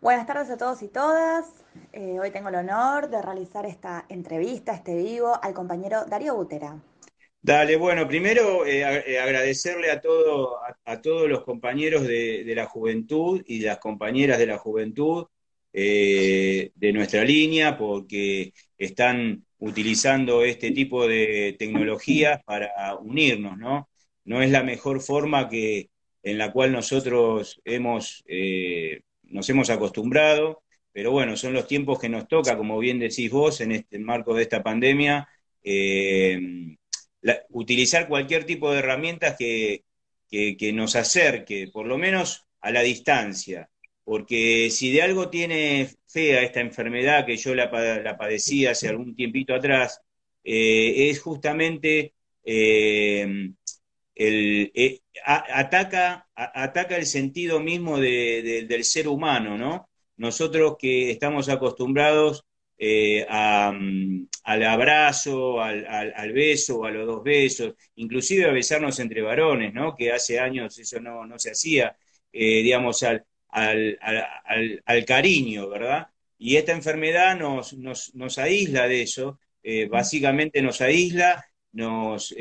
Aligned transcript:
Buenas 0.00 0.28
tardes 0.28 0.48
a 0.50 0.56
todos 0.56 0.80
y 0.82 0.88
todas. 0.88 1.46
Eh, 1.92 2.20
hoy 2.20 2.30
tengo 2.30 2.50
el 2.50 2.54
honor 2.54 3.10
de 3.10 3.20
realizar 3.20 3.66
esta 3.66 4.06
entrevista, 4.08 4.72
este 4.72 4.94
vivo, 4.94 5.32
al 5.42 5.52
compañero 5.52 6.04
Darío 6.04 6.36
Butera. 6.36 6.80
Dale, 7.42 7.74
bueno, 7.76 8.06
primero 8.06 8.64
eh, 8.64 8.82
eh, 9.06 9.18
agradecerle 9.18 9.90
a, 9.90 10.00
todo, 10.00 10.56
a, 10.84 11.00
todos 11.02 11.28
los 11.28 11.42
compañeros 11.42 12.06
de, 12.06 12.44
la 12.54 12.66
juventud 12.66 13.42
y 13.44 13.58
las 13.58 13.78
compañeras 13.78 14.38
de 14.38 14.46
la 14.46 14.58
juventud 14.58 15.26
de 15.72 16.90
nuestra 16.92 17.24
línea, 17.24 17.76
porque 17.76 18.52
están 18.76 19.44
utilizando 19.58 20.44
este 20.44 20.70
tipo 20.70 21.08
de 21.08 21.56
tecnologías 21.58 22.42
para 22.44 22.96
unirnos, 22.96 23.58
¿no? 23.58 23.88
No 24.24 24.42
es 24.42 24.50
la 24.50 24.62
mejor 24.62 25.00
forma 25.00 25.48
que, 25.48 25.90
en 26.22 26.38
la 26.38 26.52
cual 26.52 26.72
nosotros 26.72 27.60
hemos 27.64 28.24
nos 29.28 29.48
hemos 29.50 29.70
acostumbrado, 29.70 30.62
pero 30.92 31.12
bueno, 31.12 31.36
son 31.36 31.52
los 31.52 31.66
tiempos 31.66 31.98
que 31.98 32.08
nos 32.08 32.28
toca, 32.28 32.56
como 32.56 32.78
bien 32.78 32.98
decís 32.98 33.30
vos, 33.30 33.60
en 33.60 33.72
este 33.72 33.98
marco 33.98 34.34
de 34.34 34.42
esta 34.42 34.62
pandemia, 34.62 35.28
eh, 35.62 36.76
utilizar 37.50 38.08
cualquier 38.08 38.44
tipo 38.44 38.72
de 38.72 38.78
herramientas 38.80 39.36
que, 39.38 39.84
nos 40.72 40.96
acerque, 40.96 41.68
por 41.72 41.86
lo 41.86 41.98
menos 41.98 42.46
a 42.60 42.70
la 42.70 42.82
distancia, 42.82 43.70
porque 44.04 44.70
si 44.70 44.90
de 44.92 45.02
algo 45.02 45.28
tiene 45.30 45.88
fea 46.06 46.42
esta 46.42 46.60
enfermedad 46.60 47.26
que 47.26 47.36
yo 47.36 47.54
la, 47.54 47.70
padecí 47.70 48.66
hace 48.66 48.88
algún 48.88 49.14
tiempito 49.14 49.54
atrás, 49.54 50.00
eh, 50.44 51.10
es 51.10 51.20
justamente 51.20 52.14
eh, 52.44 53.50
el, 54.14 54.72
eh, 54.74 55.00
ataca, 56.38 56.96
el 56.96 57.06
sentido 57.06 57.60
mismo 57.60 57.98
del 57.98 58.84
ser 58.84 59.08
humano, 59.08 59.58
¿no? 59.58 59.88
Nosotros 60.16 60.76
que 60.78 61.10
estamos 61.10 61.48
acostumbrados 61.48 62.44
eh, 62.78 63.26
mm, 63.28 64.24
al 64.44 64.62
abrazo, 64.64 65.60
al, 65.60 66.32
beso, 66.32 66.84
a 66.84 66.90
los 66.92 67.06
dos 67.06 67.22
besos, 67.24 67.74
inclusive 67.96 68.44
a 68.46 68.52
besarnos 68.52 68.98
entre 69.00 69.22
varones, 69.22 69.74
¿no? 69.74 69.96
Que 69.96 70.12
hace 70.12 70.38
años 70.38 70.78
eso 70.78 71.00
no, 71.00 71.38
se 71.38 71.50
hacía, 71.50 71.96
eh, 72.32 72.62
digamos, 72.62 73.02
al, 73.02 73.24
al, 73.50 75.04
cariño, 75.04 75.68
¿verdad? 75.68 76.08
Y 76.38 76.56
esta 76.56 76.72
enfermedad 76.72 77.36
nos, 77.36 77.74
nos, 77.74 78.14
nos 78.14 78.38
aísla 78.38 78.86
de 78.86 79.02
eso, 79.02 79.40
básicamente 79.90 80.62
nos 80.62 80.80
aísla, 80.80 81.44
nos, 81.72 82.32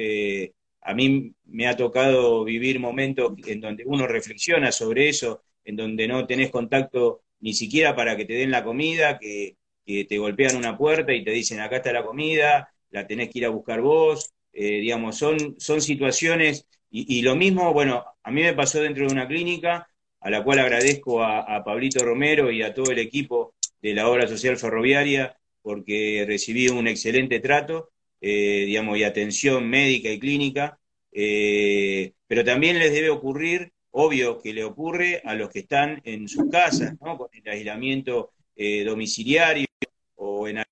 a 0.88 0.94
mí 0.94 1.34
me 1.44 1.68
ha 1.68 1.76
tocado 1.76 2.46
vivir 2.46 2.80
momentos 2.80 3.34
en 3.46 3.60
donde 3.60 3.84
uno 3.86 4.08
reflexiona 4.08 4.72
sobre 4.72 5.10
eso, 5.10 5.44
en 5.66 5.76
donde 5.76 6.08
no 6.08 6.26
tenés 6.26 6.50
contacto 6.50 7.24
ni 7.42 7.54
siquiera 7.54 7.94
para 7.94 8.16
que 8.16 8.24
te 8.24 8.34
den 8.34 8.52
la 8.52 8.64
comida, 8.64 9.20
que, 9.20 9.58
te 9.86 10.18
golpean 10.18 10.58
una 10.58 10.78
puerta 10.78 11.14
y 11.14 11.24
te 11.24 11.32
dicen 11.32 11.62
acá 11.62 11.78
está 11.78 11.94
la 11.94 12.04
comida, 12.04 12.70
la 12.90 13.08
tenés 13.08 13.30
que 13.30 13.40
ir 13.40 13.46
a 13.46 13.50
buscar 13.50 13.82
vos, 13.82 14.34
eh, 14.52 14.80
digamos, 14.82 15.18
son, 15.18 15.56
son 15.60 15.82
situaciones, 15.82 16.68
y, 16.90 17.22
lo 17.22 17.36
mismo, 17.36 17.74
bueno, 17.74 18.06
a 18.24 18.32
mí 18.32 18.42
me 18.42 18.54
pasó 18.54 18.82
dentro 18.82 19.06
de 19.06 19.14
una 19.14 19.28
clínica, 19.28 19.90
a 20.22 20.30
la 20.30 20.44
cual 20.44 20.60
agradezco 20.60 21.22
a, 21.22 21.64
Pablito 21.66 22.04
Romero 22.04 22.50
y 22.50 22.64
a 22.64 22.74
todo 22.74 22.92
el 22.92 23.00
equipo 23.00 23.56
de 23.82 23.94
la 23.94 24.10
obra 24.10 24.28
social 24.28 24.58
ferroviaria, 24.58 25.38
porque 25.62 26.24
recibí 26.28 26.70
un 26.70 26.88
excelente 26.88 27.40
trato, 27.42 27.92
eh, 28.22 28.66
digamos, 28.66 28.98
y 28.98 29.04
atención 29.04 29.68
médica 29.70 30.10
y 30.10 30.20
clínica, 30.20 30.80
eh, 31.12 32.14
pero 32.28 32.44
también 32.44 32.80
les 32.80 32.92
debe 32.94 33.09
ocurrir, 33.09 33.72
obvio 33.92 34.40
que 34.40 34.54
le 34.54 34.64
ocurre 34.64 35.22
a 35.26 35.36
los 35.36 35.50
que 35.50 35.59
están 35.59 36.02
en 36.04 36.28
sus 36.28 36.50
casas, 36.50 36.96
¿no? 37.02 37.18
con 37.18 37.30
el 37.34 37.48
aislamiento 37.50 38.32
eh, 38.56 38.84
domiciliario 38.84 39.68
o 40.16 40.48
en 40.48 40.64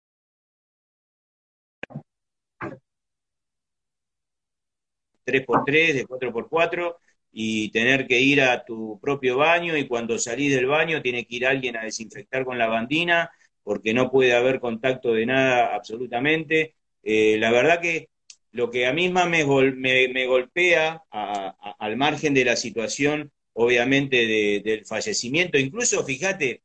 3x3, 5.26 5.94
de 5.96 6.06
4x4, 6.06 6.98
y 7.32 7.70
tener 7.72 8.08
que 8.08 8.20
ir 8.22 8.42
a 8.42 8.64
tu 8.64 9.00
propio 9.02 9.38
baño 9.38 9.76
y 9.78 9.88
cuando 9.88 10.18
salís 10.18 10.56
del 10.56 10.68
baño 10.68 11.02
tiene 11.02 11.26
que 11.26 11.36
ir 11.36 11.46
alguien 11.46 11.76
a 11.76 11.84
desinfectar 11.84 12.46
con 12.46 12.58
la 12.58 12.68
bandina 12.68 13.30
porque 13.64 13.94
no 13.94 14.10
puede 14.10 14.34
haber 14.34 14.60
contacto 14.62 15.14
de 15.14 15.26
nada 15.26 15.76
absolutamente. 15.76 16.75
Eh, 17.06 17.38
la 17.38 17.52
verdad 17.52 17.80
que 17.82 18.10
lo 18.52 18.72
que 18.72 18.88
a 18.88 18.94
mí 18.94 19.10
más 19.10 19.30
me, 19.30 19.46
me, 19.46 20.26
golpea 20.26 21.04
al 21.12 21.98
margen 21.98 22.34
de 22.34 22.46
la 22.46 22.56
situación, 22.56 23.32
obviamente, 23.54 24.62
del 24.64 24.86
fallecimiento, 24.86 25.58
incluso, 25.58 26.04
fíjate, 26.04 26.64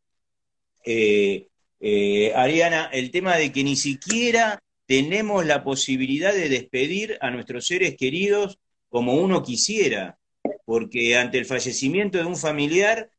eh, 0.84 1.48
eh, 1.80 2.32
Ariana, 2.34 2.86
el 2.92 3.10
tema 3.10 3.36
de 3.36 3.52
que 3.52 3.64
ni 3.64 3.76
siquiera 3.76 4.62
tenemos 4.86 5.44
la 5.44 5.62
posibilidad 5.62 6.32
de 6.32 6.48
despedir 6.48 7.18
a 7.20 7.30
nuestros 7.30 7.66
seres 7.66 7.96
queridos 7.96 8.58
como 8.88 9.14
uno 9.14 9.42
quisiera, 9.42 10.18
porque 10.64 11.16
ante 11.16 11.38
el 11.38 11.44
fallecimiento 11.44 12.18
de 12.18 12.24
un 12.24 12.36
familiar 12.36 13.10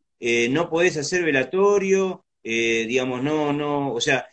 no 0.50 0.70
podés 0.70 0.98
hacer 0.98 1.24
velatorio, 1.24 2.26
digamos, 2.44 3.22
no, 3.24 3.54
no, 3.54 3.94
o 3.94 4.02
sea, 4.02 4.28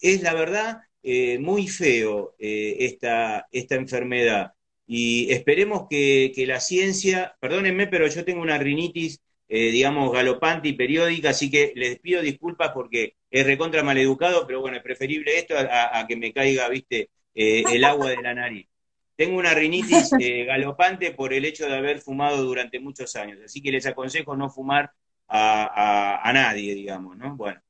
es 0.00 0.22
la 0.22 0.34
verdad 0.34 0.85
eh, 1.08 1.38
muy 1.38 1.68
feo 1.68 2.34
eh, 2.36 2.78
esta, 2.80 3.46
esta 3.52 3.76
enfermedad. 3.76 4.54
Y 4.88 5.30
esperemos 5.32 5.86
que, 5.88 6.32
la 6.48 6.58
ciencia, 6.58 7.36
perdónenme, 7.38 7.86
pero 7.86 8.08
yo 8.08 8.24
tengo 8.24 8.42
una 8.42 8.58
rinitis, 8.58 9.20
eh, 9.48 9.70
digamos, 9.70 10.12
galopante 10.12 10.66
y 10.66 10.72
periódica, 10.72 11.30
así 11.30 11.48
que 11.48 11.72
les 11.76 12.00
pido 12.00 12.22
disculpas 12.22 12.72
porque 12.74 13.14
es 13.30 13.46
recontra 13.46 13.84
maleducado, 13.84 14.48
pero 14.48 14.60
bueno, 14.60 14.78
es 14.78 14.82
preferible 14.82 15.38
esto 15.38 15.54
a, 15.56 16.04
que 16.08 16.16
me 16.16 16.32
caiga, 16.32 16.68
viste, 16.68 17.10
el 17.34 17.84
agua 17.84 18.10
de 18.10 18.20
la 18.20 18.34
nariz. 18.34 18.66
Tengo 19.14 19.38
una 19.38 19.54
rinitis 19.54 20.10
galopante 20.48 21.12
por 21.12 21.32
el 21.32 21.44
hecho 21.44 21.68
de 21.68 21.76
haber 21.76 22.00
fumado 22.00 22.42
durante 22.42 22.80
muchos 22.80 23.14
años, 23.14 23.38
así 23.44 23.62
que 23.62 23.70
les 23.70 23.86
aconsejo 23.86 24.36
no 24.36 24.50
fumar 24.50 24.90
a, 25.28 26.28
a 26.28 26.32
nadie, 26.32 26.74
digamos, 26.74 27.16
¿no? 27.16 27.36
Bueno, 27.36 27.60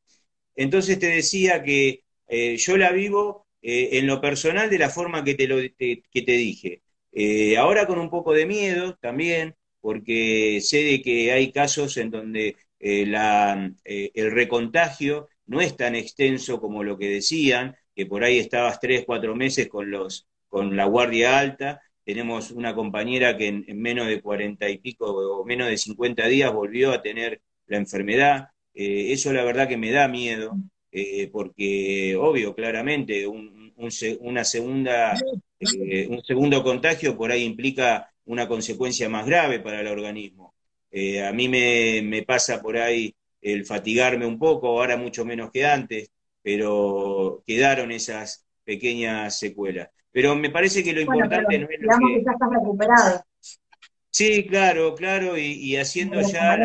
entonces 0.54 0.98
te 0.98 1.08
decía 1.08 1.62
que 1.62 2.05
eh, 2.28 2.56
yo 2.56 2.76
la 2.76 2.92
vivo 2.92 3.46
eh, 3.62 3.90
en 3.98 4.06
lo 4.06 4.20
personal 4.20 4.70
de 4.70 4.78
la 4.78 4.90
forma 4.90 5.24
que 5.24 5.34
te, 5.34 5.46
lo, 5.48 5.56
que 5.78 6.22
te 6.22 6.32
dije. 6.32 6.82
Eh, 7.12 7.56
ahora 7.56 7.86
con 7.86 7.98
un 7.98 8.10
poco 8.10 8.32
de 8.32 8.46
miedo 8.46 8.96
también, 9.00 9.54
porque 9.80 10.60
sé 10.62 10.82
de 10.84 11.02
que 11.02 11.32
hay 11.32 11.52
casos 11.52 11.96
en 11.96 12.10
donde 12.10 12.56
el 12.78 14.30
recontagio 14.32 15.28
no 15.46 15.60
es 15.60 15.76
tan 15.76 15.94
extenso 15.94 16.60
como 16.60 16.84
lo 16.84 16.98
que 16.98 17.08
decían, 17.08 17.76
que 17.94 18.06
por 18.06 18.24
ahí 18.24 18.38
estabas 18.38 18.80
tres, 18.80 19.04
cuatro 19.06 19.34
meses 19.34 19.68
con, 19.68 19.90
los, 19.90 20.26
con 20.48 20.76
la 20.76 20.84
guardia 20.86 21.38
alta. 21.38 21.80
Tenemos 22.04 22.50
una 22.50 22.74
compañera 22.74 23.36
que 23.36 23.48
en, 23.48 23.64
en 23.66 23.80
menos 23.80 24.06
de 24.08 24.20
cuarenta 24.20 24.68
y 24.68 24.78
pico 24.78 25.06
o 25.06 25.44
menos 25.44 25.68
de 25.68 25.78
cincuenta 25.78 26.26
días 26.26 26.52
volvió 26.52 26.92
a 26.92 27.02
tener 27.02 27.40
la 27.66 27.78
enfermedad. 27.78 28.48
eso 28.74 29.32
la 29.32 29.44
verdad 29.44 29.68
que 29.68 29.76
me 29.76 29.90
da 29.90 30.08
miedo, 30.08 30.56
eh, 30.98 31.28
porque 31.30 32.16
obvio, 32.18 32.54
claramente, 32.54 33.26
un, 33.26 33.70
una 34.20 34.44
segunda, 34.44 35.14
eh, 35.60 36.06
un 36.08 36.24
segundo 36.24 36.62
contagio 36.62 37.18
por 37.18 37.30
ahí 37.30 37.44
implica 37.44 38.10
una 38.24 38.48
consecuencia 38.48 39.06
más 39.10 39.26
grave 39.26 39.60
para 39.60 39.82
el 39.82 39.88
organismo. 39.88 40.54
Eh, 40.90 41.22
a 41.22 41.34
mí 41.34 41.50
me, 41.50 42.22
pasa 42.26 42.62
por 42.62 42.78
ahí 42.78 43.14
el 43.42 43.66
fatigarme 43.66 44.24
un 44.24 44.38
poco, 44.38 44.68
ahora 44.68 44.96
mucho 44.96 45.26
menos 45.26 45.50
que 45.50 45.66
antes, 45.66 46.10
pero 46.40 47.42
quedaron 47.46 47.92
esas 47.92 48.46
pequeñas 48.64 49.38
secuelas. 49.38 49.90
Pero 50.10 50.34
me 50.34 50.48
parece 50.48 50.82
que 50.82 50.94
lo 50.94 51.02
importante 51.02 51.58
no 51.58 51.68
es 51.68 51.78
lo 51.78 51.88
que... 51.88 52.24
ya 52.24 52.32
estás 52.32 52.50
recuperado. 52.50 53.22
Sí, 54.08 54.46
claro, 54.46 54.94
claro, 54.94 55.36
y, 55.36 55.76
haciendo 55.76 56.22
ya... 56.22 56.56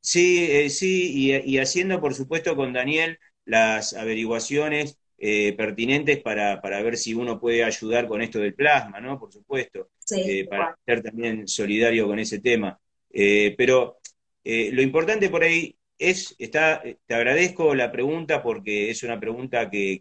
Sí, 0.00 0.46
eh, 0.50 0.70
sí, 0.70 1.30
y, 1.44 1.58
haciendo, 1.58 2.00
por 2.00 2.14
supuesto, 2.14 2.56
con 2.56 2.72
Daniel 2.72 3.18
las 3.44 3.92
averiguaciones 3.94 4.98
eh, 5.18 5.52
pertinentes 5.56 6.18
para, 6.20 6.60
ver 6.60 6.96
si 6.96 7.12
uno 7.14 7.38
puede 7.38 7.64
ayudar 7.64 8.08
con 8.08 8.22
esto 8.22 8.38
del 8.38 8.54
plasma, 8.54 9.00
¿no? 9.00 9.18
Por 9.18 9.32
supuesto, 9.32 9.90
eh, 10.16 10.46
para 10.46 10.76
ser 10.86 11.02
también 11.02 11.46
solidario 11.46 12.06
con 12.06 12.18
ese 12.18 12.40
tema. 12.40 12.78
pero 13.12 13.98
lo 14.44 14.82
importante 14.82 15.28
por 15.28 15.42
ahí 15.42 15.76
es, 15.98 16.34
está, 16.38 16.82
te 16.82 17.14
agradezco 17.14 17.74
la 17.74 17.92
pregunta 17.92 18.42
porque 18.42 18.90
es 18.90 19.02
una 19.02 19.20
pregunta 19.20 19.70
que, 19.70 20.00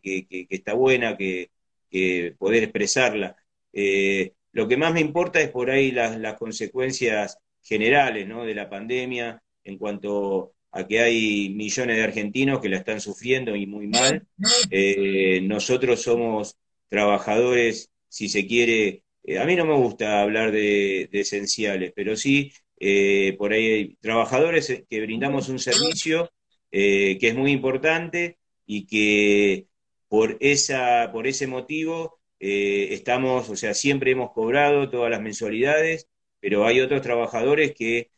está 0.50 0.74
buena, 0.74 1.18
que, 1.18 1.52
poder 2.38 2.64
expresarla. 2.64 3.36
lo 4.54 4.68
que 4.68 4.78
más 4.78 4.94
me 4.94 5.02
importa 5.02 5.42
es 5.42 5.50
por 5.50 5.70
ahí 5.70 5.92
las, 5.92 6.18
las 6.20 6.36
consecuencias 6.36 7.38
generales, 7.62 8.28
¿no? 8.28 8.46
De 8.46 8.56
la 8.56 8.70
pandemia, 8.70 9.42
en 9.70 9.78
cuanto 9.78 10.54
a 10.72 10.88
que 10.88 11.00
hay 11.00 11.50
millones 11.50 11.98
de 11.98 12.04
argentinos 12.04 12.60
que 12.60 12.70
la 12.70 12.78
están 12.78 13.02
sufriendo 13.02 13.56
y 13.56 13.66
muy 13.66 13.88
mal. 13.88 14.26
Eh, 14.70 15.42
nosotros 15.44 16.02
somos 16.02 16.58
trabajadores, 16.90 17.92
si 18.08 18.30
se 18.30 18.46
quiere, 18.46 19.04
eh, 19.24 19.40
a 19.40 19.46
mí 19.46 19.56
no 19.56 19.66
me 19.66 19.76
gusta 19.76 20.22
hablar 20.22 20.52
de, 20.52 21.10
esenciales, 21.12 21.92
pero 21.96 22.16
sí 22.16 22.52
eh, 22.80 23.36
por 23.38 23.54
ahí 23.54 23.66
hay 23.68 23.96
trabajadores 23.96 24.84
que 24.90 25.02
brindamos 25.02 25.50
un 25.50 25.60
servicio 25.60 26.32
que 26.72 27.18
es 27.20 27.36
muy 27.36 27.52
importante 27.52 28.38
y 28.68 28.86
que 28.86 29.66
por, 30.08 30.38
esa, 30.40 31.10
por 31.12 31.26
ese 31.26 31.48
motivo 31.48 32.20
estamos, 32.40 33.50
o 33.50 33.56
sea, 33.56 33.74
siempre 33.74 34.12
hemos 34.12 34.32
cobrado 34.32 34.90
todas 34.90 35.10
las 35.10 35.22
mensualidades, 35.22 36.08
pero 36.40 36.66
hay 36.66 36.80
otros 36.80 37.02
trabajadores 37.02 37.74
que 37.74 38.09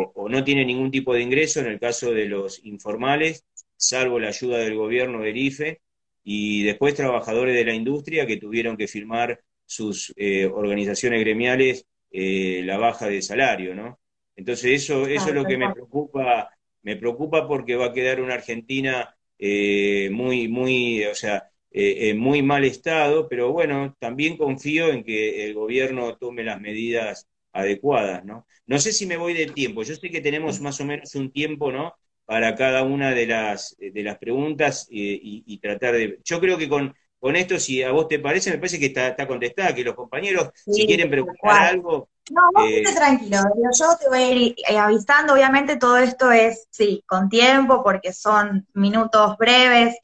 o, 0.00 0.12
o 0.14 0.28
no 0.28 0.44
tienen 0.44 0.66
ningún 0.66 0.90
tipo 0.90 1.14
de 1.14 1.22
ingreso, 1.22 1.60
en 1.60 1.66
el 1.66 1.80
caso 1.80 2.12
de 2.12 2.26
los 2.26 2.64
informales, 2.64 3.44
salvo 3.76 4.18
la 4.18 4.28
ayuda 4.28 4.58
del 4.58 4.74
gobierno 4.74 5.20
del 5.22 5.36
IFE, 5.36 5.80
y 6.22 6.62
después 6.64 6.94
trabajadores 6.94 7.54
de 7.54 7.64
la 7.64 7.74
industria 7.74 8.26
que 8.26 8.36
tuvieron 8.36 8.76
que 8.76 8.88
firmar 8.88 9.40
sus 9.64 10.12
eh, 10.16 10.46
organizaciones 10.46 11.20
gremiales 11.20 11.86
eh, 12.10 12.62
la 12.64 12.76
baja 12.76 13.06
de 13.06 13.22
salario, 13.22 13.74
¿no? 13.74 13.98
Entonces 14.36 14.82
eso, 14.82 15.06
eso 15.06 15.28
es 15.28 15.34
lo 15.34 15.44
que 15.44 15.56
me 15.56 15.72
preocupa, 15.72 16.50
me 16.82 16.96
preocupa 16.96 17.46
porque 17.46 17.76
va 17.76 17.86
a 17.86 17.92
quedar 17.92 18.20
una 18.20 18.34
Argentina 18.34 19.14
eh, 19.38 20.08
muy, 20.10 20.48
muy, 20.48 21.04
o 21.04 21.14
sea, 21.14 21.50
en 21.72 22.18
muy 22.18 22.42
mal 22.42 22.64
estado, 22.64 23.28
pero 23.28 23.52
bueno, 23.52 23.96
también 24.00 24.36
confío 24.36 24.88
en 24.88 25.04
que 25.04 25.44
el 25.44 25.54
gobierno 25.54 26.16
tome 26.16 26.42
las 26.42 26.60
medidas 26.60 27.28
adecuadas, 27.52 28.24
¿no? 28.24 28.46
No 28.66 28.78
sé 28.78 28.92
si 28.92 29.06
me 29.06 29.16
voy 29.16 29.34
del 29.34 29.52
tiempo, 29.54 29.82
yo 29.82 29.94
sé 29.94 30.10
que 30.10 30.20
tenemos 30.20 30.60
más 30.60 30.80
o 30.80 30.84
menos 30.84 31.14
un 31.14 31.32
tiempo, 31.32 31.72
¿no? 31.72 31.94
para 32.30 32.54
cada 32.54 32.84
una 32.84 33.10
de 33.10 33.26
las, 33.26 33.76
de 33.76 34.02
las 34.04 34.16
preguntas 34.16 34.86
eh, 34.88 35.18
y, 35.20 35.58
tratar 35.58 35.94
de... 35.94 36.20
Yo 36.24 36.38
creo 36.38 36.56
que 36.56 36.68
con, 36.68 36.94
con 37.18 37.34
esto, 37.34 37.58
si 37.58 37.82
a 37.82 37.90
vos 37.90 38.06
te 38.06 38.20
parece, 38.20 38.52
me 38.52 38.58
parece 38.58 38.78
que 38.78 38.86
está, 38.86 39.08
está 39.08 39.26
contestada, 39.26 39.74
que 39.74 39.82
los 39.82 39.96
compañeros, 39.96 40.48
si 40.54 40.86
quieren 40.86 41.10
preguntar 41.10 41.70
algo... 41.70 42.08
No, 42.30 42.42
vos 42.54 42.70
eh, 42.70 42.84
tranquilo, 42.94 43.38
yo 43.76 43.86
te 43.98 44.08
voy 44.08 44.18
a 44.18 44.30
ir 44.30 44.54
eh, 44.68 44.78
avisando, 44.78 45.32
obviamente 45.32 45.74
todo 45.74 45.96
esto 45.98 46.30
es, 46.30 46.68
sí, 46.70 47.02
con 47.04 47.28
tiempo, 47.28 47.82
porque 47.82 48.12
son 48.12 48.64
minutos 48.74 49.36
breves, 49.36 49.96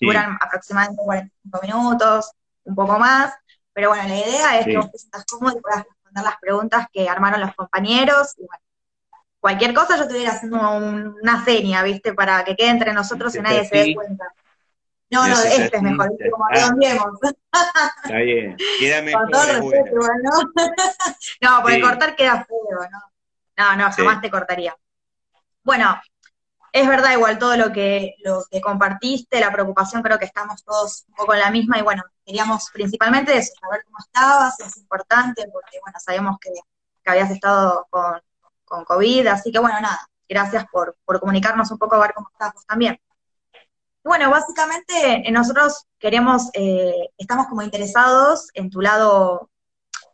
duran 0.00 0.38
aproximadamente 0.40 1.02
45 1.04 1.60
minutos, 1.66 2.30
un 2.62 2.76
poco 2.76 3.00
más, 3.00 3.34
pero 3.72 3.88
bueno, 3.88 4.06
la 4.06 4.16
idea 4.16 4.60
es 4.60 4.64
que 4.64 4.76
vos 4.76 4.92
te 4.92 4.98
sientas 4.98 5.24
cómodo 5.24 5.58
y 5.58 5.60
puedas 5.60 5.84
responder 6.08 6.24
las 6.24 6.40
preguntas 6.40 6.86
que 6.92 7.08
armaron 7.08 7.40
los 7.40 7.54
compañeros, 7.54 8.34
y 8.38 8.46
bueno, 8.46 8.64
cualquier 9.40 9.74
cosa 9.74 9.96
yo 9.96 10.02
estuviera 10.02 10.32
haciendo 10.32 10.58
una 11.22 11.44
seña, 11.44 11.82
¿viste? 11.82 12.14
Para 12.14 12.44
que 12.44 12.56
quede 12.56 12.70
entre 12.70 12.92
nosotros 12.92 13.34
y 13.34 13.40
nadie 13.40 13.66
se 13.66 13.76
dé 13.76 13.94
cuenta. 13.94 14.24
No, 15.10 15.26
no, 15.26 15.40
este 15.40 15.76
es 15.76 15.82
mejor, 15.82 16.10
como 16.30 16.48
redondeemos. 16.48 17.18
Está 18.04 18.18
bien, 18.18 18.56
queda 18.78 19.00
mejor. 19.00 19.22
Con 19.22 19.30
todo 19.30 19.44
respeto, 19.44 19.96
¿no? 20.22 20.52
no, 21.40 21.62
por 21.62 21.80
cortar 21.80 22.14
queda 22.14 22.44
feo, 22.44 22.88
¿no? 22.90 23.00
No, 23.56 23.76
no, 23.76 23.90
jamás 23.90 24.20
te 24.20 24.30
cortaría. 24.30 24.76
Bueno, 25.64 25.98
es 26.72 26.86
verdad 26.86 27.12
igual 27.12 27.38
todo 27.38 27.56
lo 27.56 27.72
que, 27.72 28.14
lo 28.22 28.44
que 28.50 28.60
compartiste, 28.60 29.40
la 29.40 29.50
preocupación, 29.50 30.02
creo 30.02 30.18
que 30.18 30.26
estamos 30.26 30.62
todos 30.62 31.04
un 31.08 31.14
poco 31.14 31.34
en 31.34 31.40
la 31.40 31.50
misma 31.50 31.78
y 31.78 31.82
bueno, 31.82 32.04
queríamos 32.28 32.68
principalmente 32.74 33.34
eso, 33.34 33.54
saber 33.58 33.82
cómo 33.86 33.96
estabas, 34.00 34.60
es 34.60 34.76
importante 34.76 35.48
porque 35.50 35.78
bueno, 35.82 35.98
sabemos 35.98 36.36
que, 36.38 36.50
que 37.02 37.10
habías 37.10 37.30
estado 37.30 37.86
con, 37.88 38.20
con 38.66 38.84
COVID, 38.84 39.28
así 39.28 39.50
que 39.50 39.58
bueno, 39.58 39.80
nada, 39.80 39.98
gracias 40.28 40.66
por, 40.70 40.94
comunicarnos 41.06 41.70
un 41.70 41.78
poco, 41.78 41.94
a 41.94 42.00
ver 42.00 42.12
cómo 42.14 42.28
estás 42.30 42.52
también. 42.66 43.00
Bueno, 44.04 44.30
básicamente 44.30 45.26
eh, 45.26 45.32
nosotros 45.32 45.86
queremos, 45.98 46.50
eh, 46.52 47.10
estamos 47.16 47.46
como 47.46 47.62
interesados 47.62 48.48
en 48.52 48.68
tu 48.68 48.82
lado 48.82 49.48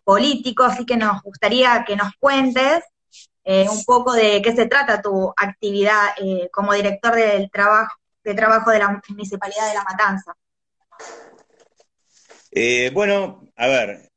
político, 0.05 0.63
así 0.63 0.87
que 0.87 0.97
nos 0.97 1.21
gustaría 1.23 1.85
que 1.85 1.97
nos 1.97 2.15
cuentes 2.21 2.85
eh, 3.43 3.67
un 3.69 3.85
poco 3.85 4.13
de 4.13 4.41
qué 4.41 4.55
se 4.55 4.67
trata 4.67 5.03
tu 5.03 5.33
actividad 5.37 6.15
como 6.53 6.73
director 6.73 7.15
del 7.15 7.51
trabajo, 7.51 7.97
de 8.23 8.35
trabajo 8.35 8.71
de 8.71 8.79
la 8.79 9.03
Municipalidad 9.09 9.69
de 9.69 9.75
La 9.75 9.85
Matanza. 9.85 10.35
Bueno, 12.93 13.49
a 13.57 13.67
ver, 13.67 14.11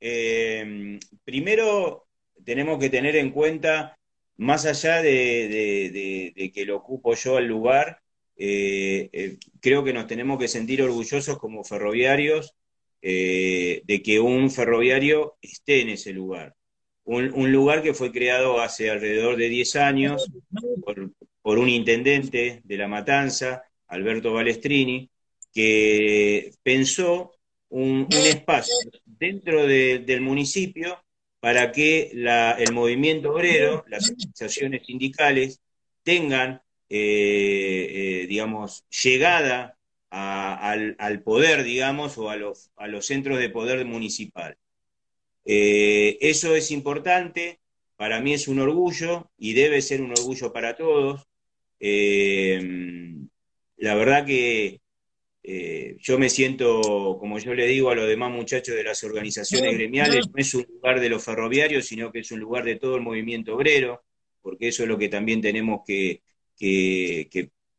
primero 1.24 2.08
tenemos 2.44 2.80
que 2.80 2.90
tener 2.90 3.16
en 3.16 3.32
cuenta 3.32 3.98
más 4.38 4.66
allá 4.66 5.02
de, 5.02 6.52
que 6.54 6.66
lo 6.66 6.78
ocupo 6.78 7.16
yo 7.16 7.38
al 7.38 7.48
lugar, 7.48 8.00
eh, 8.38 9.10
eh, 9.12 9.38
creo 9.60 9.84
que 9.84 9.94
nos 9.94 10.08
tenemos 10.08 10.38
que 10.40 10.48
sentir 10.48 10.82
orgullosos 10.82 11.40
como 11.40 11.64
ferroviarios 11.64 12.54
eh, 13.02 13.82
de 13.86 14.04
que 14.04 14.20
un 14.20 14.52
ferroviario 14.52 15.38
esté 15.42 15.82
en 15.82 15.90
ese 15.90 16.14
lugar. 16.14 16.56
Un, 17.04 17.52
lugar 17.54 17.82
que 17.82 17.94
fue 17.94 18.12
creado 18.12 18.60
hace 18.60 18.90
alrededor 18.90 19.38
de 19.38 19.48
10 19.48 19.76
años 19.78 20.30
por, 21.42 21.58
un 21.58 21.70
intendente 21.70 22.62
de 22.66 22.78
La 22.78 22.90
Matanza, 22.90 23.64
Alberto 23.88 24.34
Balestrini, 24.34 25.10
que 25.54 26.52
pensó 26.64 27.32
un, 27.70 28.08
espacio 28.12 28.76
dentro 29.06 29.66
del 29.66 30.22
municipio 30.22 31.04
para 31.40 31.72
que 31.72 32.12
el 32.12 32.74
movimiento 32.74 33.34
obrero, 33.34 33.86
las 33.88 34.10
organizaciones 34.10 34.86
sindicales, 34.86 35.62
tengan, 36.04 36.62
eh, 36.90 37.88
eh, 38.24 38.28
digamos, 38.28 38.86
llegada 39.04 39.78
al, 40.10 41.22
poder, 41.24 41.64
digamos, 41.64 42.18
o 42.18 42.30
a 42.30 42.38
los, 42.38 42.72
a 42.78 42.88
los 42.88 43.06
centros 43.06 43.40
de 43.40 43.50
poder 43.50 43.86
municipal. 43.86 44.58
Eh, 45.46 46.18
eso 46.22 46.56
es 46.56 46.72
importante, 46.72 47.60
para 47.96 48.20
mí 48.22 48.34
es 48.34 48.48
un 48.48 48.60
orgullo 48.60 49.30
y 49.38 49.54
debe 49.54 49.82
ser 49.82 50.02
un 50.02 50.12
orgullo 50.12 50.52
para 50.54 50.76
todos. 50.76 51.28
la 53.78 53.96
verdad 53.96 54.26
que 54.26 54.82
eh, 55.50 55.96
yo 56.02 56.20
me 56.20 56.30
siento, 56.30 57.16
como 57.22 57.40
yo 57.40 57.54
le 57.54 57.66
digo 57.68 57.90
a 57.90 57.96
los 57.96 58.06
demás 58.06 58.30
muchachos 58.34 58.76
de 58.76 58.84
las 58.84 59.02
organizaciones 59.06 59.76
gremiales, 59.76 60.28
no 60.28 60.34
es 60.36 60.54
un 60.54 60.66
lugar 60.68 61.00
de 61.00 61.08
los 61.08 61.24
ferroviarios, 61.24 61.86
sino 61.86 62.12
que 62.12 62.20
es 62.20 62.32
un 62.34 62.42
lugar 62.42 62.66
de 62.66 62.76
todo 62.76 62.98
el 62.98 63.02
movimiento 63.02 63.56
obrero, 63.56 64.04
porque 64.42 64.68
eso 64.68 64.84
es 64.84 64.90
lo 64.90 64.98
que 64.98 65.08
también 65.08 65.40
tenemos 65.40 65.84
que, 65.88 66.22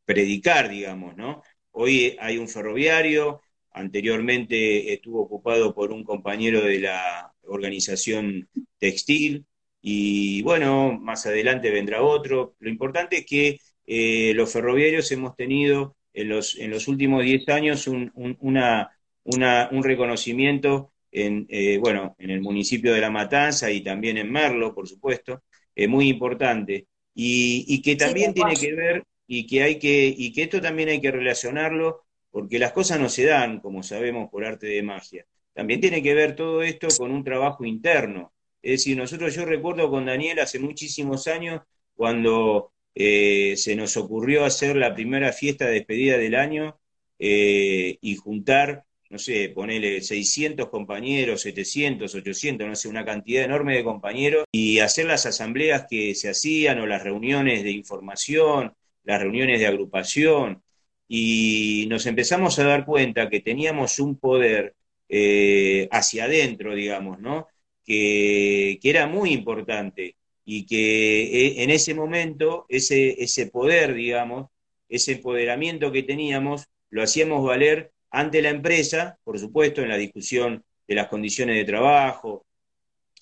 predicar, 0.06 0.70
digamos, 0.70 1.15
¿no? 1.15 1.43
Hoy 1.73 2.17
hay 2.19 2.38
un 2.38 2.49
ferroviario, 2.49 3.43
anteriormente 3.73 4.94
estuvo 4.94 5.21
ocupado 5.21 5.75
por 5.75 5.93
un 5.93 6.05
compañero 6.05 6.62
de 6.62 6.81
la 6.81 7.35
organización 7.43 8.49
textil, 8.79 9.44
y 9.82 10.41
bueno, 10.41 10.99
más 10.99 11.26
adelante 11.26 11.71
vendrá 11.71 12.00
otro. 12.03 12.56
Lo 12.61 12.71
importante 12.71 13.19
es 13.19 13.26
que 13.26 13.59
eh, 13.85 14.32
los 14.35 14.50
ferroviarios 14.50 15.12
hemos 15.12 15.37
tenido 15.37 15.98
en 16.20 16.28
los, 16.28 16.58
en 16.58 16.70
los 16.70 16.88
últimos 16.88 17.22
10 17.22 17.48
años 17.48 17.87
un, 17.87 18.10
una, 18.40 18.90
un 19.25 19.84
reconocimiento 19.84 20.92
en, 21.12 21.46
eh, 21.48 21.78
bueno, 21.78 22.16
en 22.18 22.30
el 22.30 22.40
municipio 22.40 22.92
de 22.92 23.00
La 23.00 23.10
Matanza 23.10 23.70
y 23.70 23.82
también 23.82 24.18
en 24.18 24.30
Merlo, 24.30 24.75
por 24.75 24.88
supuesto, 24.88 25.44
eh, 25.76 25.87
muy 25.87 26.08
importante. 26.08 26.88
Y, 27.14 27.80
que 27.82 27.96
también 27.96 28.34
tiene 28.34 28.54
que 28.54 28.75
ver, 28.75 29.04
y 29.26 29.46
que, 29.46 29.62
hay 29.62 29.78
que, 29.78 30.12
y 30.16 30.32
que 30.32 30.42
esto 30.42 30.60
también 30.60 30.88
hay 30.88 31.00
que 31.00 31.10
relacionarlo, 31.10 32.04
porque 32.30 32.58
las 32.58 32.72
cosas 32.72 33.00
no 33.00 33.08
se 33.08 33.25
dan, 33.25 33.60
como 33.60 33.82
sabemos, 33.82 34.28
por 34.30 34.44
arte 34.44 34.66
de 34.66 34.82
magia. 34.82 35.25
También 35.52 35.80
tiene 35.80 36.02
que 36.02 36.14
ver 36.14 36.34
todo 36.37 36.62
esto 36.62 36.88
con 36.96 37.10
un 37.12 37.25
trabajo 37.25 37.64
interno. 37.64 38.32
Es 38.62 38.72
decir, 38.72 38.96
nosotros, 38.96 39.34
yo 39.34 39.44
recuerdo 39.44 39.90
con 39.90 40.06
Daniel 40.06 40.40
hace 40.40 40.58
muchísimos 40.58 41.26
años, 41.28 41.62
cuando 41.94 42.72
eh, 42.95 43.54
se 43.57 43.76
nos 43.76 43.97
ocurrió 43.97 44.45
hacer 44.45 44.76
la 44.76 44.95
primera 44.95 45.33
fiesta 45.33 45.66
de 45.66 45.73
despedida 45.75 46.18
del 46.18 46.35
año 46.35 46.78
eh, 47.18 47.99
y 48.00 48.16
juntar, 48.16 48.85
no 49.11 49.18
sé, 49.18 49.50
ponerle 49.50 50.00
600 50.02 50.68
compañeros, 50.68 51.42
700, 51.42 52.14
800, 52.14 52.68
no 52.68 52.75
sé, 52.76 52.88
una 52.88 53.04
cantidad 53.04 53.45
enorme 53.45 53.76
de 53.76 53.85
compañeros 53.85 54.45
y 54.52 54.80
hacer 54.80 55.07
las 55.07 55.26
asambleas 55.26 55.87
que 55.88 56.14
se 56.14 56.30
hacían 56.30 56.80
o 56.80 56.87
las 56.87 57.02
reuniones 57.04 57.62
de 57.64 57.71
información, 57.71 58.75
las 59.04 59.21
reuniones 59.21 59.61
de 59.61 59.66
agrupación 59.66 60.62
y 61.09 61.87
nos 61.88 62.07
empezamos 62.07 62.59
a 62.59 62.64
dar 62.64 62.85
cuenta 62.85 63.30
que 63.30 63.40
teníamos 63.40 63.99
un 63.99 64.18
poder 64.18 64.76
eh, 65.09 65.88
hacia 65.90 66.25
adentro, 66.25 66.75
digamos, 66.75 67.18
¿no? 67.21 67.49
Que, 67.85 68.78
que, 68.83 68.90
era 68.90 69.07
muy 69.07 69.33
importante 69.33 70.17
y 70.50 70.64
que 70.64 71.25
eh, 71.25 71.62
en 71.62 71.69
ese 71.69 71.93
momento 71.93 72.64
ese, 72.71 73.23
ese 73.23 73.49
poder, 73.49 73.93
digamos, 73.93 74.49
ese 74.88 75.12
empoderamiento 75.12 75.93
que 75.93 76.02
teníamos, 76.02 76.64
lo 76.88 77.02
hacíamos 77.02 77.45
valer 77.45 77.93
ante 78.11 78.40
la 78.40 78.49
empresa, 78.49 79.19
por 79.25 79.38
supuesto, 79.38 79.83
en 79.83 79.90
la 79.90 79.99
discusión 79.99 80.64
de 80.87 80.95
las 80.95 81.09
condiciones 81.09 81.55
de 81.55 81.67
trabajo 81.67 82.47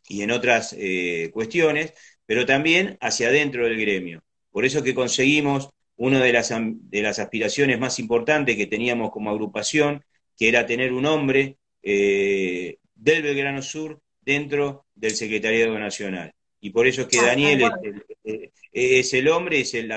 y 0.08 0.22
en 0.22 0.30
otras 0.30 0.72
eh, 0.78 1.30
cuestiones, 1.32 1.94
pero 2.26 2.46
también 2.46 2.96
hacia 3.00 3.26
adentro 3.26 3.64
del 3.64 3.80
gremio. 3.80 4.22
Por 4.52 4.64
eso 4.64 4.84
que 4.84 4.94
conseguimos 4.94 5.70
una 5.96 6.22
de 6.22 6.32
las, 6.32 6.52
de 6.56 7.02
las 7.02 7.18
aspiraciones 7.18 7.80
más 7.80 7.98
importantes 7.98 8.56
que 8.56 8.68
teníamos 8.68 9.10
como 9.10 9.30
agrupación, 9.30 10.04
que 10.38 10.48
era 10.48 10.64
tener 10.64 10.92
un 10.92 11.06
hombre 11.06 11.56
eh, 11.82 12.78
del 12.94 13.22
Belgrano 13.24 13.62
Sur 13.62 14.00
dentro 14.20 14.86
del 14.94 15.16
Secretariado 15.16 15.76
Nacional. 15.76 16.35
Y 16.60 16.70
por 16.70 16.86
eso 16.86 17.02
es 17.02 17.08
que 17.08 17.18
ah, 17.18 17.26
Daniel 17.26 17.62
es 18.72 19.14
el, 19.14 19.28
hombre, 19.28 19.60
es 19.60 19.74
el, 19.74 19.92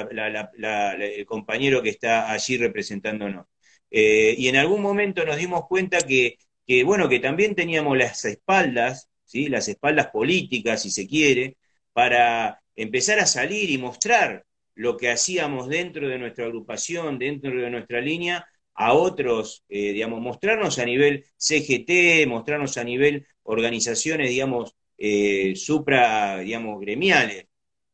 compañero 1.26 1.82
que 1.82 1.90
está 1.90 2.32
allí 2.32 2.58
representándonos. 2.58 3.46
Eh, 3.92 4.36
y 4.38 4.48
en 4.48 4.56
algún 4.56 4.82
momento 4.82 5.26
nos 5.26 5.38
dimos 5.38 5.66
cuenta 5.68 6.00
que, 6.02 6.38
bueno, 6.84 7.10
que 7.10 7.20
también 7.20 7.56
teníamos 7.56 7.98
las 7.98 8.24
espaldas, 8.26 9.10
¿sí? 9.26 9.48
las 9.48 9.68
espaldas 9.68 10.08
políticas, 10.08 10.84
si 10.84 10.92
se 10.92 11.08
quiere, 11.08 11.58
para 11.94 12.62
empezar 12.76 13.20
a 13.20 13.26
salir 13.26 13.70
y 13.70 13.78
mostrar 13.78 14.46
lo 14.76 14.96
que 14.96 15.10
hacíamos 15.10 15.68
dentro 15.68 16.08
de 16.08 16.20
nuestra 16.20 16.46
agrupación, 16.46 17.20
dentro 17.20 17.52
de 17.60 17.70
nuestra 17.70 18.00
línea, 18.00 18.46
a 18.76 18.94
otros, 18.94 19.66
eh, 19.68 19.92
digamos, 19.92 20.22
mostrarnos 20.22 20.80
a 20.80 20.86
nivel 20.86 21.26
CGT, 21.36 22.28
mostrarnos 22.28 22.78
a 22.78 22.84
nivel 22.86 23.28
organizaciones, 23.44 24.30
digamos, 24.30 24.76
eh, 25.00 25.56
supra, 25.56 26.40
digamos, 26.40 26.80
gremiales. 26.82 27.46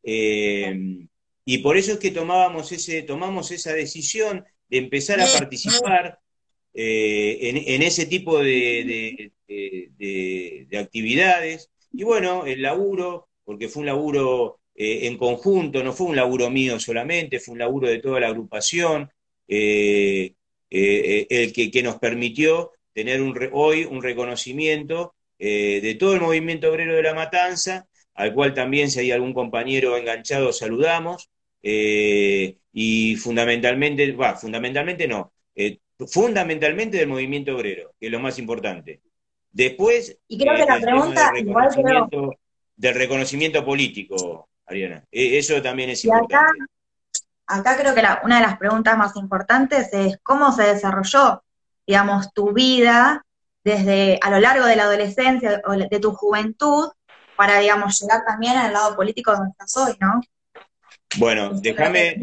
Eh, 0.03 1.07
y 1.45 1.57
por 1.59 1.77
eso 1.77 1.93
es 1.93 1.99
que 1.99 2.11
tomábamos 2.11 2.71
ese, 2.71 3.03
tomamos 3.03 3.51
esa 3.51 3.73
decisión 3.73 4.43
de 4.67 4.77
empezar 4.77 5.21
a 5.21 5.27
participar 5.27 6.19
en, 6.73 7.81
ese 7.83 8.07
tipo 8.07 8.39
de, 8.39 9.31
de, 9.47 10.77
actividades. 10.77 11.69
Y 11.93 12.03
bueno, 12.03 12.45
el 12.45 12.61
laburo, 12.63 13.29
porque 13.43 13.69
fue 13.69 13.81
un 13.81 13.87
laburo 13.87 14.59
en 14.73 15.17
conjunto, 15.17 15.83
no 15.83 15.93
fue 15.93 16.07
un 16.07 16.15
laburo 16.15 16.49
mío 16.49 16.79
solamente, 16.79 17.39
fue 17.39 17.53
un 17.53 17.59
laburo 17.59 17.87
de 17.87 17.99
toda 17.99 18.19
la 18.19 18.27
agrupación. 18.27 19.11
Eh, 20.77 21.27
el 21.29 21.53
que, 21.53 21.83
nos 21.83 21.99
permitió 21.99 22.71
tener 22.93 23.21
hoy 23.53 23.85
un 23.85 24.01
reconocimiento 24.03 25.14
eh, 25.39 25.79
de 25.81 25.95
todo 25.95 26.15
el 26.15 26.21
movimiento 26.21 26.69
obrero 26.69 26.95
de 26.95 27.03
la 27.03 27.13
matanza, 27.13 27.87
al 28.13 28.33
cual 28.33 28.53
también 28.53 28.89
si 28.89 28.99
hay 28.99 29.11
algún 29.11 29.33
compañero 29.33 29.97
enganchado 29.97 30.53
saludamos, 30.53 31.29
eh, 31.61 32.57
y 32.71 33.15
fundamentalmente, 33.15 34.11
va, 34.11 34.35
fundamentalmente 34.35 35.07
no, 35.07 35.31
fundamentalmente 36.07 36.97
del 36.97 37.07
movimiento 37.07 37.55
obrero, 37.55 37.93
que 37.99 38.07
es 38.07 38.11
lo 38.11 38.19
más 38.19 38.37
importante. 38.37 39.01
Después, 39.51 40.17
y 40.27 40.37
creo 40.37 40.55
que 40.55 40.65
la 40.65 40.79
pregunta, 40.79 41.31
del 41.33 41.45
reconocimiento, 41.45 42.35
del 42.75 42.95
reconocimiento 42.95 43.65
político, 43.65 44.49
Ariana, 44.65 45.05
e, 45.11 45.37
eso 45.37 45.61
también 45.61 45.91
es 45.91 46.03
importante 46.03 46.65
acá 47.47 47.77
creo 47.77 47.93
que 47.93 48.03
una 48.23 48.37
de 48.37 48.47
las 48.47 48.57
preguntas 48.57 48.97
más 48.97 49.15
importantes 49.15 49.89
es 49.93 50.19
cómo 50.23 50.51
se 50.51 50.63
desarrolló, 50.63 51.43
digamos, 51.85 52.33
tu 52.33 52.53
vida 52.53 53.24
desde 53.65 54.19
a 54.21 54.29
lo 54.29 54.39
largo 54.39 54.65
de 54.65 54.75
la 54.75 54.83
adolescencia 54.83 55.61
o 55.65 55.73
de 55.73 55.99
tu 55.99 56.13
juventud 56.13 56.89
para, 57.35 57.59
digamos, 57.59 57.99
llegar 57.99 58.23
también 58.25 58.55
al 58.55 58.71
lado 58.71 58.95
político 58.95 59.33
donde 59.33 59.49
estás 59.49 59.75
hoy, 59.75 59.97
¿no? 59.99 60.21
Bueno, 61.17 61.49
déjame... 61.53 62.21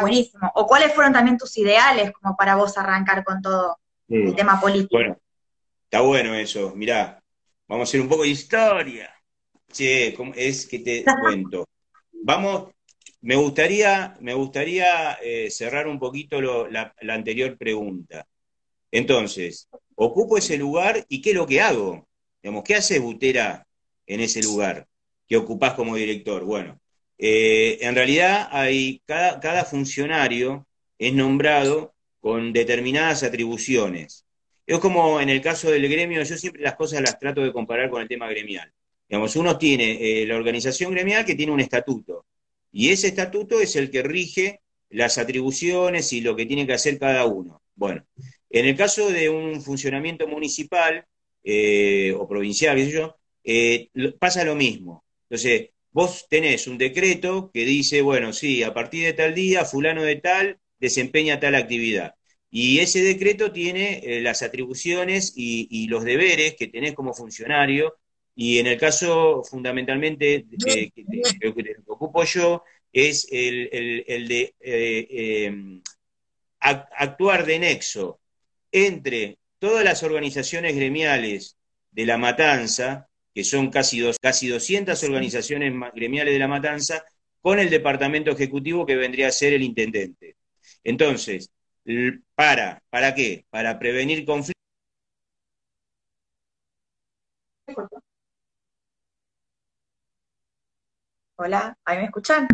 Buenísimo. 0.00 0.52
¿O 0.54 0.66
cuáles 0.66 0.92
fueron 0.92 1.12
también 1.12 1.38
tus 1.38 1.56
ideales 1.56 2.12
como 2.12 2.36
para 2.36 2.54
vos 2.54 2.76
arrancar 2.76 3.24
con 3.24 3.40
todo 3.40 3.78
el 4.08 4.34
tema 4.34 4.60
político? 4.60 4.96
Bueno, 4.96 5.18
está 5.84 6.02
bueno 6.02 6.34
eso. 6.34 6.72
Mirá, 6.76 7.20
vamos 7.66 7.88
a 7.88 7.90
hacer 7.90 8.00
un 8.00 8.08
poco 8.08 8.22
de 8.22 8.28
historia. 8.28 9.10
Che, 9.72 10.16
es 10.36 10.66
que 10.66 10.78
te 10.80 11.04
cuento. 11.22 11.66
Vamos, 12.12 12.74
me 13.22 13.36
gustaría, 13.36 14.16
me 14.20 14.34
gustaría 14.34 15.14
eh, 15.22 15.50
cerrar 15.50 15.88
un 15.88 15.98
poquito 15.98 16.40
la, 16.40 16.94
anterior 17.08 17.56
pregunta. 17.56 18.26
Entonces, 18.90 19.68
ocupo 19.96 20.38
ese 20.38 20.56
lugar 20.56 21.04
y 21.08 21.20
¿qué 21.20 21.30
es 21.30 21.36
lo 21.36 21.46
que 21.46 21.60
hago? 21.60 22.06
Digamos, 22.42 22.62
¿Qué 22.64 22.76
hace 22.76 23.00
Butera 23.00 23.66
en 24.06 24.20
ese 24.20 24.42
lugar 24.42 24.86
que 25.28 25.36
ocupás 25.36 25.74
como 25.74 25.96
director? 25.96 26.44
Bueno, 26.44 26.80
eh, 27.18 27.78
en 27.80 27.94
realidad 27.94 28.48
hay, 28.52 29.02
cada, 29.04 29.64
funcionario 29.64 30.66
es 30.98 31.12
nombrado 31.12 31.94
con 32.20 32.52
determinadas 32.52 33.22
atribuciones. 33.22 34.24
Es 34.66 34.78
como 34.78 35.20
en 35.20 35.28
el 35.28 35.40
caso 35.40 35.70
del 35.70 35.88
gremio, 35.88 36.22
yo 36.22 36.36
siempre 36.36 36.62
las 36.62 36.76
cosas 36.76 37.00
las 37.00 37.18
trato 37.18 37.42
de 37.42 37.52
comparar 37.52 37.90
con 37.90 38.02
el 38.02 38.08
tema 38.08 38.28
gremial. 38.28 38.72
Digamos, 39.08 39.36
uno 39.36 39.56
tiene 39.58 40.22
eh, 40.22 40.26
la 40.26 40.36
organización 40.36 40.92
gremial 40.92 41.24
que 41.24 41.36
tiene 41.36 41.52
un 41.52 41.60
estatuto, 41.60 42.26
y 42.72 42.90
ese 42.90 43.08
estatuto 43.08 43.60
es 43.60 43.76
el 43.76 43.90
que 43.90 44.02
rige 44.02 44.60
las 44.90 45.18
atribuciones 45.18 46.12
y 46.12 46.20
lo 46.20 46.36
que 46.36 46.46
tiene 46.46 46.66
que 46.66 46.74
hacer 46.74 46.98
cada 46.98 47.24
uno. 47.24 47.62
Bueno, 47.74 48.04
en 48.50 48.66
el 48.66 48.76
caso 48.76 49.10
de 49.10 49.28
un 49.28 49.62
funcionamiento 49.62 50.26
municipal 50.28 51.06
eh, 51.44 52.12
o 52.18 52.28
provincial, 52.28 52.76
yo, 52.88 53.16
eh, 53.44 53.90
pasa 54.18 54.44
lo 54.44 54.54
mismo. 54.54 55.04
Entonces, 55.28 55.70
vos 55.92 56.26
tenés 56.28 56.66
un 56.66 56.78
decreto 56.78 57.50
que 57.52 57.64
dice, 57.64 58.02
bueno, 58.02 58.32
sí, 58.32 58.62
a 58.62 58.74
partir 58.74 59.04
de 59.04 59.12
tal 59.12 59.34
día, 59.34 59.64
fulano 59.64 60.02
de 60.02 60.16
tal 60.16 60.58
desempeña 60.78 61.40
tal 61.40 61.54
actividad. 61.54 62.14
Y 62.50 62.78
ese 62.80 63.02
decreto 63.02 63.52
tiene 63.52 64.00
eh, 64.04 64.20
las 64.20 64.42
atribuciones 64.42 65.32
y, 65.36 65.88
los 65.88 66.04
deberes 66.04 66.56
que 66.56 66.68
tenés 66.68 66.94
como 66.94 67.14
funcionario 67.14 67.96
y 68.34 68.58
en 68.58 68.66
el 68.66 68.78
caso 68.78 69.42
fundamentalmente 69.44 70.46
que, 70.64 70.90
que, 70.90 71.04
ocupo 71.86 72.24
yo, 72.24 72.62
es 72.92 73.26
el, 73.30 74.28
de 74.28 74.54
actuar 76.60 77.46
de 77.46 77.58
nexo 77.58 78.20
entre 78.72 79.38
todas 79.58 79.84
las 79.84 80.02
organizaciones 80.02 80.74
gremiales 80.74 81.56
de 81.90 82.06
la 82.06 82.18
matanza, 82.18 83.08
que 83.34 83.44
son 83.44 83.70
casi, 83.70 84.00
dos, 84.00 84.18
casi 84.20 84.48
200 84.48 85.02
organizaciones 85.04 85.72
gremiales 85.94 86.34
de 86.34 86.38
la 86.38 86.48
matanza, 86.48 87.04
con 87.40 87.58
el 87.58 87.70
departamento 87.70 88.30
ejecutivo 88.30 88.86
que 88.86 88.96
vendría 88.96 89.28
a 89.28 89.32
ser 89.32 89.52
el 89.52 89.62
intendente. 89.62 90.36
Entonces, 90.84 91.50
¿para, 92.34 92.82
¿para 92.90 93.14
qué? 93.14 93.46
Para 93.50 93.78
prevenir 93.78 94.24
conflictos 94.24 94.56
Hola, 101.38 101.76
¿ahí 101.84 101.98
me 101.98 102.04
escuchan? 102.04 102.46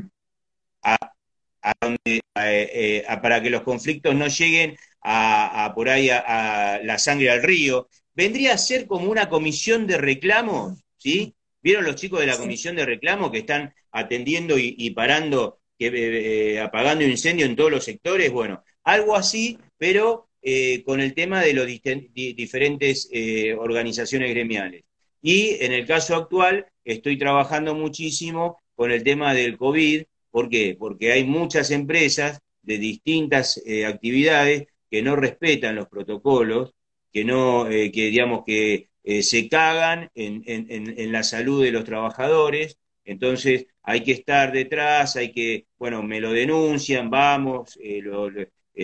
Eh, 2.34 3.04
para 3.22 3.42
que 3.42 3.50
los 3.50 3.62
conflictos 3.62 4.14
no 4.14 4.26
lleguen 4.26 4.76
a, 5.02 5.72
por 5.74 5.88
ahí 5.88 6.10
a, 6.10 6.80
la 6.82 6.98
sangre 6.98 7.30
al 7.30 7.42
río. 7.42 7.88
Vendría 8.14 8.54
a 8.54 8.58
ser 8.58 8.86
como 8.86 9.10
una 9.10 9.28
comisión 9.28 9.86
de 9.86 9.98
reclamos, 9.98 10.78
¿sí? 10.96 11.34
¿Vieron 11.62 11.84
los 11.84 11.96
chicos 11.96 12.20
de 12.20 12.26
la 12.26 12.36
comisión 12.36 12.76
de 12.76 12.86
reclamos 12.86 13.30
que 13.30 13.38
están 13.38 13.74
atendiendo 13.92 14.56
y, 14.58 14.90
parando, 14.90 15.60
que, 15.78 16.54
eh, 16.54 16.60
apagando 16.60 17.04
incendios 17.04 17.48
en 17.48 17.56
todos 17.56 17.70
los 17.70 17.84
sectores? 17.84 18.32
Bueno, 18.32 18.64
algo 18.82 19.14
así, 19.14 19.58
pero 19.78 20.28
eh, 20.42 20.82
con 20.84 21.00
el 21.00 21.14
tema 21.14 21.40
de 21.40 21.54
las 21.54 21.66
diferentes 21.66 23.08
organizaciones 23.58 24.30
gremiales. 24.30 24.84
Y 25.20 25.62
en 25.64 25.72
el 25.72 25.86
caso 25.86 26.16
actual, 26.16 26.66
estoy 26.84 27.16
trabajando 27.16 27.74
muchísimo 27.74 28.58
con 28.74 28.90
el 28.90 29.04
tema 29.04 29.34
del 29.34 29.56
COVID. 29.56 30.02
¿Por 30.32 30.48
qué? 30.48 30.76
Porque 30.78 31.12
hay 31.12 31.24
muchas 31.24 31.70
empresas 31.70 32.40
de 32.62 32.78
distintas 32.78 33.62
eh, 33.66 33.84
actividades 33.86 34.66
que 34.90 35.02
no 35.02 35.14
respetan 35.14 35.76
los 35.76 35.88
protocolos, 35.88 36.72
que 37.12 37.24
no, 37.24 37.68
eh, 37.68 37.92
que 37.92 38.06
digamos 38.06 38.42
que 38.46 38.88
eh, 39.04 39.22
se 39.22 39.48
cagan 39.48 40.10
en, 40.14 40.42
en, 40.46 41.12
la 41.12 41.22
salud 41.22 41.62
de 41.62 41.72
los 41.72 41.84
trabajadores. 41.84 42.78
Entonces 43.04 43.66
hay 43.82 44.02
que 44.02 44.12
estar 44.12 44.52
detrás, 44.52 45.16
hay 45.16 45.32
que, 45.32 45.66
bueno, 45.78 46.02
me 46.02 46.20
lo 46.20 46.32
denuncian, 46.32 47.10
vamos, 47.10 47.78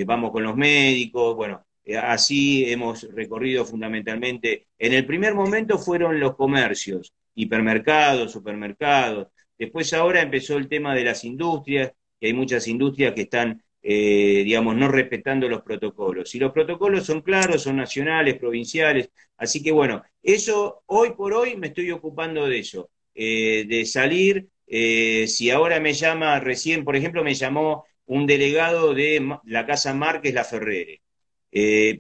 vamos 0.07 0.33
con 0.33 0.43
los 0.43 0.57
médicos, 0.57 1.35
bueno, 1.37 1.65
así 2.03 2.71
hemos 2.71 3.05
recorrido 3.15 3.65
fundamentalmente. 3.65 4.67
En 4.79 4.93
el 4.93 5.07
primer 5.07 5.35
momento 5.35 5.79
fueron 5.79 6.21
los 6.21 6.37
comercios, 6.37 7.15
hipermercados, 7.35 8.33
supermercados, 8.33 9.29
Después 9.59 9.93
ahora 9.93 10.23
empezó 10.23 10.57
el 10.57 10.69
tema 10.69 10.95
de 10.95 11.05
las 11.05 11.25
industrias, 11.25 11.93
que 12.21 12.29
hay 12.29 12.33
muchas 12.33 12.69
industrias 12.69 13.13
que 13.15 13.23
están, 13.23 13.63
eh, 13.83 14.43
digamos, 14.45 14.77
no 14.77 14.89
respetando 14.89 15.49
los 15.49 15.63
protocolos. 15.63 16.35
Y 16.35 16.39
los 16.39 16.53
protocolos 16.53 17.05
son 17.07 17.23
claros, 17.23 17.63
son 17.63 17.77
nacionales, 17.77 18.39
provinciales. 18.39 19.11
Así 19.37 19.63
que 19.63 19.73
bueno, 19.73 20.03
eso 20.23 20.83
hoy 20.87 21.11
por 21.17 21.33
hoy 21.35 21.57
me 21.57 21.69
estoy 21.69 21.91
ocupando 21.91 22.47
de 22.47 22.59
eso, 22.61 22.91
eh, 23.15 23.65
de 23.69 23.85
salir. 23.85 24.49
Eh, 24.67 25.27
si 25.29 25.51
ahora 25.51 25.81
me 25.81 25.93
llama, 25.95 26.39
recién, 26.41 26.85
por 26.85 26.97
ejemplo, 26.97 27.25
me 27.25 27.35
llamó 27.35 27.85
un 28.07 28.27
delegado 28.27 28.95
de 28.95 29.39
la 29.45 29.67
Casa 29.67 29.95
Márquez 29.95 30.35
La 30.35 30.45
Ferrere. 30.45 31.03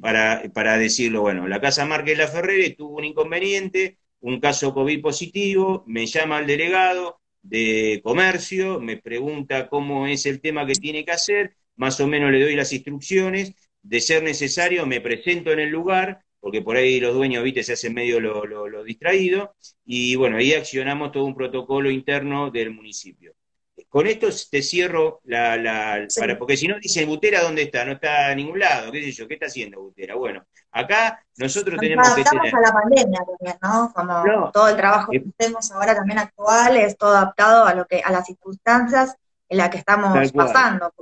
para, 0.01 0.43
para 0.55 0.79
decirlo, 0.79 1.23
bueno, 1.23 1.49
la 1.49 1.61
Casa 1.61 1.85
Márquez 1.87 2.19
La 2.19 2.29
Ferrere 2.29 2.71
tuvo 2.71 2.97
un 2.99 3.05
inconveniente, 3.05 3.99
un 4.21 4.41
caso 4.41 4.75
COVID 4.75 5.01
positivo, 5.01 5.85
me 5.87 6.07
llama 6.07 6.41
el 6.41 6.47
delegado, 6.47 7.18
de 7.43 8.01
comercio, 8.03 8.81
me 8.81 8.97
pregunta 8.97 9.69
cómo 9.69 10.07
es 10.07 10.27
el 10.27 10.41
tema 10.41 10.67
que 10.67 10.75
tiene 10.75 11.05
que 11.05 11.13
hacer, 11.13 11.57
más 11.77 12.01
o 12.01 12.07
menos 12.07 12.31
le 12.33 12.43
doy 12.43 12.57
las 12.57 12.73
instrucciones, 12.73 13.55
de 13.83 14.01
ser 14.01 14.23
necesario 14.23 14.87
me 14.87 15.01
presento 15.01 15.53
en 15.53 15.61
el 15.61 15.71
lugar 15.71 16.23
porque 16.41 16.63
por 16.63 16.77
ahí 16.77 17.01
los 17.01 17.15
dueños, 17.15 17.43
viste, 17.43 17.63
se 17.63 17.73
hacen 17.73 17.95
medio 17.95 18.21
lo, 18.21 18.47
lo, 18.47 18.85
distraído, 18.85 19.55
y 19.85 20.15
bueno, 20.17 20.37
ahí 20.37 20.53
accionamos 20.53 21.13
todo 21.13 21.25
un 21.25 21.35
protocolo 21.35 21.91
interno 21.91 22.51
del 22.51 22.71
municipio. 22.71 23.35
Con 23.89 24.07
esto 24.07 24.29
te 24.51 24.63
cierro 24.63 25.21
la, 25.25 25.57
la 25.57 26.07
para, 26.19 26.39
porque 26.39 26.57
si 26.57 26.69
no 26.69 26.79
dice 26.79 27.07
Butera 27.07 27.43
dónde 27.43 27.63
está, 27.63 27.87
no 27.87 27.93
está 27.93 28.29
a 28.29 28.35
ningún 28.35 28.59
lado, 28.59 28.93
qué 28.93 29.03
sé 29.03 29.13
yo, 29.13 29.27
¿qué 29.27 29.35
está 29.35 29.47
haciendo 29.47 29.81
Butera? 29.81 30.15
Bueno, 30.15 30.45
acá 30.73 31.25
nosotros 31.39 31.79
tenemos 31.81 32.07
que 32.11 32.23
tener... 32.23 32.55
a 32.55 32.61
la 32.61 32.73
pandemia 32.73 33.21
también, 33.21 33.57
¿no? 33.63 33.93
Como 33.95 34.51
todo 34.53 34.69
el 34.69 34.77
trabajo 34.77 35.11
que 35.11 35.25
hacemos 35.39 35.71
ahora 35.73 35.95
también 35.95 36.19
actual 36.19 36.77
es 36.77 36.99
todo 36.99 37.17
adaptado 37.17 37.65
a 37.65 37.75
lo 37.75 37.87
que 37.87 38.03
a 38.05 38.13
las 38.13 38.27
circunstancias 38.27 39.17
en 39.49 39.57
las 39.57 39.71
que 39.71 39.79
estamos 39.79 40.33
pasando. 40.33 40.93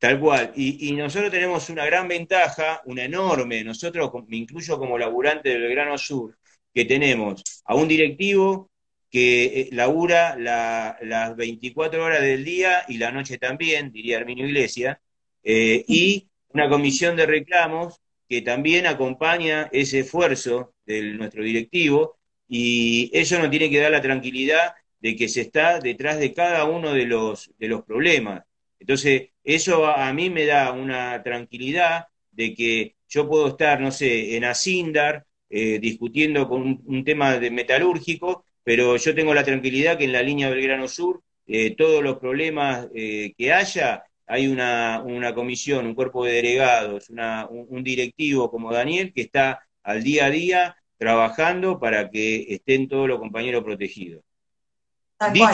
Tal 0.00 0.18
cual. 0.18 0.52
Y, 0.56 0.92
nosotros 0.92 1.30
tenemos 1.30 1.68
una 1.68 1.84
gran 1.84 2.08
ventaja, 2.08 2.80
una 2.86 3.04
enorme, 3.04 3.62
nosotros, 3.62 4.10
me 4.26 4.38
incluyo 4.38 4.78
como 4.78 4.98
laburante 4.98 5.50
del 5.50 5.60
Belgrano 5.60 5.98
Sur, 5.98 6.38
que 6.72 6.86
tenemos 6.86 7.42
a 7.66 7.74
un 7.74 7.86
directivo 7.86 8.69
que 9.10 9.44
eh, 9.44 9.68
labura 9.72 10.36
las 10.36 11.36
24 11.36 12.04
horas 12.04 12.22
del 12.22 12.44
día 12.44 12.84
y 12.88 12.98
la 12.98 13.10
noche 13.10 13.38
también, 13.38 13.92
diría 13.92 14.18
Arminio 14.18 14.46
Iglesias, 14.46 14.98
eh, 15.42 15.84
y 15.88 16.28
una 16.48 16.68
comisión 16.68 17.16
de 17.16 17.26
reclamos 17.26 18.00
que 18.28 18.42
también 18.42 18.86
acompaña 18.86 19.68
ese 19.72 20.00
esfuerzo 20.00 20.74
de 20.86 21.02
nuestro 21.14 21.42
directivo, 21.42 22.18
y 22.48 23.10
eso 23.12 23.38
nos 23.38 23.50
tiene 23.50 23.70
que 23.70 23.80
dar 23.80 23.90
la 23.92 24.00
tranquilidad 24.00 24.74
de 25.00 25.16
que 25.16 25.28
se 25.28 25.42
está 25.42 25.80
detrás 25.80 26.18
de 26.18 26.32
cada 26.34 26.64
uno 26.64 26.92
de 26.92 27.06
los, 27.06 27.50
de 27.58 27.68
los 27.68 27.82
problemas. 27.84 28.44
Entonces, 28.78 29.30
eso 29.44 29.86
a, 29.86 30.12
mí 30.12 30.30
me 30.30 30.46
da 30.46 30.72
una 30.72 31.22
tranquilidad 31.22 32.06
de 32.30 32.54
que 32.54 32.96
yo 33.08 33.28
puedo 33.28 33.48
estar, 33.48 33.80
no 33.80 33.90
sé, 33.90 34.36
en 34.36 34.44
Asindar, 34.44 35.26
eh, 35.48 35.78
discutiendo 35.80 36.48
con 36.48 36.82
un, 36.84 37.04
tema 37.04 37.38
de 37.38 37.50
metalúrgico, 37.50 38.44
pero 38.64 38.96
yo 38.96 39.14
tengo 39.14 39.34
la 39.34 39.44
tranquilidad 39.44 39.98
que 39.98 40.04
en 40.04 40.12
la 40.12 40.22
línea 40.22 40.50
Belgrano 40.50 40.88
Sur, 40.88 41.22
eh, 41.46 41.74
todos 41.76 42.02
los 42.02 42.18
problemas 42.18 42.88
eh, 42.94 43.32
que 43.36 43.52
haya, 43.52 44.04
hay 44.26 44.46
una, 44.46 45.02
comisión, 45.34 45.86
un 45.86 45.94
cuerpo 45.94 46.24
de 46.24 46.34
delegados, 46.34 47.10
un, 47.10 47.82
directivo 47.82 48.50
como 48.50 48.72
Daniel 48.72 49.12
que 49.12 49.22
está 49.22 49.60
al 49.82 50.02
día 50.02 50.26
a 50.26 50.30
día 50.30 50.76
trabajando 50.96 51.80
para 51.80 52.10
que 52.10 52.46
estén 52.54 52.86
todos 52.86 53.08
los 53.08 53.18
compañeros 53.18 53.64
protegidos. 53.64 54.22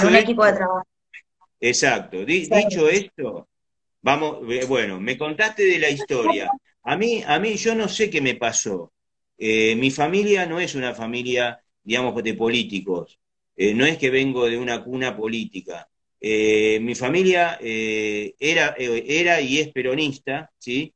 un 0.04 0.16
equipo 0.16 0.44
de 0.44 0.52
trabajo. 0.52 0.86
Exacto. 1.60 2.24
Dicho 2.24 2.88
esto, 2.88 3.48
vamos, 4.02 4.38
eh, 4.50 4.64
bueno, 4.66 5.00
me 5.00 5.16
contaste 5.16 5.64
de 5.64 5.78
la 5.78 5.90
historia. 5.90 6.50
A 6.82 6.96
mí, 6.96 7.22
a 7.26 7.38
mí 7.38 7.56
yo 7.56 7.74
no 7.74 7.88
sé 7.88 8.10
qué 8.10 8.20
me 8.20 8.34
pasó. 8.34 8.92
Eh, 9.38 9.74
mi 9.76 9.90
familia 9.90 10.46
no 10.46 10.60
es 10.60 10.74
una 10.74 10.94
familia, 10.94 11.60
digamos, 11.86 12.22
de 12.22 12.34
políticos. 12.34 13.18
Eh, 13.56 13.72
no 13.72 13.86
es 13.86 13.96
que 13.96 14.10
vengo 14.10 14.46
de 14.46 14.58
una 14.58 14.84
cuna 14.84 15.16
política. 15.16 15.88
mi 16.20 16.94
familia 16.94 17.58
era, 17.60 18.74
era 18.78 19.40
y 19.40 19.58
es 19.58 19.68
peronista, 19.68 20.50
¿sí? 20.58 20.92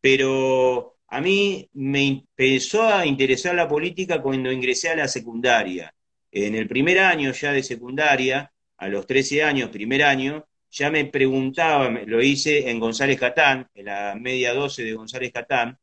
pero 0.00 0.96
a 1.08 1.20
mí 1.20 1.68
me 1.74 2.06
empezó 2.06 2.84
a 2.84 3.04
interesar 3.04 3.54
la 3.54 3.68
política 3.68 4.22
cuando 4.22 4.52
ingresé 4.52 4.90
a 4.90 4.96
la 4.96 5.08
secundaria. 5.08 5.92
En 6.30 6.54
el 6.54 6.68
primer 6.68 7.00
año 7.00 7.32
ya 7.32 7.52
de 7.52 7.62
secundaria, 7.62 8.52
a 8.76 8.88
los 8.88 9.06
13 9.06 9.42
años, 9.42 9.70
primer 9.70 10.04
año, 10.04 10.46
ya 10.70 10.90
me 10.90 11.04
preguntaba, 11.06 11.90
lo 12.06 12.22
hice 12.22 12.70
en 12.70 12.78
González 12.78 13.18
Catán, 13.18 13.68
en 13.74 13.86
la 13.86 14.14
media 14.14 14.54
12 14.54 14.84
de 14.84 14.94
González 14.94 15.32
Catán, 15.32 15.76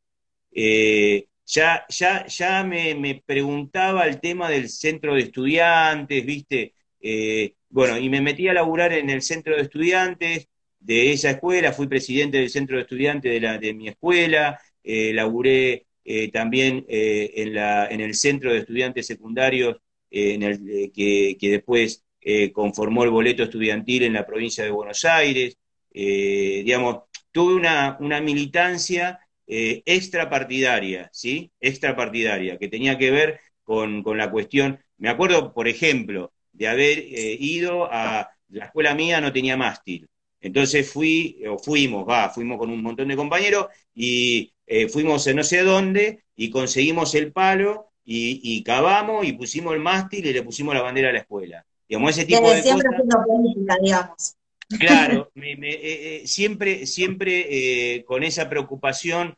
eh, 0.50 1.26
ya, 1.48 1.84
ya, 1.88 2.26
ya 2.26 2.64
me, 2.64 3.22
preguntaba 3.26 4.06
el 4.06 4.20
tema 4.20 4.48
del 4.48 4.68
centro 4.68 5.14
de 5.14 5.22
estudiantes, 5.22 6.24
¿viste? 6.24 6.74
Eh, 7.00 7.54
bueno, 7.70 7.98
y 7.98 8.08
me 8.08 8.20
metí 8.20 8.48
a 8.48 8.54
laburar 8.54 8.92
en 8.92 9.10
el 9.10 9.22
centro 9.22 9.56
de 9.56 9.62
estudiantes 9.62 10.48
de 10.80 11.12
esa 11.12 11.30
escuela, 11.30 11.72
fui 11.72 11.88
presidente 11.88 12.38
del 12.38 12.50
centro 12.50 12.76
de 12.76 12.82
estudiantes 12.82 13.32
de, 13.32 13.40
la, 13.40 13.58
de 13.58 13.74
mi 13.74 13.88
escuela, 13.88 14.60
eh, 14.82 15.12
laburé 15.12 15.86
también 16.32 16.86
en, 16.88 17.52
la, 17.52 17.86
en 17.86 18.00
el 18.00 18.14
centro 18.14 18.50
de 18.50 18.60
estudiantes 18.60 19.06
secundarios, 19.06 19.76
que, 20.10 21.36
que 21.38 21.50
después 21.50 22.02
eh, 22.20 22.52
conformó 22.52 23.04
el 23.04 23.10
boleto 23.10 23.44
estudiantil 23.44 24.02
en 24.02 24.12
la 24.12 24.26
provincia 24.26 24.64
de 24.64 24.70
Buenos 24.70 25.04
Aires, 25.04 25.56
eh, 25.94 26.62
digamos, 26.64 27.04
tuve 27.32 27.54
una, 27.54 27.96
una 28.00 28.20
militancia 28.20 29.20
eh, 29.48 29.82
extrapartidaria, 29.86 31.10
¿sí? 31.12 31.50
Extrapartidaria, 31.60 32.58
que 32.58 32.68
tenía 32.68 32.98
que 32.98 33.10
ver 33.10 33.40
con, 33.64 34.02
la 34.16 34.30
cuestión, 34.30 34.78
me 34.98 35.08
acuerdo, 35.08 35.52
por 35.52 35.68
ejemplo, 35.68 36.32
de 36.52 36.68
haber 36.68 36.98
ido 36.98 37.88
a, 37.90 38.30
la 38.50 38.66
escuela 38.66 38.94
mía 38.94 39.20
no 39.20 39.32
tenía 39.32 39.56
mástil, 39.56 40.08
entonces 40.40 40.90
fui, 40.90 41.42
o 41.48 41.58
fuimos, 41.58 42.08
va, 42.08 42.30
fuimos 42.30 42.58
con 42.58 42.70
un 42.70 42.82
montón 42.82 43.08
de 43.08 43.16
compañeros 43.16 43.66
y 43.94 44.52
fuimos 44.90 45.26
a 45.26 45.34
no 45.34 45.42
sé 45.42 45.62
dónde 45.62 46.22
y 46.36 46.50
conseguimos 46.50 47.14
el 47.14 47.32
palo 47.32 47.90
y, 48.04 48.40
y, 48.42 48.62
cavamos 48.62 49.26
y 49.26 49.32
pusimos 49.32 49.74
el 49.74 49.80
mástil 49.80 50.24
y 50.24 50.32
le 50.32 50.42
pusimos 50.42 50.74
la 50.74 50.80
bandera 50.80 51.10
a 51.10 51.12
la 51.12 51.18
escuela. 51.18 51.66
Digamos, 51.88 52.10
ese 52.10 52.26
tipo 52.26 52.50
de 52.50 52.62
siempre 52.62 52.88
cosas. 52.88 53.26
política, 53.26 53.76
digamos. 53.82 54.36
Claro, 54.68 55.32
eh, 55.34 55.56
eh, 55.62 56.22
siempre, 56.26 56.84
siempre 56.86 57.96
eh, 57.96 58.04
con 58.04 58.22
esa 58.22 58.50
preocupación, 58.50 59.36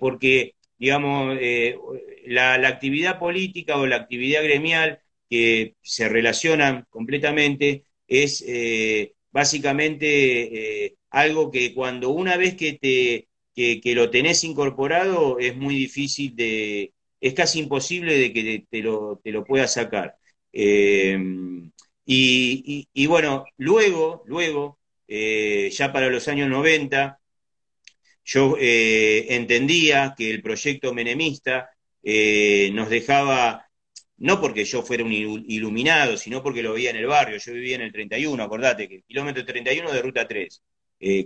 porque, 0.00 0.54
digamos, 0.78 1.36
la, 2.26 2.54
actividad 2.54 3.18
política 3.18 3.76
o 3.76 3.86
la 3.86 3.96
actividad 3.96 4.42
gremial 4.42 5.00
que 5.28 5.74
se 5.82 6.08
relacionan 6.08 6.86
completamente 6.88 7.84
es 8.06 8.44
básicamente 9.30 10.96
algo 11.10 11.50
que 11.50 11.74
cuando 11.74 12.10
una 12.10 12.36
vez 12.38 12.54
que, 12.54 12.72
te, 12.74 13.28
que, 13.54 13.94
lo 13.94 14.10
tenés 14.10 14.42
incorporado 14.44 15.38
es 15.38 15.54
muy 15.54 15.74
difícil 15.74 16.34
de, 16.34 16.94
es 17.20 17.34
casi 17.34 17.58
imposible 17.60 18.16
de 18.16 18.32
que 18.32 18.64
te, 18.70 18.82
lo, 18.82 19.20
te 19.22 19.32
lo 19.32 19.44
puedas 19.44 19.74
sacar. 19.74 20.16
Y, 22.10 23.06
bueno, 23.06 23.44
luego, 23.58 24.22
luego, 24.24 24.78
eh, 25.06 25.68
ya 25.70 25.92
para 25.92 26.08
los 26.08 26.26
años 26.28 26.48
90, 26.48 27.20
yo 28.24 28.56
eh, 28.58 29.26
entendía 29.28 30.14
que 30.16 30.30
el 30.30 30.40
proyecto 30.40 30.94
menemista 30.94 31.68
eh, 32.02 32.70
nos 32.72 32.88
dejaba, 32.88 33.68
no 34.16 34.40
porque 34.40 34.64
yo 34.64 34.82
fuera 34.82 35.04
un 35.04 35.12
iluminado, 35.12 36.16
sino 36.16 36.42
porque 36.42 36.62
lo 36.62 36.72
veía 36.72 36.90
en 36.90 36.96
el 36.96 37.06
barrio, 37.06 37.36
yo 37.36 37.52
vivía 37.52 37.76
en 37.76 37.82
el 37.82 37.92
31, 37.92 38.42
acordate 38.42 38.88
que 38.88 38.96
el 38.96 39.04
kilómetro 39.04 39.44
31 39.44 39.92
de 39.92 40.02
ruta 40.02 40.26
3, 40.26 40.62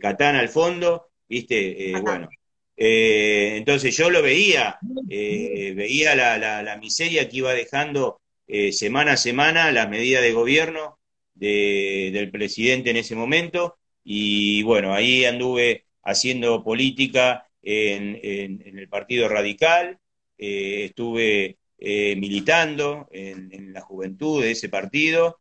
Catán 0.01 0.35
al 0.35 0.49
fondo, 0.49 1.11
viste, 1.29 1.93
bueno. 2.03 2.29
entonces 2.77 3.97
yo 3.97 4.11
lo 4.11 4.21
veía, 4.21 4.79
veía 4.83 6.17
la 6.17 6.77
miseria 6.79 7.29
que 7.29 7.37
iba 7.37 7.55
dejando 7.55 8.22
eh, 8.55 8.71
semana 8.71 9.13
a 9.13 9.17
semana 9.17 9.73
las 9.73 9.89
medidas 9.89 10.21
de 10.21 10.35
gobierno 10.35 10.99
del 11.33 12.31
presidente 12.31 12.91
en 12.91 12.99
ese 12.99 13.17
momento. 13.17 13.79
Y 14.05 14.63
bueno, 14.63 14.93
ahí 14.93 15.25
anduve 15.25 15.87
haciendo 16.03 16.63
política 16.63 17.49
en, 17.63 18.21
el 18.23 18.89
Partido 18.91 19.27
Radical, 19.31 19.99
eh, 20.37 20.85
estuve 20.85 21.57
eh, 21.79 22.15
militando 22.17 23.09
en, 23.11 23.73
la 23.73 23.81
juventud 23.81 24.43
de 24.43 24.51
ese 24.51 24.69
partido, 24.69 25.41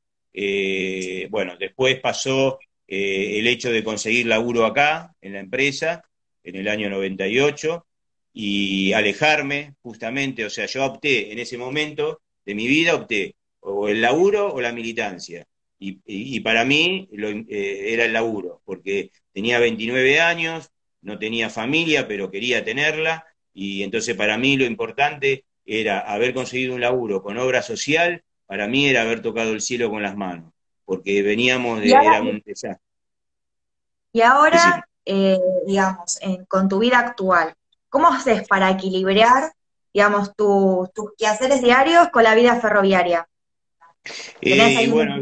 bueno, 1.29 1.57
después 1.59 1.99
pasó 1.99 2.59
el 2.87 3.45
hecho 3.45 3.73
de 3.73 3.83
conseguir 3.83 4.27
laburo 4.27 4.65
acá, 4.65 5.13
en 5.19 5.33
la 5.33 5.39
empresa, 5.41 6.01
en 6.43 6.55
el 6.55 6.69
año 6.69 6.89
98, 6.89 7.85
y 8.31 8.93
alejarme 8.93 9.75
justamente, 9.81 10.45
o 10.45 10.49
sea, 10.49 10.65
yo 10.67 10.85
opté 10.85 11.33
en 11.33 11.39
ese 11.39 11.57
momento 11.57 12.21
de 12.45 12.55
mi 12.55 12.67
vida 12.67 12.95
opté 12.95 13.35
o 13.61 13.87
el 13.87 14.01
laburo 14.01 14.53
o 14.53 14.61
la 14.61 14.71
militancia. 14.71 15.45
Y, 15.83 16.39
para 16.41 16.63
mí 16.63 17.09
eh, 17.11 17.85
era 17.87 18.05
el 18.05 18.13
laburo, 18.13 18.61
porque 18.65 19.11
tenía 19.33 19.57
29 19.57 20.21
años, 20.21 20.69
no 21.01 21.17
tenía 21.17 21.49
familia, 21.49 22.07
pero 22.07 22.29
quería 22.29 22.63
tenerla, 22.63 23.25
y 23.51 23.81
entonces 23.81 24.15
para 24.15 24.37
mí 24.37 24.57
lo 24.57 24.65
importante 24.65 25.45
era 25.65 25.99
haber 26.01 26.35
conseguido 26.35 26.75
un 26.75 26.81
laburo 26.81 27.23
con 27.23 27.39
obra 27.39 27.63
social, 27.63 28.23
para 28.45 28.67
mí 28.67 28.87
era 28.87 29.01
haber 29.01 29.23
tocado 29.23 29.53
el 29.53 29.61
cielo 29.61 29.89
con 29.89 30.03
las 30.03 30.15
manos, 30.15 30.53
porque 30.85 31.23
veníamos 31.23 31.81
de... 31.81 31.89
Era 31.89 32.21
un 32.21 32.43
desastre. 32.45 32.85
Y 34.13 34.21
ahora, 34.21 34.85
eh, 35.03 35.39
digamos, 35.65 36.19
con 36.47 36.69
tu 36.69 36.77
vida 36.77 36.99
actual, 36.99 37.55
¿cómo 37.89 38.07
haces 38.09 38.47
para 38.47 38.69
equilibrar 38.69 39.51
digamos, 39.93 40.35
tus 40.35 40.89
quehaceres 41.17 41.61
diarios 41.61 42.09
con 42.09 42.23
la 42.23 42.35
vida 42.35 42.59
ferroviaria. 42.59 43.27
¿Tenés 44.39 44.89
bueno, 44.89 45.17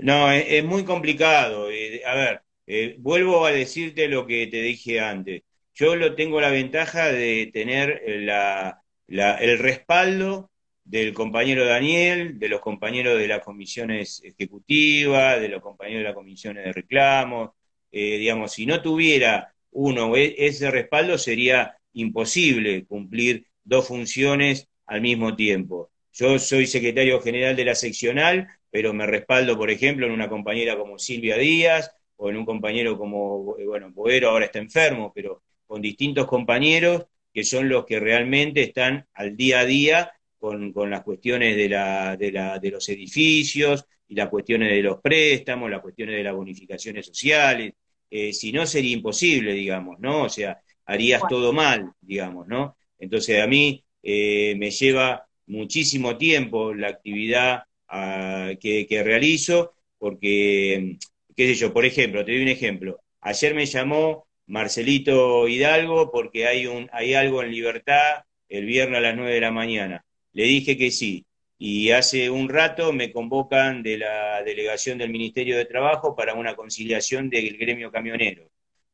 no, 0.00 0.30
es, 0.30 0.64
muy 0.64 0.84
complicado. 0.84 1.70
Eh, 1.70 2.02
a 2.04 2.14
ver, 2.14 2.42
eh, 2.66 2.96
vuelvo 2.98 3.46
a 3.46 3.52
decirte 3.52 4.08
lo 4.08 4.26
que 4.26 4.46
te 4.46 4.62
dije 4.62 5.00
antes. 5.00 5.42
yo 5.74 5.96
lo 5.96 6.14
tengo 6.14 6.40
la 6.40 6.50
ventaja 6.50 7.08
de 7.08 7.50
tener 7.52 8.02
el 8.04 9.58
respaldo 9.58 10.50
del 10.84 11.12
compañero 11.14 11.66
Daniel, 11.66 12.38
de 12.38 12.48
los 12.48 12.60
compañeros 12.60 13.18
de 13.18 13.28
las 13.28 13.44
comisiones 13.44 14.22
ejecutivas, 14.24 15.40
de 15.40 15.48
los 15.48 15.62
compañeros 15.62 16.00
de 16.00 16.04
las 16.04 16.14
comisiones 16.14 16.64
de 16.64 16.72
reclamos. 16.72 17.50
Eh, 17.92 18.18
digamos, 18.18 18.52
si 18.52 18.66
no 18.66 18.80
tuviera 18.82 19.54
uno 19.70 20.16
e, 20.16 20.34
ese 20.38 20.70
respaldo, 20.70 21.18
sería 21.18 21.77
imposible 22.00 22.86
cumplir 22.86 23.46
dos 23.64 23.88
funciones 23.88 24.68
al 24.86 25.00
mismo 25.00 25.36
tiempo. 25.36 25.90
Yo 26.12 26.38
soy 26.38 26.66
secretario 26.66 27.20
general 27.20 27.54
de 27.56 27.64
la 27.64 27.74
seccional, 27.74 28.48
pero 28.70 28.92
me 28.92 29.06
respaldo, 29.06 29.56
por 29.56 29.70
ejemplo, 29.70 30.06
en 30.06 30.12
una 30.12 30.28
compañera 30.28 30.76
como 30.76 30.98
Silvia 30.98 31.36
Díaz 31.36 31.90
o 32.16 32.30
en 32.30 32.36
un 32.36 32.44
compañero 32.44 32.98
como, 32.98 33.56
bueno, 33.64 33.90
Boero 33.92 34.30
ahora 34.30 34.46
está 34.46 34.58
enfermo, 34.58 35.12
pero 35.14 35.42
con 35.66 35.80
distintos 35.80 36.26
compañeros 36.26 37.06
que 37.32 37.44
son 37.44 37.68
los 37.68 37.84
que 37.84 38.00
realmente 38.00 38.62
están 38.62 39.06
al 39.14 39.36
día 39.36 39.60
a 39.60 39.64
día 39.66 40.12
con, 40.38 40.72
las 40.90 41.02
cuestiones 41.02 41.56
de, 41.56 41.68
la, 41.68 42.16
de, 42.16 42.32
la, 42.32 42.58
de 42.58 42.70
los 42.70 42.88
edificios 42.88 43.84
y 44.08 44.14
las 44.14 44.28
cuestiones 44.28 44.70
de 44.70 44.82
los 44.82 45.00
préstamos, 45.00 45.70
las 45.70 45.82
cuestiones 45.82 46.16
de 46.16 46.22
las 46.24 46.34
bonificaciones 46.34 47.06
sociales. 47.06 47.74
Eh, 48.10 48.32
si 48.32 48.52
no, 48.52 48.66
sería 48.66 48.92
imposible, 48.92 49.52
digamos, 49.52 49.98
¿no? 50.00 50.22
O 50.24 50.28
sea, 50.28 50.60
harías 50.88 51.22
todo 51.28 51.52
mal, 51.52 51.92
digamos, 52.00 52.48
¿no? 52.48 52.76
Entonces, 52.98 53.40
a 53.42 53.46
mí 53.46 53.84
eh, 54.02 54.54
me 54.56 54.70
lleva 54.70 55.26
muchísimo 55.46 56.16
tiempo 56.16 56.74
la 56.74 56.88
actividad 56.88 57.64
ah, 57.88 58.52
que, 58.58 58.86
que, 58.86 59.02
realizo, 59.02 59.74
porque, 59.98 60.96
qué 61.36 61.46
sé 61.46 61.54
yo, 61.54 61.72
por 61.72 61.84
ejemplo, 61.84 62.24
te 62.24 62.32
doy 62.32 62.42
un 62.42 62.48
ejemplo. 62.48 63.00
Ayer 63.20 63.54
me 63.54 63.66
llamó 63.66 64.26
Marcelito 64.46 65.46
Hidalgo 65.46 66.10
porque 66.10 66.46
hay, 66.46 66.66
un, 66.66 66.88
hay 66.92 67.12
algo 67.14 67.42
en 67.42 67.52
libertad 67.52 68.24
el 68.48 68.64
viernes 68.64 68.98
a 68.98 69.02
las 69.02 69.16
9 69.16 69.34
de 69.34 69.40
la 69.42 69.52
mañana. 69.52 70.04
Le 70.32 70.44
dije 70.44 70.78
que 70.78 70.90
sí. 70.90 71.26
Y 71.58 71.90
hace 71.90 72.30
un 72.30 72.48
rato 72.48 72.92
me 72.92 73.12
convocan 73.12 73.82
de 73.82 73.98
la 73.98 74.42
delegación 74.42 74.96
del 74.96 75.10
Ministerio 75.10 75.58
de 75.58 75.66
Trabajo 75.66 76.16
para 76.16 76.34
una 76.34 76.54
conciliación 76.56 77.28
del 77.28 77.58
gremio 77.58 77.90
camionero. 77.90 78.48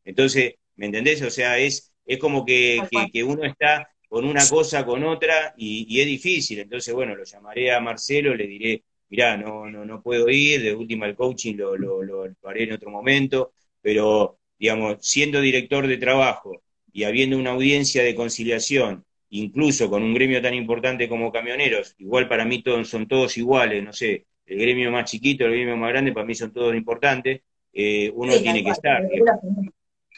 Entonces, 0.04 0.54
¿me 0.76 0.86
entendés? 0.86 1.22
O 1.22 1.30
sea, 1.30 1.58
es, 1.58 1.92
es 2.06 2.18
como 2.18 2.44
que, 2.44 2.82
que, 3.12 3.24
uno 3.24 3.44
está 3.44 3.88
con 4.08 4.24
una 4.24 4.46
cosa, 4.48 4.84
con 4.84 5.02
otra, 5.04 5.54
y, 5.56 6.00
es 6.00 6.06
difícil. 6.06 6.60
Entonces, 6.60 6.94
bueno, 6.94 7.14
lo 7.14 7.24
llamaré 7.24 7.72
a 7.72 7.80
Marcelo, 7.80 8.34
le 8.34 8.46
diré, 8.46 8.82
mirá, 9.08 9.36
no, 9.36 9.68
no, 9.70 9.84
no 9.84 10.02
puedo 10.02 10.28
ir, 10.28 10.62
de 10.62 10.74
última 10.74 11.06
el 11.06 11.14
coaching 11.14 11.56
lo, 11.56 11.76
lo, 11.76 12.02
lo 12.02 12.34
haré 12.44 12.64
en 12.64 12.72
otro 12.72 12.90
momento, 12.90 13.52
pero 13.80 14.38
digamos, 14.58 14.98
siendo 15.00 15.40
director 15.40 15.86
de 15.86 15.96
trabajo 15.96 16.62
y 16.92 17.04
habiendo 17.04 17.36
una 17.38 17.50
audiencia 17.50 18.02
de 18.02 18.14
conciliación, 18.14 19.04
incluso 19.30 19.90
con 19.90 20.02
un 20.02 20.14
gremio 20.14 20.40
tan 20.40 20.54
importante 20.54 21.08
como 21.08 21.32
camioneros, 21.32 21.94
igual 21.98 22.28
para 22.28 22.44
mí 22.44 22.62
todos, 22.62 22.88
son 22.88 23.08
todos 23.08 23.36
iguales, 23.36 23.82
no 23.82 23.92
sé, 23.92 24.26
el 24.46 24.58
gremio 24.58 24.90
más 24.90 25.10
chiquito, 25.10 25.44
el 25.44 25.52
gremio 25.52 25.76
más 25.76 25.90
grande, 25.90 26.12
para 26.12 26.26
mí 26.26 26.34
son 26.34 26.52
todos 26.52 26.74
importantes, 26.74 27.42
eh, 27.72 28.10
uno 28.14 28.38
tiene 28.40 28.62
que 28.62 28.70
estar. 28.70 29.02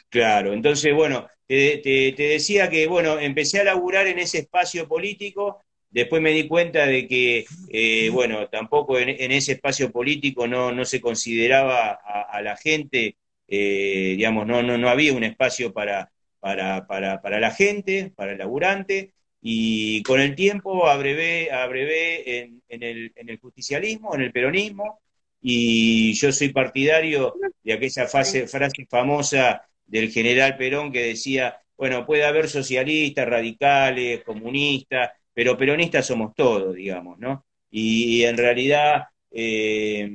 Claro, 0.09 0.53
entonces, 0.53 0.93
bueno, 0.93 1.27
te, 1.47 2.13
decía 2.17 2.69
que, 2.69 2.87
bueno, 2.87 3.19
empecé 3.19 3.59
a 3.59 3.65
laburar 3.65 4.07
en 4.07 4.19
ese 4.19 4.39
espacio 4.39 4.87
político, 4.87 5.61
después 5.89 6.21
me 6.21 6.31
di 6.31 6.47
cuenta 6.47 6.85
de 6.85 7.07
que, 7.07 7.45
eh, 7.69 8.09
bueno, 8.11 8.47
tampoco 8.49 8.97
en, 8.99 9.31
ese 9.31 9.53
espacio 9.53 9.91
político 9.91 10.47
no, 10.47 10.71
no 10.71 10.85
se 10.85 11.01
consideraba 11.01 11.91
a 11.91 12.41
la 12.41 12.55
gente 12.57 13.17
eh, 13.47 14.15
digamos, 14.17 14.45
no, 14.45 14.61
no, 14.61 14.77
no 14.77 14.89
había 14.89 15.13
un 15.13 15.23
espacio 15.23 15.73
para, 15.73 16.11
para, 16.39 16.85
para, 16.85 17.21
para, 17.21 17.39
la 17.39 17.51
gente, 17.51 18.11
para 18.15 18.33
el 18.33 18.37
laburante, 18.39 19.13
y 19.41 20.03
con 20.03 20.19
el 20.19 20.35
tiempo 20.35 20.87
abrevé, 20.87 21.51
abrevé 21.51 22.39
en, 22.39 22.61
en, 22.67 22.83
el, 22.83 23.13
en 23.15 23.29
el 23.29 23.39
justicialismo, 23.39 24.13
en 24.15 24.21
el 24.21 24.31
peronismo, 24.31 24.99
y 25.41 26.13
yo 26.13 26.31
soy 26.31 26.49
partidario 26.49 27.35
de 27.63 27.73
aquella 27.73 28.07
frase 28.07 28.47
famosa 28.89 29.61
del 29.87 30.11
general 30.11 30.57
Perón 30.57 30.91
que 30.91 31.03
decía, 31.03 31.57
bueno, 31.77 32.05
puede 32.05 32.25
haber 32.25 32.49
socialistas, 32.49 33.27
radicales, 33.27 34.23
comunistas, 34.23 35.11
pero 35.33 35.57
peronistas 35.57 36.05
somos 36.05 36.33
todos, 36.35 36.75
digamos, 36.75 37.19
¿no? 37.19 37.45
Y, 37.69 38.23
en 38.23 38.37
realidad 38.37 39.03
eh, 39.31 40.09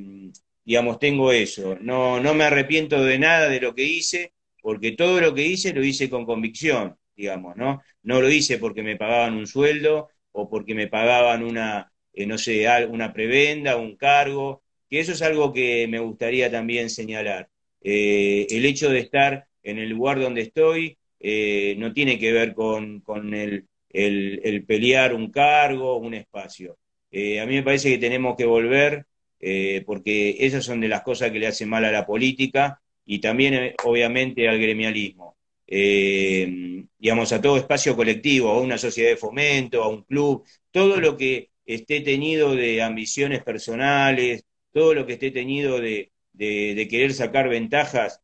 digamos, 0.65 0.99
tengo 0.99 1.31
eso. 1.31 1.77
No, 1.81 2.19
no 2.19 2.33
me 2.33 2.45
arrepiento 2.45 3.03
de 3.03 3.19
nada 3.19 3.49
de 3.49 3.59
lo 3.61 3.75
que 3.75 3.83
hice, 3.83 4.33
porque 4.61 4.91
todo 4.93 5.19
lo 5.21 5.33
que 5.33 5.45
hice 5.45 5.73
lo 5.73 5.83
hice 5.83 6.09
con 6.09 6.25
convicción, 6.25 6.95
digamos, 7.15 7.55
¿no? 7.55 7.81
No 8.03 8.21
lo 8.21 8.29
hice 8.29 8.57
porque 8.57 8.83
me 8.83 8.95
pagaban 8.95 9.35
un 9.35 9.47
sueldo 9.47 10.09
o 10.31 10.49
porque 10.49 10.73
me 10.75 10.87
pagaban 10.87 11.43
una, 11.43 11.91
eh, 12.13 12.25
no 12.25 12.37
sé, 12.37 12.65
una 12.89 13.13
prebenda, 13.13 13.77
un 13.77 13.95
cargo, 13.97 14.63
que 14.89 14.99
eso 14.99 15.11
es 15.13 15.21
algo 15.21 15.53
que 15.53 15.87
me 15.87 15.99
gustaría 15.99 16.49
también 16.51 16.89
señalar. 16.89 17.49
Eh, 17.81 18.47
el 18.49 18.65
hecho 18.65 18.89
de 18.89 18.99
estar 18.99 19.47
en 19.63 19.79
el 19.79 19.89
lugar 19.89 20.19
donde 20.19 20.41
estoy 20.41 20.97
eh, 21.19 21.75
no 21.77 21.93
tiene 21.93 22.19
que 22.19 22.31
ver 22.31 22.53
con, 22.53 22.99
con 23.01 23.33
el, 23.33 23.65
el, 23.89 24.41
el, 24.43 24.65
pelear 24.65 25.13
un 25.13 25.31
cargo, 25.31 25.97
un 25.97 26.13
espacio. 26.13 26.77
a 27.11 27.45
mí 27.45 27.55
me 27.55 27.63
parece 27.63 27.89
que 27.89 27.97
tenemos 27.97 28.35
que 28.35 28.45
volver 28.45 29.05
eh, 29.45 29.83
porque 29.85 30.37
esas 30.39 30.63
son 30.63 30.79
de 30.79 30.87
las 30.87 31.01
cosas 31.01 31.29
que 31.29 31.37
le 31.39 31.47
hacen 31.47 31.67
mal 31.67 31.83
a 31.83 31.91
la 31.91 32.05
política 32.05 32.81
y 33.05 33.19
también, 33.19 33.53
eh, 33.55 33.75
obviamente, 33.83 34.47
al 34.47 34.57
gremialismo. 34.57 35.35
Eh, 35.67 36.85
digamos, 36.97 37.33
a 37.33 37.41
todo 37.41 37.57
espacio 37.57 37.93
colectivo, 37.97 38.51
a 38.51 38.61
una 38.61 38.77
sociedad 38.77 39.09
de 39.09 39.17
fomento, 39.17 39.83
a 39.83 39.89
un 39.89 40.03
club, 40.03 40.45
todo 40.71 40.97
lo 41.01 41.17
que 41.17 41.49
esté 41.65 41.99
tenido 41.99 42.55
de 42.55 42.81
ambiciones 42.81 43.43
personales, 43.43 44.45
todo 44.71 44.93
lo 44.93 45.05
que 45.05 45.13
esté 45.13 45.31
tenido 45.31 45.81
de, 45.81 46.11
querer 46.37 47.13
sacar 47.13 47.49
ventajas 47.49 48.21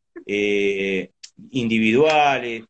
individuales, 1.50 2.64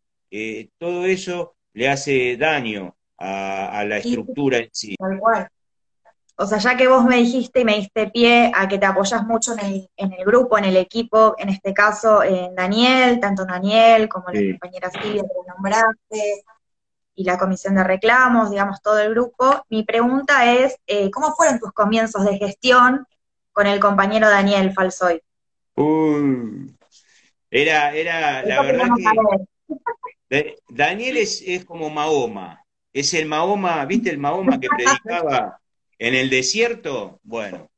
todo 0.78 1.04
eso 1.04 1.54
le 1.72 1.88
hace 1.88 2.37
daño 2.37 2.94
a, 3.18 3.85
la 3.87 3.98
estructura 3.98 4.59
en 4.59 4.70
sí. 4.72 4.96
O 6.42 6.46
sea, 6.46 6.56
ya 6.56 6.74
que 6.74 6.88
vos 6.88 7.04
me 7.04 7.16
dijiste 7.16 7.61
y 7.61 7.64
me 7.66 7.76
diste 7.76 8.09
pie 8.09 8.50
a 8.54 8.66
que 8.66 8.78
te 8.78 8.87
apoyas 8.87 9.26
mucho 9.26 9.54
en 9.59 10.12
el, 10.12 10.24
grupo, 10.24 10.56
en 10.56 10.64
el 10.64 10.76
equipo, 10.78 11.35
en 11.37 11.50
este 11.50 11.74
caso 11.74 12.22
en 12.22 12.54
Daniel, 12.54 13.20
tanto 13.20 13.44
Daniel 13.44 14.09
como 14.09 14.30
la 14.30 14.40
compañera 14.52 14.90
Silvia 14.90 15.22
que 15.22 15.50
nombraste, 15.50 16.44
y 17.14 17.24
la 17.24 17.37
comisión 17.37 17.74
de 17.74 17.85
reclamos, 17.85 18.50
digamos, 18.50 18.80
todo 18.80 18.98
el 19.00 19.11
grupo, 19.11 19.66
mi 19.68 19.83
pregunta 19.85 20.50
es, 20.50 20.76
eh, 20.87 21.11
¿cómo 21.11 21.35
fueron 21.35 21.59
tus 21.59 21.72
comienzos 21.72 22.24
de 22.24 22.38
gestión 22.38 23.06
con 23.52 23.66
el 23.66 23.78
compañero 23.78 24.30
Daniel 24.30 24.72
Falsoy? 24.72 25.20
Era, 27.50 27.94
era, 27.94 28.42
la 28.44 28.62
verdad 28.62 28.88
que 30.28 30.56
Daniel 30.68 31.16
es, 31.16 31.42
es 31.44 31.64
como 31.64 31.90
Mahoma, 31.90 32.64
es 32.92 33.14
el 33.14 33.26
Mahoma, 33.26 33.84
¿viste 33.86 34.10
el 34.10 34.18
Mahoma 34.18 34.60
que 34.60 34.68
predicaba? 34.68 35.60
En 35.98 36.14
el 36.14 36.30
desierto, 36.30 37.20
bueno, 37.22 37.70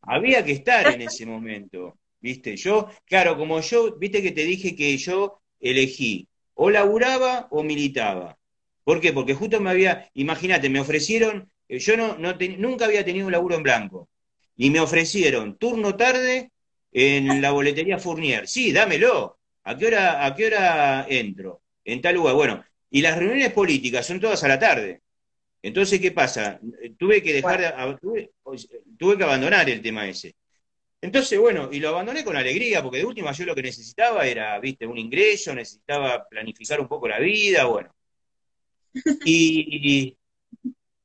había 0.00 0.44
que 0.44 0.52
estar 0.52 0.88
en 0.88 1.02
ese 1.02 1.26
momento, 1.26 1.96
¿viste? 2.20 2.56
Yo, 2.56 2.88
claro, 3.04 3.36
como 3.36 3.60
yo, 3.60 3.96
viste 3.96 4.22
que 4.22 4.32
te 4.32 4.44
dije 4.44 4.74
que 4.74 4.96
yo 4.96 5.40
elegí 5.60 6.26
o 6.54 6.70
laburaba 6.70 7.48
o 7.50 7.62
militaba. 7.62 8.36
¿Por 8.84 9.00
qué? 9.00 9.12
Porque 9.12 9.34
justo 9.34 9.60
me 9.60 9.70
había, 9.70 10.10
imagínate, 10.14 10.68
me 10.68 10.80
ofrecieron, 10.80 11.50
eh, 11.68 11.78
yo 11.78 11.96
no, 11.96 12.16
no 12.18 12.34
nunca 12.58 12.86
había 12.86 13.04
tenido 13.04 13.26
un 13.26 13.32
laburo 13.32 13.56
en 13.56 13.62
blanco, 13.62 14.08
y 14.56 14.70
me 14.70 14.80
ofrecieron 14.80 15.56
turno 15.56 15.96
tarde 15.96 16.51
en 16.92 17.40
la 17.40 17.50
boletería 17.50 17.98
Fournier. 17.98 18.46
Sí, 18.46 18.72
dámelo. 18.72 19.38
¿A 19.64 19.76
qué 19.76 19.86
hora, 19.86 20.26
a 20.26 20.34
qué 20.34 20.46
hora 20.46 21.06
entro? 21.08 21.62
En 21.84 22.00
tal 22.00 22.14
lugar. 22.16 22.34
Bueno, 22.34 22.64
y 22.90 23.00
las 23.00 23.16
reuniones 23.16 23.52
políticas 23.52 24.06
son 24.06 24.20
todas 24.20 24.42
a 24.44 24.48
la 24.48 24.58
tarde. 24.58 25.00
Entonces, 25.62 26.00
¿qué 26.00 26.10
pasa? 26.10 26.60
Tuve 26.98 27.22
que 27.22 27.32
dejar, 27.34 27.98
tuve, 28.00 29.16
que 29.16 29.24
abandonar 29.24 29.70
el 29.70 29.80
tema 29.80 30.08
ese. 30.08 30.34
Entonces, 31.00 31.38
bueno, 31.38 31.68
y 31.72 31.80
lo 31.80 31.88
abandoné 31.90 32.24
con 32.24 32.36
alegría, 32.36 32.82
porque 32.82 32.98
de 32.98 33.04
última 33.04 33.32
yo 33.32 33.44
lo 33.44 33.54
que 33.54 33.62
necesitaba 33.62 34.26
era, 34.26 34.58
viste, 34.60 34.86
un 34.86 34.98
ingreso, 34.98 35.54
necesitaba 35.54 36.28
planificar 36.28 36.80
un 36.80 36.88
poco 36.88 37.08
la 37.08 37.18
vida, 37.18 37.64
bueno. 37.64 37.94
Y, 39.24 40.16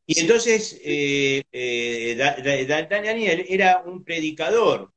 y 0.06 0.20
entonces, 0.20 0.80
eh, 0.84 1.44
eh, 1.52 2.16
Daniel 2.90 3.46
era 3.48 3.84
un 3.86 4.04
predicador, 4.04 4.92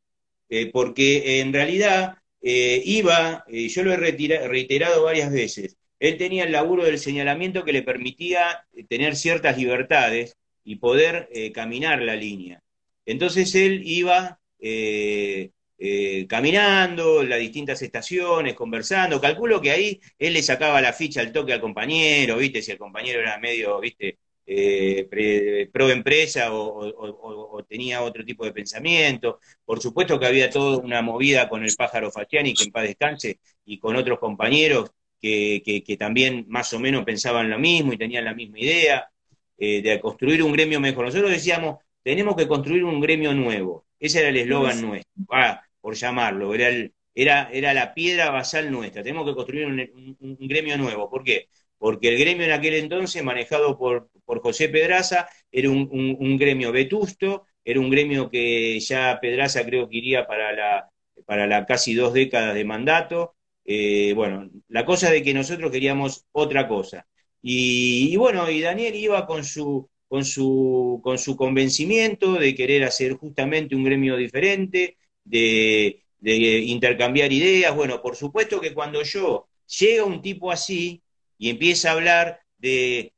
eh, 0.51 0.71
porque 0.73 1.41
en 1.41 1.53
realidad 1.53 2.19
eh, 2.43 2.83
iba, 2.85 3.45
yo 3.49 3.83
lo 3.85 3.93
he 3.93 3.97
reiterado 3.97 5.05
varias 5.05 5.33
veces, 5.33 5.77
él 5.99 6.17
tenía 6.17 6.45
el 6.45 6.53
laburo 6.53 6.85
del 6.85 6.99
señalamiento 6.99 7.65
que 7.65 7.73
le 7.73 7.83
permitía 7.83 8.67
eh, 8.75 8.85
tener 8.89 9.17
ciertas 9.17 9.57
libertades 9.59 10.37
y 10.65 10.77
poder 10.77 11.29
eh, 11.33 11.53
caminar 11.53 12.03
la 12.03 12.17
línea. 12.17 12.63
Entonces 13.07 13.55
él 13.55 13.83
iba, 13.85 14.41
eh, 14.59 15.51
eh, 15.79 16.27
caminando, 16.29 17.23
las 17.23 17.39
distintas 17.41 17.83
estaciones, 17.83 18.55
conversando. 18.55 19.21
Calculo 19.21 19.61
que 19.61 19.71
ahí 19.71 20.01
él 20.19 20.35
le 20.35 20.43
sacaba 20.43 20.81
la 20.81 20.93
ficha 20.93 21.21
al 21.21 21.33
toque 21.33 21.53
al 21.53 21.61
compañero, 21.61 22.37
¿viste? 22.39 22.63
Si 22.63 22.71
el 22.73 22.79
compañero 22.79 23.21
era 23.21 23.39
medio, 23.39 23.81
¿viste? 23.81 24.19
Eh, 24.53 25.69
pro 25.73 25.91
empresa 25.91 26.53
o, 26.53 27.65
tenía 27.69 28.03
otro 28.03 28.25
tipo 28.25 28.45
de 28.45 28.53
pensamiento. 28.53 29.39
Por 29.65 29.81
supuesto 29.81 30.19
que 30.19 30.27
había 30.27 30.51
toda 30.51 30.79
una 30.79 31.03
movida 31.03 31.49
con 31.49 31.63
el 31.63 31.73
pájaro 31.77 32.11
Faciani, 32.11 32.53
que 32.53 32.65
en 32.65 32.73
paz 32.73 32.83
descanse, 32.83 33.39
y 33.65 33.79
con 33.79 33.95
otros 33.95 34.19
compañeros 34.19 34.91
que, 35.21 35.97
también 35.97 36.47
más 36.49 36.73
o 36.73 36.81
menos 36.81 37.05
pensaban 37.05 37.49
lo 37.49 37.61
mismo 37.61 37.93
y 37.93 37.97
tenían 37.97 38.25
la 38.25 38.35
misma 38.35 38.59
idea 38.59 39.09
eh, 39.57 39.83
de 39.83 40.01
construir 40.01 40.43
un 40.43 40.53
gremio 40.53 40.81
mejor. 40.81 41.05
Nosotros 41.05 41.31
decíamos, 41.31 41.79
tenemos 42.03 42.35
que 42.35 42.49
construir 42.49 42.83
un 42.83 43.01
gremio 43.01 43.33
nuevo. 43.33 43.87
Ese 44.01 44.19
era 44.19 44.31
el 44.31 44.37
eslogan 44.39 44.83
nuestro, 44.83 45.13
ah, 45.31 45.63
por 45.81 45.95
llamarlo, 45.95 46.55
era, 46.55 46.71
era, 47.15 47.51
era 47.53 47.73
la 47.73 47.95
piedra 47.95 48.31
basal 48.31 48.73
nuestra. 48.73 49.05
Tenemos 49.05 49.29
que 49.29 49.35
construir 49.37 49.67
un 49.67 50.37
gremio 50.41 50.77
nuevo. 50.77 51.09
¿Por 51.09 51.23
qué? 51.23 51.47
porque 51.81 52.09
el 52.09 52.19
gremio 52.19 52.45
en 52.45 52.53
aquel 52.53 52.75
entonces, 52.75 53.25
manejado 53.25 53.79
por, 53.79 54.11
José 54.39 54.69
Pedraza, 54.69 55.29
era 55.51 55.69
un, 55.71 56.37
gremio 56.39 56.71
vetusto, 56.71 57.47
era 57.65 57.81
un 57.81 57.91
gremio 57.91 58.31
que 58.31 58.79
ya 58.79 59.19
Pedraza 59.21 59.65
creo 59.65 59.89
que 59.89 59.97
iría 59.99 60.27
para 60.27 60.53
la, 60.53 60.89
para 61.27 61.47
la 61.49 61.67
casi 61.67 61.95
dos 61.95 62.15
décadas 62.15 62.55
de 62.55 62.65
mandato. 62.65 63.35
Eh, 63.65 64.13
bueno, 64.15 64.49
la 64.69 64.85
cosa 64.85 65.11
de 65.11 65.23
que 65.23 65.35
nosotros 65.35 65.71
queríamos 65.73 66.25
otra 66.33 66.69
cosa. 66.69 67.07
Y, 67.43 68.15
bueno, 68.17 68.51
y 68.51 68.61
Daniel 68.61 68.95
iba 68.95 69.27
con 69.27 69.45
su, 69.45 69.89
con 70.09 70.25
su, 70.25 71.01
con 71.03 71.19
su 71.19 71.37
convencimiento 71.37 72.35
de 72.35 72.55
querer 72.55 72.85
hacer 72.85 73.15
justamente 73.15 73.75
un 73.75 73.85
gremio 73.85 74.17
diferente, 74.17 74.97
de, 75.25 76.05
de 76.19 76.35
intercambiar 76.37 77.33
ideas. 77.33 77.75
Bueno, 77.75 78.01
por 78.01 78.17
supuesto 78.17 78.61
que 78.61 78.75
cuando 78.75 79.03
yo 79.03 79.49
llega 79.67 80.05
un 80.05 80.23
tipo 80.23 80.51
así, 80.53 81.03
y 81.41 81.49
empieza 81.49 81.89
a 81.89 81.93
hablar 81.95 82.40
de, 82.61 83.13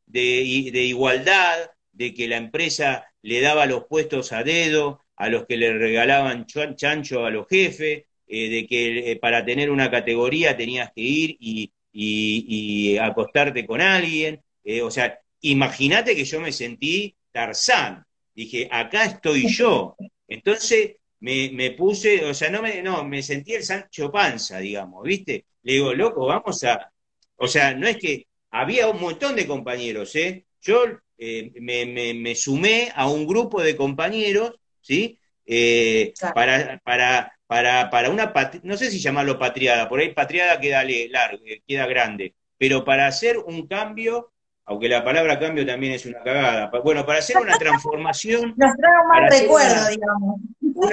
igualdad, 0.73 1.71
de 1.93 2.15
que 2.15 2.29
la 2.29 2.37
empresa 2.37 3.07
le 3.23 3.41
daba 3.41 3.67
los 3.67 3.85
puestos 3.85 4.33
a 4.33 4.43
dedo, 4.43 5.01
a 5.17 5.29
los 5.29 5.47
que 5.47 5.57
le 5.57 5.73
regalaban 5.79 6.47
chancho 6.47 7.25
a 7.25 7.31
los 7.31 7.47
jefes, 7.49 8.05
eh, 8.27 8.49
de 8.49 8.67
que 8.67 9.13
eh, 9.13 9.17
para 9.17 9.45
tener 9.45 9.71
una 9.71 9.91
categoría 9.91 10.57
tenías 10.57 10.91
que 10.95 11.03
ir 11.03 11.37
y, 11.41 11.73
acostarte 12.99 13.67
con 13.67 13.81
alguien. 13.81 14.41
Eh, 14.65 14.81
o 14.83 14.91
sea, 14.91 15.19
imagínate 15.41 16.15
que 16.17 16.25
yo 16.25 16.41
me 16.41 16.53
sentí 16.53 17.15
Tarzán. 17.31 18.05
Dije, 18.35 18.69
acá 18.71 19.05
estoy 19.05 19.47
yo. 19.49 19.97
Entonces 20.27 20.97
me, 21.21 21.51
me, 21.53 21.73
puse, 21.73 22.25
o 22.25 22.35
sea, 22.35 22.51
no 22.51 22.63
me, 22.63 22.83
no, 22.83 23.05
me 23.05 23.23
sentí 23.23 23.53
el 23.55 23.63
Sancho 23.63 24.11
Panza, 24.11 24.59
digamos, 24.59 25.05
¿viste? 25.05 25.45
Le 25.63 25.75
digo, 25.75 25.95
loco, 25.95 26.27
vamos 26.27 26.65
a, 26.65 26.91
o 27.37 27.47
sea, 27.47 27.75
no 27.75 27.87
es 27.87 27.97
que 27.99 28.27
había 28.53 28.87
un 28.87 29.01
montón 29.01 29.35
de 29.35 29.47
compañeros, 29.47 30.15
¿eh? 30.15 30.45
Yo 30.61 30.85
eh, 31.19 31.53
me, 31.61 32.35
sumé 32.35 32.93
a 32.95 33.09
un 33.09 33.27
grupo 33.27 33.63
de 33.63 33.75
compañeros, 33.75 34.61
¿sí? 34.81 35.19
Eh, 35.45 36.13
para, 36.35 36.79
para, 36.85 37.33
para, 37.47 37.91
para 37.91 38.11
una, 38.11 38.33
no 38.63 38.77
sé 38.77 38.91
si 38.91 39.01
llamarlo 39.01 39.39
patriada, 39.39 39.89
por 39.89 39.99
ahí 39.99 40.15
patriada 40.15 40.61
queda 40.61 40.85
largo, 41.11 41.43
eh, 41.47 41.63
queda 41.67 41.87
grande, 41.87 42.35
pero 42.59 42.85
para 42.85 43.07
hacer 43.07 43.39
un 43.39 43.67
cambio, 43.67 44.33
aunque 44.67 44.89
la 44.89 45.03
palabra 45.03 45.41
cambio 45.41 45.67
también 45.67 45.95
es 45.95 46.05
una 46.07 46.23
cagada, 46.23 46.71
bueno, 46.85 47.05
para 47.07 47.19
hacer 47.21 47.39
una 47.39 47.57
transformación. 47.57 48.55
Nos 48.57 48.77
trae 48.77 48.93
más 49.09 49.41
recuerdo, 49.41 49.89
digamos. 49.89 50.41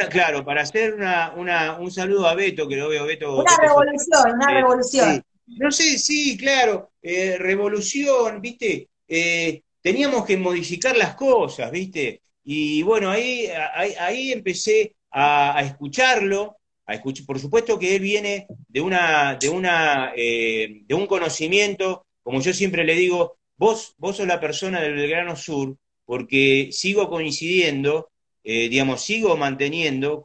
claro, 0.10 0.46
para 0.46 0.62
hacer 0.62 0.94
una, 0.94 1.34
una, 1.36 1.78
un 1.78 1.92
saludo 1.92 2.28
a 2.28 2.36
Beto, 2.36 2.68
que 2.68 2.78
lo 2.78 2.88
veo 2.88 3.06
Beto. 3.06 3.42
Una 3.42 3.58
revolución, 3.62 4.34
una 4.34 4.48
revolución. 4.54 5.24
No 5.58 5.72
sé, 5.72 5.98
sí, 5.98 6.38
claro, 6.38 6.92
eh, 7.02 7.38
revolución, 7.38 8.42
¿viste? 8.42 8.90
Eh, 9.08 9.62
teníamos 9.82 10.26
que 10.26 10.38
modificar 10.38 10.96
las 10.96 11.16
cosas, 11.16 11.72
¿viste? 11.72 12.22
Y 12.44 12.82
bueno, 12.84 13.10
ahí, 13.10 13.48
ahí, 14.00 14.32
empecé 14.32 14.96
a, 15.12 15.62
escucharlo, 15.64 16.58
a 16.86 17.02
por 17.26 17.40
supuesto 17.40 17.78
que 17.78 17.96
él 17.96 18.02
viene 18.02 18.48
de 18.68 18.82
una, 18.82 19.36
de 19.36 19.50
una, 19.50 20.14
eh, 20.16 20.82
de 20.86 20.96
un 20.96 21.08
conocimiento, 21.08 22.06
como 22.24 22.42
yo 22.42 22.54
siempre 22.54 22.84
le 22.84 22.96
digo, 22.96 23.38
vos, 23.58 23.96
vos 23.98 24.18
sos 24.18 24.28
la 24.28 24.40
persona 24.40 24.82
del 24.82 24.96
Belgrano 24.96 25.36
Sur, 25.36 25.78
porque 26.06 26.70
sigo 26.72 27.10
coincidiendo, 27.10 28.10
digamos, 28.44 29.02
sigo 29.04 29.38
manteniendo, 29.38 30.24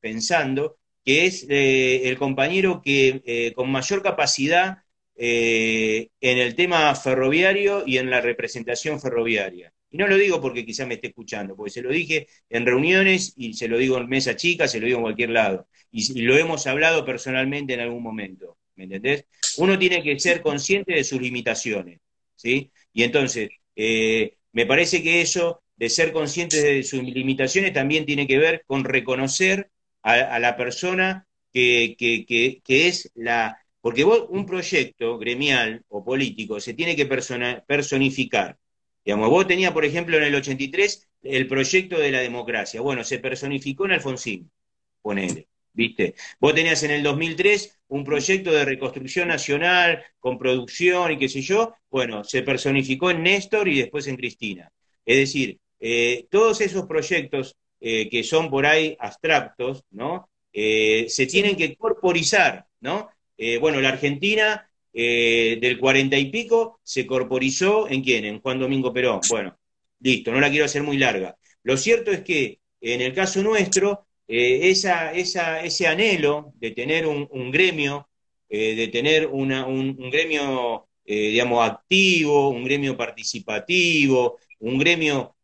pensando 0.00 0.76
que 1.04 1.26
es 1.26 1.46
eh, 1.48 2.08
el 2.08 2.18
compañero 2.18 2.80
que 2.82 3.22
eh, 3.24 3.52
con 3.54 3.70
mayor 3.70 4.02
capacidad 4.02 4.78
eh, 5.16 6.08
en 6.20 6.38
el 6.38 6.54
tema 6.54 6.94
ferroviario 6.94 7.82
y 7.86 7.98
en 7.98 8.10
la 8.10 8.20
representación 8.20 9.00
ferroviaria. 9.00 9.72
Y 9.90 9.98
no 9.98 10.06
lo 10.06 10.16
digo 10.16 10.40
porque 10.40 10.64
quizá 10.64 10.86
me 10.86 10.94
esté 10.94 11.08
escuchando, 11.08 11.54
porque 11.54 11.70
se 11.70 11.82
lo 11.82 11.90
dije 11.90 12.26
en 12.48 12.64
reuniones 12.64 13.34
y 13.36 13.52
se 13.54 13.68
lo 13.68 13.76
digo 13.76 13.98
en 13.98 14.08
mesa 14.08 14.36
chica, 14.36 14.66
se 14.66 14.80
lo 14.80 14.86
digo 14.86 14.98
en 14.98 15.04
cualquier 15.04 15.30
lado. 15.30 15.68
Y, 15.90 16.20
y 16.20 16.22
lo 16.22 16.36
hemos 16.36 16.66
hablado 16.66 17.04
personalmente 17.04 17.74
en 17.74 17.80
algún 17.80 18.02
momento. 18.02 18.56
¿Me 18.76 18.84
entendés? 18.84 19.26
Uno 19.58 19.78
tiene 19.78 20.02
que 20.02 20.18
ser 20.18 20.40
consciente 20.40 20.94
de 20.94 21.04
sus 21.04 21.20
limitaciones. 21.20 22.00
¿sí? 22.36 22.70
Y 22.94 23.02
entonces, 23.02 23.50
me 23.76 24.66
parece 24.66 25.02
que 25.02 25.20
eso 25.20 25.62
de 25.76 25.90
ser 25.90 26.12
consciente 26.12 26.62
de 26.62 26.82
sus 26.84 27.02
limitaciones 27.02 27.72
también 27.74 28.06
tiene 28.06 28.26
que 28.26 28.38
ver 28.38 28.64
con 28.66 28.84
reconocer 28.84 29.71
a, 30.02 30.38
la 30.38 30.56
persona 30.56 31.26
que, 31.52 31.96
es 32.66 33.10
la... 33.14 33.58
Porque 33.80 34.04
vos, 34.04 34.26
un 34.28 34.46
proyecto 34.46 35.18
gremial 35.18 35.82
o 35.88 36.04
político 36.04 36.60
se 36.60 36.74
tiene 36.74 36.94
que 36.94 37.06
personificar. 37.06 38.56
Digamos, 39.04 39.28
vos 39.28 39.46
tenías, 39.46 39.72
por 39.72 39.84
ejemplo, 39.84 40.16
en 40.16 40.22
el 40.22 40.34
83 40.34 41.08
el 41.22 41.48
proyecto 41.48 41.98
de 41.98 42.12
la 42.12 42.20
democracia. 42.20 42.80
Bueno, 42.80 43.02
se 43.04 43.18
personificó 43.18 43.86
en 43.86 43.92
Alfonsín, 43.92 44.50
ponele, 45.00 45.48
¿viste? 45.72 46.14
Vos 46.38 46.54
tenías 46.54 46.82
en 46.84 46.92
el 46.92 47.02
2003 47.02 47.80
un 47.88 48.04
proyecto 48.04 48.52
de 48.52 48.64
reconstrucción 48.64 49.28
nacional 49.28 50.04
con 50.20 50.38
producción 50.38 51.12
y 51.12 51.18
qué 51.18 51.28
sé 51.28 51.42
yo. 51.42 51.74
Bueno, 51.90 52.22
se 52.24 52.42
personificó 52.42 53.10
en 53.10 53.22
Néstor 53.22 53.68
y 53.68 53.80
después 53.80 54.06
en 54.06 54.16
Cristina. 54.16 54.72
Es 55.04 55.18
decir, 55.18 55.58
eh, 55.80 56.26
todos 56.30 56.60
esos 56.60 56.86
proyectos 56.86 57.56
eh, 57.84 58.08
que 58.08 58.22
son 58.22 58.48
por 58.48 58.64
ahí 58.64 58.96
abstractos, 59.00 59.82
¿no? 59.90 60.30
Eh, 60.52 61.06
se 61.08 61.26
tienen 61.26 61.56
que 61.56 61.74
corporizar, 61.74 62.64
¿no? 62.80 63.08
Eh, 63.36 63.58
bueno, 63.58 63.80
la 63.80 63.88
Argentina 63.88 64.68
del 64.92 65.78
cuarenta 65.80 66.16
y 66.18 66.26
pico 66.26 66.78
se 66.84 67.06
corporizó 67.06 67.88
en 67.88 68.02
quién? 68.02 68.24
En 68.26 68.40
Juan 68.40 68.60
Domingo 68.60 68.92
Perón. 68.92 69.20
Bueno, 69.28 69.58
listo, 69.98 70.30
no 70.30 70.38
la 70.38 70.50
quiero 70.50 70.66
hacer 70.66 70.84
muy 70.84 70.96
larga. 70.96 71.34
Lo 71.64 71.76
cierto 71.76 72.12
es 72.12 72.20
que 72.20 72.60
en 72.80 73.00
el 73.00 73.14
caso 73.14 73.42
nuestro, 73.42 74.06
ese 74.28 75.86
anhelo 75.88 76.52
de 76.56 76.70
tener 76.72 77.06
un, 77.06 77.50
gremio, 77.50 78.10
de 78.50 78.86
tener 78.92 79.26
un, 79.26 80.10
gremio, 80.10 80.88
digamos, 81.06 81.66
activo, 81.68 82.50
un 82.50 82.62
gremio 82.62 82.94
participativo, 82.94 84.38
un 84.58 84.78
gremio 84.78 85.36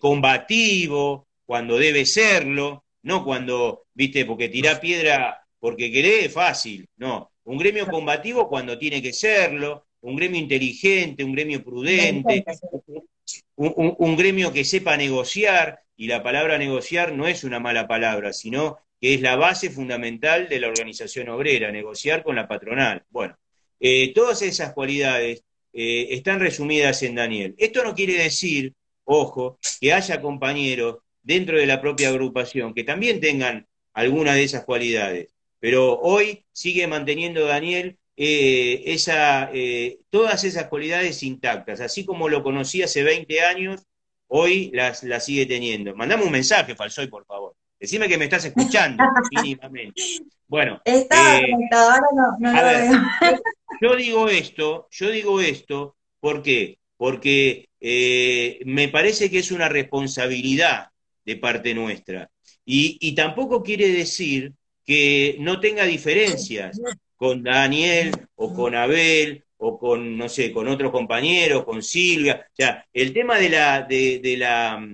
combativo, 0.00 1.25
cuando 1.46 1.78
debe 1.78 2.04
serlo, 2.04 2.84
no 3.02 3.24
cuando, 3.24 3.84
viste, 3.94 4.24
porque 4.24 4.48
tirar 4.48 4.80
piedra 4.80 5.46
porque 5.58 5.90
querés 5.90 6.26
es 6.26 6.32
fácil, 6.32 6.86
no. 6.96 7.32
Un 7.44 7.58
gremio 7.58 7.86
combativo 7.86 8.48
cuando 8.48 8.76
tiene 8.76 9.00
que 9.00 9.12
serlo, 9.12 9.86
un 10.00 10.16
gremio 10.16 10.40
inteligente, 10.40 11.24
un 11.24 11.32
gremio 11.32 11.64
prudente, 11.64 12.44
un, 13.56 14.16
gremio 14.16 14.52
que 14.52 14.64
sepa 14.64 14.96
negociar, 14.96 15.80
y 15.96 16.08
la 16.08 16.22
palabra 16.22 16.58
negociar 16.58 17.12
no 17.12 17.26
es 17.26 17.44
una 17.44 17.58
mala 17.58 17.88
palabra, 17.88 18.32
sino 18.32 18.78
que 19.00 19.14
es 19.14 19.20
la 19.20 19.36
base 19.36 19.70
fundamental 19.70 20.48
de 20.48 20.60
la 20.60 20.68
organización 20.68 21.28
obrera, 21.28 21.70
negociar 21.70 22.22
con 22.22 22.36
la 22.36 22.48
patronal. 22.48 23.04
Bueno, 23.10 23.36
eh, 23.80 24.12
todas 24.14 24.42
esas 24.42 24.72
cualidades 24.72 25.42
eh, 25.72 26.08
están 26.10 26.40
resumidas 26.40 27.02
en 27.02 27.14
Daniel. 27.14 27.54
Esto 27.58 27.82
no 27.82 27.94
quiere 27.94 28.14
decir, 28.14 28.74
ojo, 29.04 29.58
que 29.80 29.92
haya 29.92 30.20
compañeros 30.20 30.98
dentro 31.26 31.58
de 31.58 31.66
la 31.66 31.80
propia 31.80 32.08
agrupación, 32.10 32.72
que 32.72 32.84
también 32.84 33.20
tengan 33.20 33.66
alguna 33.92 34.34
de 34.34 34.44
esas 34.44 34.64
cualidades. 34.64 35.34
Pero 35.58 35.98
hoy 35.98 36.44
sigue 36.52 36.86
manteniendo 36.86 37.44
Daniel 37.46 37.98
eh, 38.16 38.84
esa, 38.86 39.50
eh, 39.52 39.98
todas 40.08 40.44
esas 40.44 40.68
cualidades 40.68 41.24
intactas, 41.24 41.80
así 41.80 42.04
como 42.04 42.28
lo 42.28 42.44
conocí 42.44 42.82
hace 42.82 43.02
20 43.02 43.40
años, 43.40 43.82
hoy 44.28 44.70
las, 44.72 45.04
sigue 45.24 45.46
teniendo. 45.46 45.96
Mandame 45.96 46.22
un 46.22 46.30
mensaje, 46.30 46.76
Falsoy, 46.76 47.08
por 47.08 47.26
favor. 47.26 47.56
Decime 47.80 48.08
que 48.08 48.18
me 48.18 48.26
estás 48.26 48.44
escuchando, 48.44 49.02
mínimamente. 49.32 50.00
Bueno, 50.46 50.80
eh, 50.84 51.08
yo 53.80 53.96
digo 53.96 54.28
esto, 54.28 54.86
yo 54.92 55.10
digo 55.10 55.40
esto, 55.40 55.96
¿por 56.20 56.40
qué? 56.40 56.78
Porque 56.96 57.68
me 58.64 58.88
parece 58.88 59.28
que 59.28 59.40
es 59.40 59.50
una 59.50 59.68
responsabilidad 59.68 60.90
de 61.26 61.36
parte 61.36 61.74
nuestra. 61.74 62.30
Y, 62.64 63.14
tampoco 63.14 63.62
quiere 63.62 63.88
decir 63.88 64.52
que 64.84 65.36
no 65.40 65.60
tenga 65.60 65.84
diferencias 65.84 66.80
con 67.16 67.42
Daniel 67.42 68.12
o 68.36 68.54
con 68.54 68.74
Abel 68.74 69.44
o 69.58 69.78
con, 69.78 70.16
no 70.16 70.28
sé, 70.28 70.52
con 70.52 70.68
otros 70.68 70.92
compañeros, 70.92 71.64
con 71.64 71.82
Silvia. 71.82 72.46
O 72.52 72.56
sea, 72.56 72.86
el 72.92 73.12
tema 73.12 73.38
de 73.38 73.48
la, 73.50 73.82
de, 73.82 74.36
la, 74.38 74.86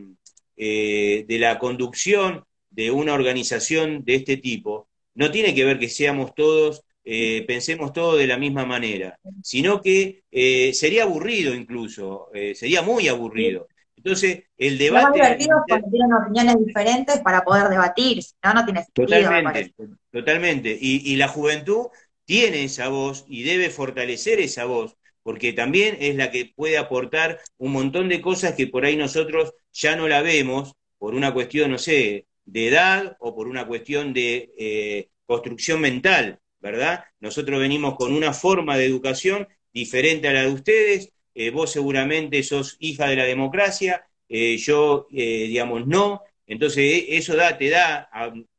eh, 0.57 1.25
de 1.27 1.39
la 1.39 1.59
conducción 1.59 2.45
de 2.71 2.91
una 2.91 3.13
organización 3.15 4.03
de 4.05 4.15
este 4.17 4.39
tipo 4.39 4.89
no 5.15 5.31
tiene 5.31 5.55
que 5.55 5.65
ver 5.65 5.79
que 5.79 5.89
seamos 5.89 6.35
todos, 6.35 6.83
eh, 7.05 7.45
pensemos 7.47 7.93
todos 7.93 8.19
de 8.19 8.27
la 8.27 8.39
misma 8.39 8.65
manera, 8.65 9.19
sino 9.43 9.83
que 9.83 10.23
eh, 10.31 10.73
sería 10.73 11.03
aburrido 11.03 11.55
incluso, 11.55 12.29
sería 12.55 12.81
muy 12.83 13.09
aburrido. 13.09 13.67
Entonces, 14.05 14.43
el 14.59 14.79
debate... 14.79 15.07
Es 15.07 15.13
divertido 15.15 15.63
cuando 15.69 15.89
tienen 15.91 16.13
opiniones 16.13 16.67
diferentes 16.67 17.21
para 17.21 17.43
poder 17.43 17.69
debatir, 17.69 18.21
no, 18.43 18.55
no 18.55 18.65
tiene 18.65 18.85
sentido. 18.85 19.07
Totalmente, 19.07 19.75
totalmente. 20.11 20.79
Y, 20.81 21.13
y 21.13 21.17
la 21.17 21.29
juventud 21.29 21.87
tiene 22.25 22.65
esa 22.65 22.89
voz 22.89 23.25
y 23.29 23.45
debe 23.45 23.71
fortalecer 23.71 24.41
esa 24.41 24.65
voz, 24.65 24.97
porque 25.23 25.53
también 25.53 25.97
es 26.01 26.17
la 26.17 26.33
que 26.33 26.53
puede 26.55 26.79
aportar 26.79 27.39
un 27.59 27.73
montón 27.73 28.09
de 28.09 28.21
cosas 28.21 28.55
que 28.55 28.67
por 28.67 28.85
ahí 28.85 28.97
nosotros 28.97 29.55
ya 29.73 29.95
no 29.95 30.09
la 30.09 30.21
vemos 30.21 30.75
por 30.99 31.15
una 31.15 31.33
cuestión, 31.33 31.71
no 31.71 31.79
sé, 31.79 32.27
de 32.45 32.69
edad 32.69 33.17
o 33.21 33.37
por 33.37 33.47
una 33.47 33.67
cuestión 33.67 34.13
de 34.13 34.53
eh, 34.59 35.11
construcción 35.27 35.81
mental, 35.81 36.41
¿verdad? 36.61 37.05
Nosotros 37.21 37.61
venimos 37.61 37.95
con 37.95 38.13
una 38.13 38.33
forma 38.33 38.77
de 38.77 38.87
educación 38.87 39.47
diferente 39.73 40.27
a 40.29 40.33
la 40.33 40.43
de 40.43 40.53
ustedes, 40.53 41.13
eh, 41.35 41.51
vos 41.51 41.71
seguramente 41.71 42.43
sos 42.43 42.77
hija 42.81 43.09
de 43.09 43.17
la 43.17 43.25
democracia, 43.25 44.05
eh, 44.29 44.57
yo, 44.57 45.07
digamos, 45.11 45.87
no, 45.87 46.23
entonces 46.47 47.05
eso 47.09 47.37
da, 47.37 47.57
te 47.59 47.71
da, 47.71 48.09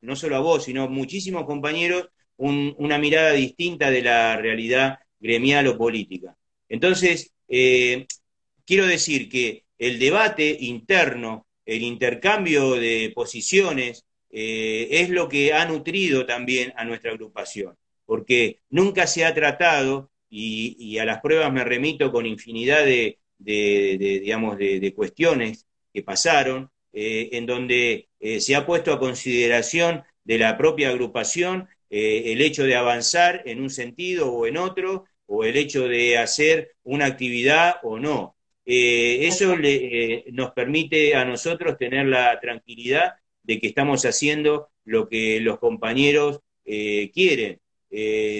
no 0.01 0.15
solo 0.15 0.35
a 0.35 0.39
vos, 0.39 0.65
sino 0.65 0.83
a 0.83 0.87
muchísimos 0.87 1.45
compañeros, 1.45 2.09
una 2.37 2.97
mirada 2.97 3.31
distinta 3.33 3.89
de 3.91 4.01
la 4.01 4.37
realidad 4.37 4.99
gremial 5.19 5.67
o 5.67 5.77
política. 5.77 6.35
Entonces, 6.69 7.31
eh, 7.47 8.07
quiero 8.65 8.85
decir 8.87 9.29
que 9.29 9.65
el 9.77 9.99
debate 9.99 10.57
interno, 10.59 11.47
el 11.65 11.83
intercambio 11.83 12.75
de 12.75 13.11
posiciones, 13.13 14.05
eh, 14.31 14.87
es 14.89 15.09
lo 15.09 15.29
que 15.29 15.53
ha 15.53 15.65
nutrido 15.65 16.25
también 16.25 16.73
a 16.75 16.85
nuestra 16.85 17.11
agrupación, 17.11 17.75
porque 18.05 18.59
nunca 18.69 19.07
se 19.07 19.23
ha 19.23 19.33
tratado, 19.33 20.09
y, 20.35 20.97
a 20.97 21.05
las 21.05 21.21
pruebas 21.21 21.51
me 21.53 21.63
remito 21.63 22.11
con 22.11 22.25
infinidad 22.25 22.85
de, 22.85 23.17
digamos, 23.37 24.57
de, 24.57 24.93
cuestiones 24.95 25.67
que 25.93 26.03
pasaron, 26.03 26.71
eh, 26.91 27.29
en 27.33 27.45
donde 27.45 28.09
se 28.39 28.55
ha 28.55 28.65
puesto 28.65 28.93
a 28.93 28.99
consideración 28.99 30.03
de 30.23 30.37
la 30.37 30.57
propia 30.57 30.89
agrupación 30.89 31.67
eh, 31.95 32.31
el 32.31 32.41
hecho 32.41 32.63
de 32.63 32.75
avanzar 32.75 33.43
en 33.45 33.61
un 33.61 33.69
sentido 33.69 34.31
o 34.31 34.47
en 34.47 34.57
otro, 34.57 35.05
o 35.27 35.43
el 35.43 35.55
hecho 35.55 35.87
de 35.87 36.17
hacer 36.17 36.71
una 36.83 37.05
actividad 37.05 37.75
o 37.83 37.99
no. 37.99 38.35
Eh, 38.65 39.27
eso 39.27 39.55
eh, 39.61 40.25
nos 40.31 40.53
permite 40.53 41.15
a 41.15 41.23
nosotros 41.23 41.77
tener 41.77 42.07
la 42.07 42.39
tranquilidad 42.39 43.13
de 43.43 43.59
que 43.59 43.67
estamos 43.67 44.05
haciendo 44.05 44.69
lo 44.85 45.07
que 45.07 45.39
los 45.39 45.59
compañeros 45.59 46.39
quieren, 46.65 47.59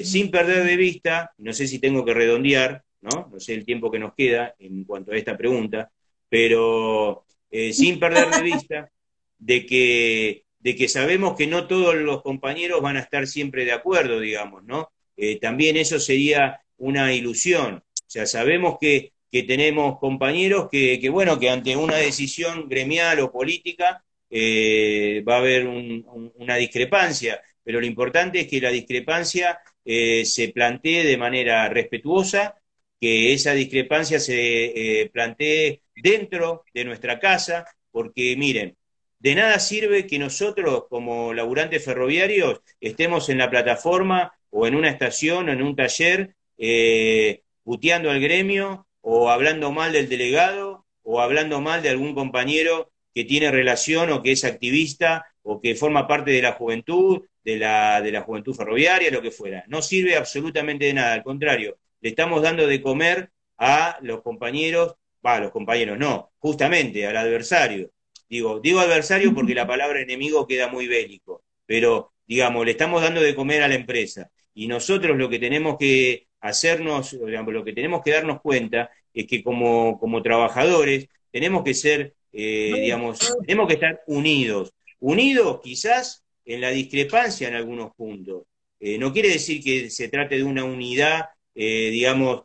sin 0.04 0.32
perder 0.32 0.63
de 0.66 0.76
vista, 0.78 1.32
no 1.38 1.54
sé 1.54 1.68
si 1.68 1.80
tengo 1.80 2.04
que 2.04 2.13
redondear, 2.13 2.84
¿no? 3.02 3.30
no 3.32 3.39
sé 3.39 3.54
el 3.54 3.66
tiempo 3.66 3.92
que 3.92 4.00
nos 4.00 4.16
queda 4.16 4.56
en 4.58 4.84
cuanto 4.84 5.12
a 5.12 5.18
esta 5.18 5.38
pregunta, 5.38 5.92
pero 6.28 7.26
sin 7.72 8.00
perder 8.00 8.30
de 8.32 8.42
vista 8.42 8.89
de 9.38 9.66
que 9.66 10.44
de 10.63 10.78
que 10.78 10.88
sabemos 10.88 11.36
que 11.36 11.46
no 11.46 11.68
todos 11.68 11.94
los 11.96 12.22
compañeros 12.22 12.82
van 12.82 12.96
a 12.96 13.02
estar 13.02 13.28
siempre 13.28 13.66
de 13.66 13.74
acuerdo, 13.74 14.22
digamos, 14.22 14.63
¿no? 14.63 14.92
Eh, 15.18 15.38
también 15.38 15.76
eso 15.76 16.00
sería 16.00 16.62
una 16.78 17.13
ilusión. 17.13 17.76
O 17.76 18.06
sea, 18.08 18.26
sabemos 18.26 18.78
que, 18.80 19.12
tenemos 19.48 19.98
compañeros 19.98 20.70
que, 20.72 21.10
bueno, 21.10 21.39
que 21.39 21.50
ante 21.50 21.76
una 21.76 21.96
decisión 21.96 22.70
gremial 22.70 23.20
o 23.20 23.32
política 23.32 24.04
eh, 24.30 25.24
va 25.28 25.38
a 25.38 25.39
haber 25.39 25.66
una 25.66 26.56
discrepancia, 26.58 27.42
pero 27.63 27.80
lo 27.80 27.86
importante 27.86 28.41
es 28.41 28.47
que 28.47 28.62
la 28.62 28.69
discrepancia 28.69 29.60
eh, 29.86 30.26
se 30.26 30.49
plantee 30.49 31.04
de 31.06 31.17
manera 31.17 31.69
respetuosa, 31.69 32.56
que 32.99 33.34
esa 33.34 33.54
discrepancia 33.54 34.19
se 34.19 35.10
plantee 35.12 35.82
dentro 35.95 36.63
de 36.73 36.86
nuestra 36.86 37.19
casa, 37.19 37.65
porque 37.91 38.36
miren, 38.38 38.78
de 39.23 39.36
nada 39.36 39.58
sirve 39.60 40.06
que 40.06 40.19
nosotros, 40.19 40.84
como 40.89 41.34
laburantes 41.34 41.86
ferroviarios, 41.86 42.60
estemos 42.82 43.30
en 43.30 43.38
la 43.38 43.49
plataforma 43.49 44.34
o 44.49 44.67
en 44.67 44.76
una 44.76 44.89
estación 44.89 45.47
o 45.47 45.54
en 45.54 45.63
un 45.63 45.78
taller 45.78 46.36
eh, 46.58 47.41
puteando 47.63 48.12
al 48.12 48.19
gremio 48.19 48.86
o 48.99 49.30
hablando 49.30 49.71
mal 49.71 49.93
del 49.93 50.10
delegado 50.10 50.86
o 51.04 51.21
hablando 51.21 51.62
mal 51.62 51.82
de 51.82 51.89
algún 51.89 52.13
compañero 52.13 52.91
que 53.15 53.23
tiene 53.23 53.49
relación 53.49 54.12
o 54.12 54.21
que 54.21 54.34
es 54.34 54.43
activista 54.43 55.26
o 55.41 55.62
que 55.62 55.76
forma 55.76 56.06
parte 56.06 56.32
de 56.32 56.41
la 56.41 56.52
juventud, 56.52 57.21
de 57.43 57.58
la, 57.58 58.01
de 58.01 58.12
la 58.12 58.21
juventud 58.21 58.56
ferroviaria, 58.56 59.12
lo 59.12 59.21
que 59.21 59.32
fuera. 59.32 59.63
No 59.67 59.82
sirve 59.82 60.15
absolutamente 60.15 60.86
de 60.86 60.93
nada, 60.93 61.13
al 61.13 61.23
contrario, 61.23 61.77
le 62.01 62.10
estamos 62.10 62.41
dando 62.41 62.67
de 62.67 62.82
comer 62.82 63.32
a 63.58 63.97
los 64.01 64.21
compañeros, 64.21 64.95
va, 65.25 65.36
a 65.36 65.39
los 65.41 65.51
compañeros 65.51 65.97
no, 65.97 66.32
justamente 66.39 67.06
al 67.08 67.17
adversario, 67.17 67.91
Digo, 68.34 68.60
digo 68.60 68.79
adversario 68.79 69.32
porque 69.36 69.53
la 69.53 69.67
palabra 69.67 70.01
enemigo 70.01 70.47
queda 70.47 70.67
muy 70.67 70.88
bélico, 70.88 71.43
pero 71.67 72.13
digamos, 72.25 72.65
le 72.65 72.71
estamos 72.71 73.03
dando 73.03 73.21
de 73.21 73.36
comer 73.36 73.62
a 73.62 73.67
la 73.67 73.75
empresa. 73.75 74.32
Y 74.56 74.65
nosotros 74.65 75.15
lo 75.15 75.29
que 75.29 75.38
tenemos 75.38 75.77
que 75.77 76.27
hacernos, 76.39 77.12
digamos, 77.12 77.53
lo 77.53 77.63
que 77.63 77.73
tenemos 77.73 78.01
que 78.01 78.10
darnos 78.10 78.41
cuenta 78.41 78.89
es 79.13 79.27
que 79.27 79.43
como, 79.43 79.99
como 79.99 80.23
trabajadores 80.23 81.10
tenemos 81.29 81.63
que 81.63 81.75
ser, 81.75 82.15
eh, 82.32 82.71
digamos, 82.82 83.36
tenemos 83.45 83.67
que 83.67 83.75
estar 83.75 84.01
unidos. 84.08 84.73
Unidos 84.99 85.60
quizás 85.63 86.22
en 86.45 86.62
la 86.62 86.69
discrepancia 86.69 87.47
en 87.47 87.56
algunos 87.56 87.93
puntos. 87.95 88.43
Eh, 88.79 88.97
no 88.97 89.13
quiere 89.13 89.29
decir 89.29 89.63
que 89.63 89.89
se 89.89 90.10
trate 90.10 90.38
de 90.38 90.43
una 90.43 90.63
unidad, 90.63 91.29
eh, 91.56 91.89
digamos, 91.91 92.43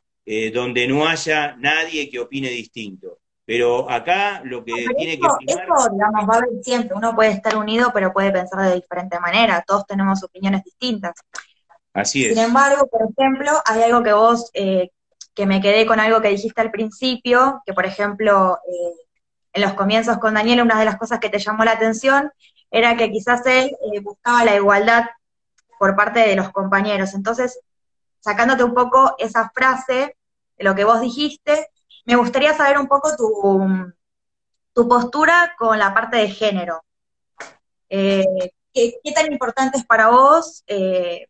donde 0.52 0.87
no 0.87 1.06
haya 1.06 1.56
nadie 1.56 2.11
que 2.11 2.18
opine 2.18 2.50
distinto. 2.50 3.18
Pero 3.48 3.90
acá 3.90 4.42
lo 4.44 4.62
que 4.62 4.74
tiene 4.94 5.18
que 5.18 5.26
primar... 5.38 5.64
Eso, 5.64 5.90
digamos, 5.90 6.28
va 6.28 6.34
a 6.34 6.37
haber 6.37 6.50
siempre. 6.62 6.94
Uno 6.94 7.14
puede 7.14 7.30
estar 7.30 7.56
unido, 7.56 7.90
pero 7.94 8.12
puede 8.12 8.30
pensar 8.30 8.61
de 8.68 8.74
diferente 8.74 9.18
manera. 9.20 9.64
Todos 9.66 9.87
tenemos 9.87 10.22
opiniones 10.22 10.62
distintas. 10.64 11.14
Así 11.94 12.26
es. 12.26 12.34
Sin 12.34 12.44
embargo, 12.44 12.87
por 12.88 13.08
ejemplo, 13.11 13.52
hay 13.64 13.84
algo 13.84 14.02
que 14.02 14.12
vos, 14.12 14.50
eh, 14.52 14.90
que 15.34 15.46
me 15.46 15.62
quedé 15.62 15.87
con 15.87 15.98
algo 15.98 16.20
que 16.20 16.28
dijiste 16.28 16.61
al 16.61 16.70
principio, 16.70 17.62
que 17.64 17.72
por 17.72 17.87
ejemplo, 17.87 18.58
eh, 18.68 19.06
en 19.54 19.62
los 19.62 19.72
comienzos 19.72 20.18
con 20.18 20.34
Daniel, 20.34 20.61
una 20.61 20.78
de 20.78 20.84
las 20.84 20.98
cosas 20.98 21.18
que 21.18 21.30
te 21.30 21.38
llamó 21.38 21.64
la 21.64 21.72
atención 21.72 22.30
era 22.70 22.96
que 22.96 23.11
quizás 23.11 23.44
él 23.46 23.76
eh, 23.92 24.00
buscaba 24.00 24.44
la 24.44 24.57
igualdad 24.57 25.07
por 25.78 25.96
parte 25.96 26.20
de 26.20 26.37
los 26.37 26.50
compañeros. 26.50 27.14
Entonces, 27.14 27.61
sacándote 28.20 28.64
un 28.64 28.74
poco 28.74 29.14
esa 29.18 29.50
frase 29.54 30.16
de 30.57 30.64
lo 30.64 30.74
que 30.74 30.85
vos 30.85 31.00
dijiste, 31.00 31.68
me 32.04 32.16
gustaría 32.16 32.54
saber 32.54 32.78
un 32.78 32.88
poco 32.88 33.14
tu, 33.16 33.92
tu 34.72 34.88
postura 34.88 35.54
con 35.59 35.78
la 35.78 35.94
parte 35.94 36.16
de 36.18 36.28
género. 36.28 36.83
Eh, 37.88 38.24
¿qué, 38.72 39.12
tan 39.14 39.33
importante 39.33 39.78
es 39.78 39.85
para 39.85 40.09
vos 40.09 40.62
eh, 40.66 41.26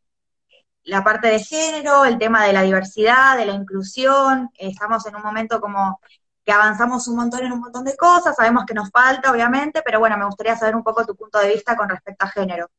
la 0.84 1.04
parte 1.04 1.28
de 1.28 1.38
género, 1.38 2.04
el 2.04 2.18
tema 2.18 2.44
de 2.44 2.52
la 2.52 2.62
diversidad, 2.62 3.36
de 3.36 3.46
la 3.46 3.52
inclusión? 3.52 4.50
estamos 4.58 5.06
en 5.06 5.16
un 5.16 5.22
momento 5.22 5.60
como 5.60 6.00
que 6.48 6.52
avanzamos 6.52 7.06
un 7.08 7.16
montón 7.16 7.44
en 7.44 7.52
un 7.52 7.60
montón 7.60 7.84
de 7.84 7.94
cosas, 7.94 8.34
sabemos 8.34 8.64
que 8.64 8.72
nos 8.72 8.90
falta, 8.90 9.30
obviamente, 9.30 9.82
pero 9.84 10.00
bueno, 10.00 10.16
me 10.16 10.24
gustaría 10.24 10.56
saber 10.56 10.76
un 10.76 10.82
poco 10.82 11.04
tu 11.04 11.14
punto 11.14 11.38
de 11.38 11.52
vista 11.52 11.76
con 11.76 11.90
respecto 11.90 12.24
a 12.24 12.30
género. 12.30 12.70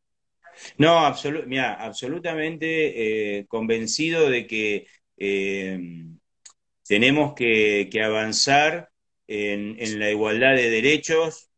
No, 0.80 1.06
absolutamente 1.06 3.38
eh, 3.38 3.46
convencido 3.48 4.28
de 4.28 4.48
que 4.48 4.88
tenemos 6.88 7.36
que, 7.36 7.92
avanzar 8.04 8.90
en, 9.28 10.00
la 10.00 10.10
igualdad 10.10 10.56
de 10.56 10.72
derechos, 10.72 11.52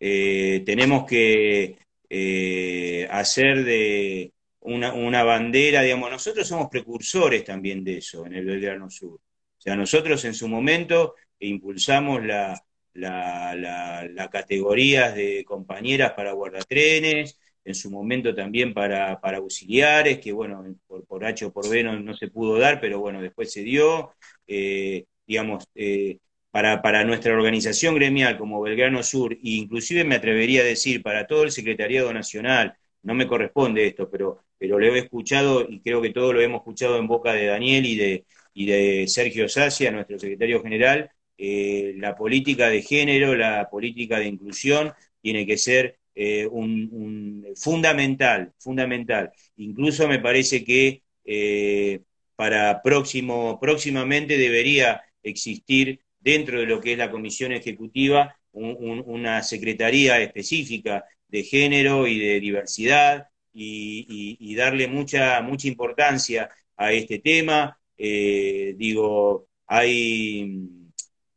eh, 0.00 0.64
tenemos 0.66 1.06
que 1.06 1.78
eh, 2.10 3.06
hacer 3.08 3.62
de 3.62 4.32
una, 4.62 5.22
bandera, 5.22 5.82
digamos, 5.82 6.10
nosotros 6.10 6.48
somos 6.48 6.68
precursores 6.68 7.44
también 7.44 7.84
de 7.84 7.98
eso 7.98 8.26
en 8.26 8.34
el 8.34 8.46
Belgrano 8.46 8.90
Sur. 8.90 9.14
O 9.14 9.60
sea, 9.60 9.76
nosotros 9.76 10.24
en 10.24 10.34
su 10.34 10.48
momento 10.48 11.14
impulsamos 11.46 12.24
la, 12.24 12.62
la, 12.94 14.28
categorías 14.30 15.14
de 15.14 15.44
compañeras 15.44 16.12
para 16.12 16.32
guardatrenes, 16.32 17.38
en 17.64 17.74
su 17.74 17.90
momento 17.90 18.34
también 18.34 18.74
para, 18.74 19.20
auxiliares, 19.22 20.18
que 20.18 20.32
bueno, 20.32 20.64
por, 20.86 21.04
por 21.06 21.24
H 21.24 21.44
o 21.46 21.52
por 21.52 21.68
B 21.68 21.84
no, 21.84 22.14
se 22.14 22.28
pudo 22.28 22.58
dar, 22.58 22.80
pero 22.80 23.00
bueno, 23.00 23.22
después 23.22 23.52
se 23.52 23.62
dio. 23.62 24.12
Eh, 24.46 25.06
digamos, 25.26 25.64
eh, 25.74 26.18
para, 26.50 26.82
para, 26.82 27.04
nuestra 27.04 27.32
organización 27.32 27.94
gremial 27.94 28.36
como 28.36 28.60
Belgrano 28.60 29.02
Sur, 29.02 29.32
e 29.34 29.38
inclusive 29.42 30.04
me 30.04 30.16
atrevería 30.16 30.62
a 30.62 30.64
decir 30.64 31.02
para 31.02 31.26
todo 31.26 31.44
el 31.44 31.52
Secretariado 31.52 32.12
Nacional 32.12 32.76
no 33.02 33.14
me 33.14 33.26
corresponde 33.26 33.86
esto, 33.86 34.08
pero, 34.10 34.44
pero 34.58 34.78
lo 34.78 34.86
he 34.86 34.98
escuchado 34.98 35.66
y 35.68 35.80
creo 35.80 36.00
que 36.00 36.10
todos 36.10 36.34
lo 36.34 36.40
hemos 36.40 36.60
escuchado 36.60 36.98
en 36.98 37.06
boca 37.08 37.32
de 37.32 37.46
Daniel 37.46 37.86
y 37.86 37.96
de, 37.96 38.26
y 38.54 38.66
de 38.66 39.08
Sergio 39.08 39.48
Sacia, 39.48 39.90
nuestro 39.90 40.18
secretario 40.18 40.62
general, 40.62 41.10
eh, 41.38 41.94
la 41.96 42.14
política 42.16 42.68
de 42.68 42.82
género, 42.82 43.34
la 43.34 43.68
política 43.70 44.18
de 44.18 44.26
inclusión 44.26 44.92
tiene 45.20 45.46
que 45.46 45.58
ser 45.58 45.98
eh, 46.14 46.46
un, 46.46 47.46
fundamental, 47.56 48.52
fundamental. 48.58 49.32
Incluso 49.56 50.08
me 50.08 50.18
parece 50.20 50.64
que 50.64 51.02
eh, 51.24 52.00
para 52.36 52.82
próximo, 52.82 53.58
próximamente 53.60 54.36
debería 54.38 55.02
existir 55.22 56.00
dentro 56.20 56.60
de 56.60 56.66
lo 56.66 56.80
que 56.80 56.92
es 56.92 56.98
la 56.98 57.10
comisión 57.10 57.52
ejecutiva 57.52 58.36
una 58.52 59.42
secretaría 59.42 60.20
específica 60.20 61.04
de 61.28 61.42
género 61.42 62.06
y 62.06 62.18
de 62.18 62.38
diversidad 62.38 63.28
y, 63.52 64.54
darle 64.54 64.88
mucha, 64.88 65.40
mucha 65.40 65.68
importancia 65.68 66.50
a 66.76 66.92
este 66.92 67.18
tema. 67.20 67.78
Digo, 67.96 69.48
hay, 69.66 70.81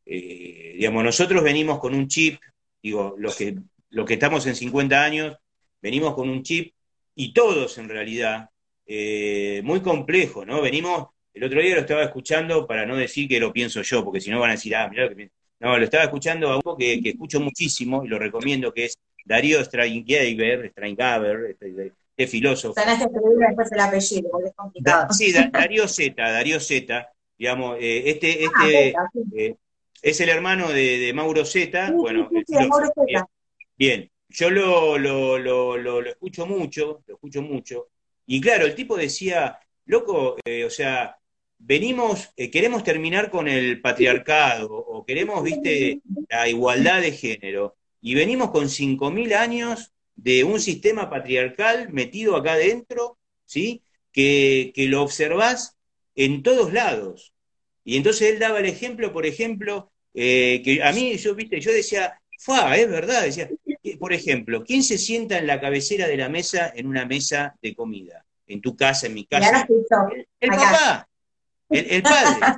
digamos, 0.06 1.04
nosotros 1.04 1.44
venimos 1.44 1.80
con 1.80 1.96
un 1.96 2.08
chip, 2.08 2.40
digo, 2.82 3.16
los 3.18 3.36
que 3.36 3.56
los 3.96 4.06
que 4.06 4.16
estamos 4.16 4.46
en 4.46 4.56
50 4.56 5.04
años, 5.04 5.38
venimos 5.82 6.16
con 6.16 6.30
un 6.30 6.44
chip 6.44 6.74
y 7.16 7.34
todos 7.34 7.78
en 7.78 7.88
realidad, 7.88 8.50
eh, 8.86 9.62
muy 9.64 9.80
complejo, 9.80 10.46
¿no? 10.46 10.62
Venimos, 10.62 11.08
el 11.34 11.46
otro 11.46 11.62
día 11.62 11.76
lo 11.76 11.82
estaba 11.82 12.04
escuchando 12.04 12.68
para 12.68 12.86
no 12.86 12.98
decir 12.98 13.30
que 13.30 13.40
lo 13.40 13.54
pienso 13.54 13.82
yo, 13.82 14.04
porque 14.04 14.20
si 14.20 14.30
no 14.30 14.42
van 14.42 14.50
a 14.50 14.54
decir, 14.56 14.76
ah, 14.76 14.90
mirá 14.90 15.04
lo 15.04 15.10
que 15.10 15.16
pienso. 15.16 15.34
No, 15.62 15.78
lo 15.78 15.84
estaba 15.86 16.04
escuchando 16.04 16.50
a 16.50 16.58
uno 16.58 16.76
que, 16.76 17.00
escucho 17.06 17.40
muchísimo 17.40 18.04
y 18.04 18.10
lo 18.10 18.20
recomiendo, 18.20 18.74
que 18.74 18.86
es 18.86 18.98
Darío 19.24 19.64
Straingaver, 19.64 20.70
Straingaver, 20.72 21.52
este, 21.52 21.94
este 22.10 22.28
filósofo. 22.28 22.74
Tenés 22.74 22.98
que 22.98 23.06
escribir 23.06 23.48
después 23.48 23.72
el 23.72 23.80
apellido, 23.80 24.30
porque 24.30 24.50
es 24.50 24.56
complicado. 24.56 25.14
sí, 25.14 25.34
Darío 25.54 25.88
Z, 25.88 26.22
Darío 26.22 26.60
Z, 26.60 27.10
digamos, 27.38 27.78
eh, 27.80 28.10
este, 28.10 28.46
ah, 28.54 28.66
este 28.66 29.46
eh, 29.46 29.56
es 30.06 30.22
el 30.22 30.30
hermano 30.30 30.72
de, 30.72 31.12
Mauro 31.16 31.44
Z, 31.46 31.92
bueno, 31.92 32.30
Mauro 32.30 32.92
Z. 32.94 33.28
Bien, 33.76 34.12
yo 34.30 34.52
lo, 34.52 35.00
lo, 35.00 35.40
lo, 35.40 35.78
lo, 35.78 36.06
escucho 36.06 36.46
mucho, 36.46 37.02
lo 37.08 37.16
escucho 37.16 37.42
mucho, 37.42 37.88
y 38.28 38.40
claro, 38.40 38.68
el 38.68 38.76
tipo 38.76 38.96
decía, 38.96 39.58
loco, 39.86 40.36
eh, 40.46 40.64
o 40.64 40.70
sea, 40.70 41.18
venimos, 41.58 42.30
eh, 42.38 42.52
queremos 42.52 42.84
terminar 42.84 43.32
con 43.32 43.48
el 43.48 43.82
patriarcado, 43.82 44.76
o 44.76 45.04
queremos, 45.04 45.44
viste, 45.44 46.02
la 46.30 46.48
igualdad 46.48 47.02
de 47.02 47.12
género, 47.12 47.76
y 48.00 48.14
venimos 48.14 48.52
con 48.52 48.70
5.000 48.70 49.34
años 49.34 49.92
de 50.16 50.44
un 50.44 50.62
sistema 50.62 51.10
patriarcal 51.10 51.92
metido 51.92 52.36
acá 52.36 52.54
adentro, 52.54 53.18
¿sí? 53.46 53.82
Que, 54.12 54.72
que 54.76 54.86
lo 54.86 55.02
observás 55.02 55.78
en 56.14 56.44
todos 56.44 56.72
lados. 56.74 57.34
Y 57.84 57.98
entonces 57.98 58.32
él 58.32 58.40
daba 58.40 58.60
el 58.60 58.66
ejemplo, 58.66 59.12
por 59.12 59.26
ejemplo, 59.26 59.92
eh, 60.16 60.62
que 60.64 60.82
a 60.82 60.94
mí, 60.94 61.18
yo, 61.18 61.36
viste, 61.36 61.60
yo 61.60 61.74
decía, 61.74 62.20
fue, 62.40 62.58
es 62.82 62.90
verdad, 62.90 63.24
decía, 63.24 63.50
por 64.00 64.14
ejemplo, 64.14 64.64
¿quién 64.64 64.82
se 64.82 64.98
sienta 64.98 65.38
en 65.38 65.48
la 65.48 65.60
cabecera 65.60 66.08
de 66.08 66.16
la 66.16 66.30
mesa 66.30 66.72
en 66.74 66.88
una 66.88 67.06
mesa 67.06 67.56
de 67.62 67.76
comida? 67.76 68.26
En 68.48 68.62
tu 68.62 68.76
casa, 68.76 69.08
en 69.08 69.14
mi 69.14 69.26
casa. 69.26 69.68
El, 70.40 70.50
papá, 70.50 71.08
el, 71.70 72.02
padre. 72.02 72.58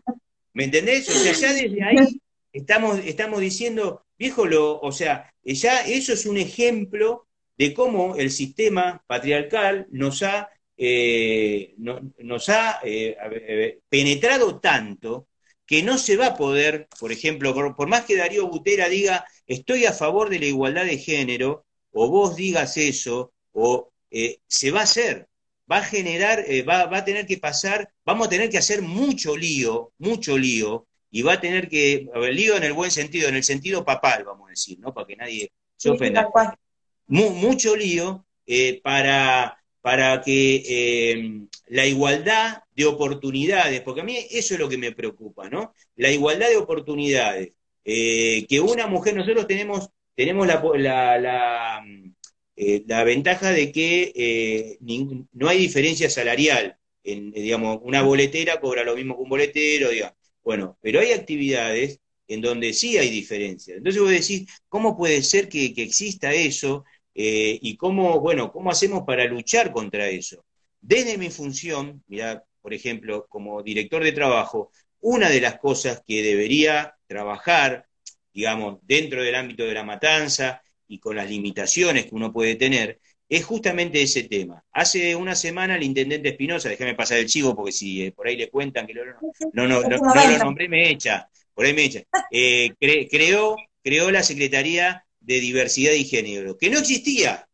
¿Me 0.53 0.65
entendés? 0.65 1.09
O 1.09 1.13
sea, 1.13 1.33
ya 1.33 1.53
desde 1.53 1.83
ahí 1.83 2.21
estamos, 2.51 2.99
estamos 3.05 3.39
diciendo, 3.39 4.05
viejo, 4.19 4.45
lo, 4.45 4.79
o 4.79 4.91
sea, 4.91 5.33
ya 5.43 5.81
eso 5.81 6.13
es 6.13 6.25
un 6.25 6.37
ejemplo 6.37 7.27
de 7.57 7.73
cómo 7.73 8.15
el 8.15 8.29
sistema 8.29 9.03
patriarcal 9.07 9.87
nos 9.89 10.21
ha, 10.21 10.49
eh, 10.77 11.73
nos 11.77 12.49
ha 12.49 12.79
eh, 12.83 13.79
penetrado 13.89 14.59
tanto 14.59 15.27
que 15.67 15.83
no 15.83 15.97
se 15.97 16.15
va 16.15 16.27
a 16.27 16.35
poder, 16.35 16.87
por 16.99 17.11
ejemplo, 17.11 17.53
por 17.75 17.87
más 17.87 18.05
que 18.05 18.15
Darío 18.15 18.47
Butera 18.47 18.87
diga, 18.87 19.25
estoy 19.45 19.85
a 19.85 19.91
favor 19.91 20.29
de 20.29 20.39
la 20.39 20.45
igualdad 20.45 20.85
de 20.85 20.97
género, 20.97 21.65
o 21.91 22.09
vos 22.09 22.37
digas 22.37 22.77
eso, 22.77 23.33
o 23.51 23.91
eh, 24.09 24.39
se 24.47 24.71
va 24.71 24.79
a 24.79 24.83
hacer, 24.83 25.27
va 25.69 25.79
a 25.79 25.83
generar, 25.83 26.39
eh, 26.47 26.63
va, 26.63 26.83
a 26.83 27.05
tener 27.05 27.27
que 27.27 27.37
pasar, 27.37 27.91
vamos 28.05 28.27
a 28.27 28.29
tener 28.29 28.49
que 28.49 28.57
hacer 28.57 28.81
mucho 28.81 29.35
lío, 29.35 29.91
mucho 29.97 30.37
lío, 30.37 30.87
y 31.11 31.21
va 31.21 31.33
a 31.33 31.41
tener 31.41 31.67
que, 31.67 32.07
a 32.13 32.19
ver, 32.19 32.33
lío 32.33 32.55
en 32.55 32.63
el 32.63 32.73
buen 32.73 32.91
sentido, 32.91 33.27
en 33.27 33.35
el 33.35 33.43
sentido 33.43 33.83
papal, 33.83 34.23
vamos 34.23 34.47
a 34.47 34.51
decir, 34.51 34.79
¿no? 34.79 34.93
Para 34.93 35.07
que 35.07 35.17
nadie 35.17 35.51
se 35.75 35.89
ofenda. 35.89 36.29
mucho 37.07 37.75
lío 37.75 38.25
eh, 38.45 38.79
para, 38.81 39.56
para 39.87 40.21
que 40.21 41.47
la 41.67 41.85
igualdad 41.85 42.57
de 42.75 42.83
oportunidades, 42.83 43.79
porque 43.79 44.01
a 44.01 44.03
mí 44.03 44.17
eso 44.31 44.53
es 44.53 44.59
lo 44.59 44.67
que 44.67 44.77
me 44.77 44.91
preocupa, 44.91 45.49
¿no? 45.49 45.73
La 45.95 46.11
igualdad 46.11 46.49
de 46.49 46.57
oportunidades. 46.57 47.53
Eh, 47.85 48.45
que 48.49 48.59
una 48.59 48.87
mujer, 48.87 49.15
nosotros 49.15 49.47
tenemos, 49.47 49.87
tenemos 50.13 50.45
la, 50.45 50.61
la, 51.17 51.85
eh, 52.57 52.83
la, 52.85 53.03
ventaja 53.05 53.51
de 53.51 53.71
que 53.71 54.11
eh, 54.13 54.77
no 55.31 55.47
hay 55.47 55.57
diferencia 55.57 56.09
salarial. 56.09 56.77
Digamos, 57.01 57.79
una 57.81 58.01
boletera 58.01 58.59
cobra 58.59 58.83
lo 58.83 58.93
mismo 58.93 59.15
que 59.15 59.21
un 59.21 59.29
boletero, 59.29 59.89
digamos. 59.89 60.17
Bueno, 60.43 60.77
pero 60.81 60.99
hay 60.99 61.13
actividades 61.13 62.01
en 62.27 62.41
donde 62.41 62.73
sí 62.73 62.97
hay 62.97 63.09
diferencia. 63.09 63.75
Entonces 63.75 64.01
vos 64.01 64.11
decís, 64.11 64.49
¿cómo 64.67 64.97
puede 64.97 65.23
ser 65.23 65.47
que, 65.47 65.73
exista 65.77 66.33
eso? 66.33 66.83
Y 67.19 67.75
cómo, 67.77 68.19
bueno, 68.19 68.51
cómo 68.51 68.69
hacemos 68.69 69.03
para 69.03 69.25
luchar 69.25 69.71
contra 69.71 70.07
eso. 70.07 70.45
Desde 70.79 71.17
mi 71.17 71.31
función, 71.31 72.03
mira, 72.07 72.43
por 72.61 72.73
ejemplo, 72.73 73.25
como 73.27 73.63
director 73.63 74.03
de 74.03 74.11
trabajo, 74.11 74.71
una 75.01 75.29
de 75.29 75.41
las 75.41 75.57
cosas 75.57 76.03
que 76.05 76.21
debería 76.21 76.95
trabajar, 77.07 77.87
digamos, 78.33 78.79
dentro 78.83 79.23
del 79.23 79.35
ámbito 79.35 79.63
de 79.63 79.73
la 79.73 79.83
matanza 79.83 80.61
y 80.87 80.99
con 80.99 81.15
las 81.15 81.29
limitaciones 81.29 82.05
que 82.05 82.15
uno 82.15 82.31
puede 82.31 82.55
tener, 82.55 82.99
es 83.29 83.45
justamente 83.45 84.01
ese 84.01 84.23
tema. 84.23 84.63
Hace 84.71 85.15
una 85.15 85.35
semana 85.35 85.75
el 85.75 85.83
intendente 85.83 86.29
Espinosa, 86.29 86.69
déjame 86.69 86.95
pasar 86.95 87.19
el 87.19 87.27
chivo 87.27 87.55
porque 87.55 87.71
si 87.71 88.05
eh, 88.05 88.11
por 88.11 88.27
ahí 88.27 88.37
le 88.37 88.49
cuentan 88.49 88.87
que 88.87 88.93
no, 88.93 89.03
no, 89.53 89.67
no, 89.67 89.81
lo 89.81 90.37
nombré, 90.37 90.69
me 90.69 90.89
echa, 90.89 91.29
por 91.53 91.65
ahí 91.65 91.73
me 91.73 91.85
echa, 91.85 92.03
eh, 92.31 92.71
creó, 92.79 93.55
creó 93.83 94.11
la 94.11 94.23
Secretaría 94.23 95.05
de 95.27 95.41
Diversidad 95.41 95.91
y 95.91 96.05
Género, 96.05 96.57
que 96.57 96.69
no 96.69 96.79
existía, 96.79 97.47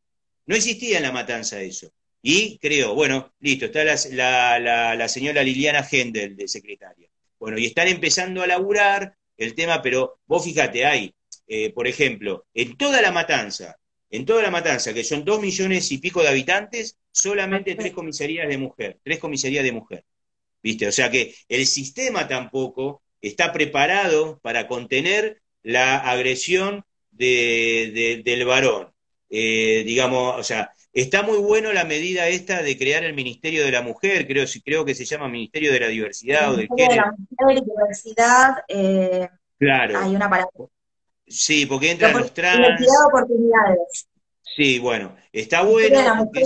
no 0.45 0.55
existía 0.55 0.97
en 0.97 1.03
la 1.03 1.11
matanza 1.11 1.59
eso. 1.59 1.91
Y 2.21 2.59
creó, 2.59 2.93
bueno, 2.93 3.33
listo, 3.39 3.65
está 3.65 3.83
la, 3.83 4.59
la, 4.59 4.95
la 4.95 5.07
señora 5.09 5.43
Liliana 5.43 5.85
Hendel 5.91 6.35
de 6.35 6.47
secretaria. 6.47 7.09
Bueno, 7.39 7.57
y 7.57 7.65
están 7.65 7.87
empezando 7.87 8.43
a 8.43 8.47
laburar 8.47 9.15
el 9.37 9.55
tema, 9.55 9.81
pero 9.81 10.19
vos 10.27 10.45
fíjate, 10.45 10.85
hay, 10.85 11.13
eh, 11.47 11.71
por 11.73 11.87
ejemplo, 11.87 12.45
en 12.53 12.77
toda 12.77 13.01
la 13.01 13.11
matanza, 13.11 13.75
en 14.11 14.23
toda 14.25 14.43
la 14.43 14.51
matanza, 14.51 14.93
que 14.93 15.03
son 15.03 15.25
dos 15.25 15.41
millones 15.41 15.91
y 15.91 15.97
pico 15.97 16.21
de 16.21 16.29
habitantes, 16.29 16.97
solamente 17.11 17.73
tres 17.73 17.91
comisarías 17.91 18.47
de 18.47 18.59
mujer, 18.59 18.99
tres 19.03 19.17
comisarías 19.17 19.63
de 19.63 19.71
mujer. 19.71 20.05
¿Viste? 20.61 20.87
O 20.87 20.91
sea 20.91 21.09
que 21.09 21.35
el 21.49 21.65
sistema 21.65 22.27
tampoco 22.27 23.01
está 23.19 23.51
preparado 23.51 24.39
para 24.43 24.67
contener 24.67 25.41
la 25.63 25.97
agresión 25.97 26.85
del 27.17 28.45
varón. 28.45 28.91
Eh, 29.29 29.83
digamos, 29.85 30.39
o 30.39 30.43
sea, 30.43 30.71
Está 30.93 31.23
muy 31.23 31.39
bueno 31.39 31.73
la 31.73 31.85
medida 31.85 32.27
esta 32.27 32.61
de 32.61 32.77
crear 32.77 33.03
el 33.03 33.15
Ministerio 33.15 33.65
de 33.65 33.71
la 33.71 33.81
Mujer, 33.81 34.27
creo, 34.27 34.45
creo 34.63 34.85
que 34.85 34.93
se 34.93 35.05
llama 35.05 35.27
Ministerio 35.27 35.73
de 35.73 35.79
la 35.79 35.87
Diversidad 35.87 36.53
o 36.53 36.55
del 36.55 36.67
Género. 36.67 36.91
De 36.91 36.97
la 36.97 37.15
Mujer 37.39 37.63
Diversidad, 37.63 38.63
eh, 38.67 39.27
claro. 39.57 39.97
hay 39.97 40.15
una 40.15 40.29
palabra. 40.29 40.51
Sí, 41.27 41.65
porque 41.65 41.91
entran 41.91 42.13
los 42.13 42.31
trans. 42.31 42.57
Diversidad 42.57 42.91
de 42.91 43.07
oportunidades. 43.07 44.07
Sí, 44.55 44.77
bueno, 44.77 45.15
está 45.31 45.63
bueno. 45.63 45.97
De 45.97 46.03
la 46.03 46.13
mujer. 46.13 46.43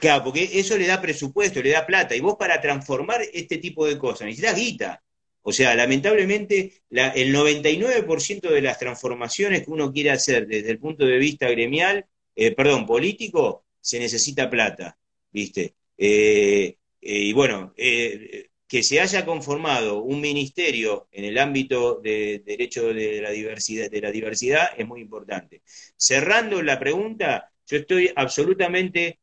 Claro, 0.00 0.22
porque 0.22 0.48
eso 0.52 0.78
le 0.78 0.86
da 0.86 1.00
presupuesto, 1.00 1.60
le 1.60 1.70
da 1.70 1.84
plata. 1.84 2.14
Y 2.14 2.20
vos 2.20 2.36
para 2.38 2.60
transformar 2.60 3.22
este 3.32 3.58
tipo 3.58 3.84
de 3.88 3.98
cosas 3.98 4.26
necesitas 4.26 4.54
guita. 4.54 5.02
O 5.42 5.52
sea, 5.52 5.74
lamentablemente 5.74 6.82
el 6.90 7.34
99% 7.34 8.50
de 8.50 8.60
las 8.62 8.78
transformaciones 8.78 9.64
que 9.64 9.70
uno 9.70 9.92
quiere 9.92 10.10
hacer 10.10 10.46
desde 10.46 10.70
el 10.70 10.78
punto 10.78 11.06
de 11.06 11.18
vista 11.18 11.48
gremial 11.48 12.06
eh, 12.34 12.52
perdón, 12.52 12.86
político, 12.86 13.66
se 13.80 13.98
necesita 13.98 14.48
plata, 14.48 14.98
¿viste? 15.30 15.74
Eh, 15.98 16.76
eh, 17.02 17.18
y 17.18 17.32
bueno, 17.34 17.74
que 17.76 18.82
se 18.82 19.00
haya 19.00 19.26
conformado 19.26 20.02
un 20.02 20.20
ministerio 20.20 21.08
en 21.12 21.24
el 21.24 21.36
ámbito 21.36 22.00
de 22.00 22.42
derecho 22.46 22.94
de 22.94 23.20
la 23.20 23.30
diversidad, 23.30 23.90
de 23.90 24.00
la 24.00 24.10
diversidad 24.10 24.70
es 24.76 24.86
muy 24.86 25.00
importante. 25.02 25.62
Cerrando 25.96 26.62
la 26.62 26.78
pregunta, 26.78 27.52
yo 27.66 27.76
estoy 27.78 28.10
absolutamente 28.16 29.18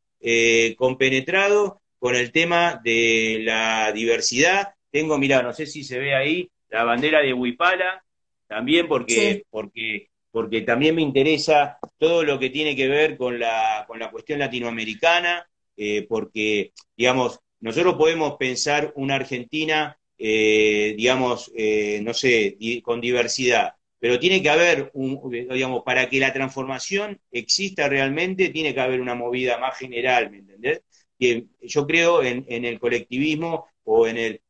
compenetrado 0.78 1.82
con 1.98 2.16
el 2.16 2.32
tema 2.32 2.80
de 2.84 3.40
la 3.42 3.92
diversidad. 3.94 4.76
Tengo, 4.92 5.18
mira, 5.18 5.42
no 5.42 5.54
sé 5.54 5.66
si 5.66 5.84
se 5.84 6.00
ve 6.00 6.16
ahí, 6.16 6.50
la 6.70 6.84
bandera 6.84 7.22
de 7.22 7.34
Huipala, 7.34 8.04
también 8.48 8.88
porque, 8.88 9.44
porque 9.50 10.10
porque 10.38 10.62
también 10.62 10.94
me 10.94 11.02
interesa 11.02 11.80
todo 11.98 12.24
lo 12.24 12.38
que 12.38 12.52
tiene 12.52 12.76
que 12.76 12.88
ver 12.88 13.18
con 13.18 13.40
la, 13.40 13.86
con 13.88 13.98
la 13.98 14.12
cuestión 14.12 14.38
latinoamericana, 14.38 15.50
eh, 15.76 16.06
porque, 16.08 16.74
digamos, 16.96 17.40
nosotros 17.60 17.96
podemos 17.96 18.36
pensar 18.38 18.94
una 18.98 19.16
Argentina, 19.16 19.98
eh, 20.16 20.94
digamos, 20.96 21.52
eh, 21.56 22.02
no 22.04 22.14
sé, 22.14 22.56
con 22.84 23.02
diversidad, 23.02 23.74
pero 23.98 24.20
tiene 24.20 24.42
que 24.44 24.50
haber, 24.52 24.92
un, 24.94 25.20
digamos, 25.32 25.82
para 25.84 26.08
que 26.08 26.20
la 26.20 26.32
transformación 26.32 27.20
exista 27.32 27.90
realmente, 27.90 28.50
tiene 28.50 28.76
que 28.76 28.82
haber 28.82 29.02
una 29.02 29.16
movida 29.16 29.58
más 29.58 29.76
general, 29.78 30.30
¿me 30.30 30.38
entendés? 30.38 30.82
Que 31.18 31.46
yo 31.62 31.88
creo 31.88 32.22
en, 32.22 32.46
el 32.48 32.80
colectivismo 32.80 33.66
o 33.86 34.08
en 34.08 34.18
el... 34.18 34.42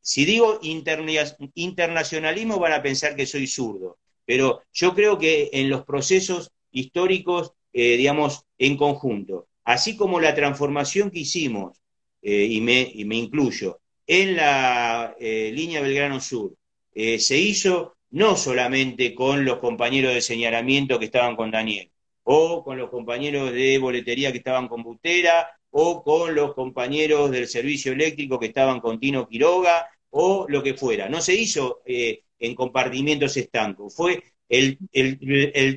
si 0.00 0.24
digo 0.24 0.60
internacionalismo 0.62 2.58
van 2.58 2.72
a 2.72 2.82
pensar 2.82 3.16
que 3.16 3.26
soy 3.26 3.46
zurdo, 3.46 3.98
pero 4.26 4.62
yo 4.72 4.94
creo 4.94 5.18
que 5.18 5.48
en 5.52 5.70
los 5.70 5.84
procesos 5.84 6.50
históricos, 6.72 7.52
eh, 7.72 7.96
digamos, 7.96 8.44
en 8.58 8.76
conjunto, 8.76 9.46
así 9.64 9.96
como 9.96 10.20
la 10.20 10.34
transformación 10.34 11.10
que 11.10 11.20
hicimos, 11.20 11.78
eh, 12.20 12.46
y, 12.50 12.60
me, 12.60 12.90
y, 12.92 13.04
me, 13.04 13.16
incluyo, 13.16 13.80
en 14.06 14.36
la 14.36 15.14
eh, 15.18 15.52
línea 15.54 15.80
Belgrano 15.80 16.20
Sur, 16.20 16.54
se 16.94 17.36
hizo 17.36 17.96
no 18.10 18.36
solamente 18.36 19.14
con 19.14 19.44
los 19.44 19.58
compañeros 19.58 20.14
de 20.14 20.22
señalamiento 20.22 20.98
que 20.98 21.04
estaban 21.04 21.36
con 21.36 21.50
Daniel, 21.50 21.90
o 22.22 22.64
con 22.64 22.78
los 22.78 22.88
compañeros 22.88 23.52
de 23.52 23.78
boletería 23.78 24.32
que 24.32 24.38
estaban 24.38 24.66
con 24.66 24.82
Butera, 24.82 25.50
o 25.78 26.02
con 26.02 26.34
los 26.34 26.54
compañeros 26.54 27.30
del 27.30 27.46
servicio 27.46 27.92
eléctrico 27.92 28.38
que 28.38 28.46
estaban 28.46 28.80
con 28.80 28.98
Tino 28.98 29.28
Quiroga, 29.28 29.86
o 30.08 30.46
lo 30.48 30.62
que 30.62 30.72
fuera. 30.72 31.10
No 31.10 31.20
se 31.20 31.34
hizo 31.34 31.82
en 31.84 32.54
compartimientos 32.54 33.36
estancos. 33.36 33.94
Fue 33.94 34.22
el, 34.48 34.78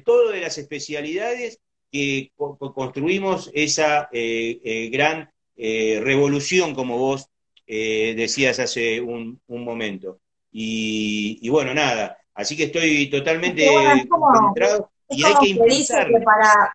todo 0.06 0.32
de 0.32 0.40
las 0.40 0.58
especialidades 0.58 1.60
que 1.92 2.32
construimos 2.38 3.52
esa 3.54 4.08
eh, 4.14 4.62
eh, 4.64 4.90
gran 4.90 5.32
eh, 5.58 6.00
revolución, 6.02 6.74
como 6.74 6.98
vos 6.98 7.28
decías 7.68 8.58
hace 8.60 9.02
un, 9.02 9.42
momento. 9.48 10.20
Y, 10.50 11.48
bueno, 11.50 11.74
nada, 11.74 12.18
así 12.34 12.56
que 12.56 12.64
estoy 12.64 13.10
totalmente 13.10 13.68
concentrado 14.08 14.90
y 15.10 15.26
hay 15.26 15.34
que 15.42 15.50
impulsar. 15.50 16.08
Que 16.08 16.20
para, 16.22 16.74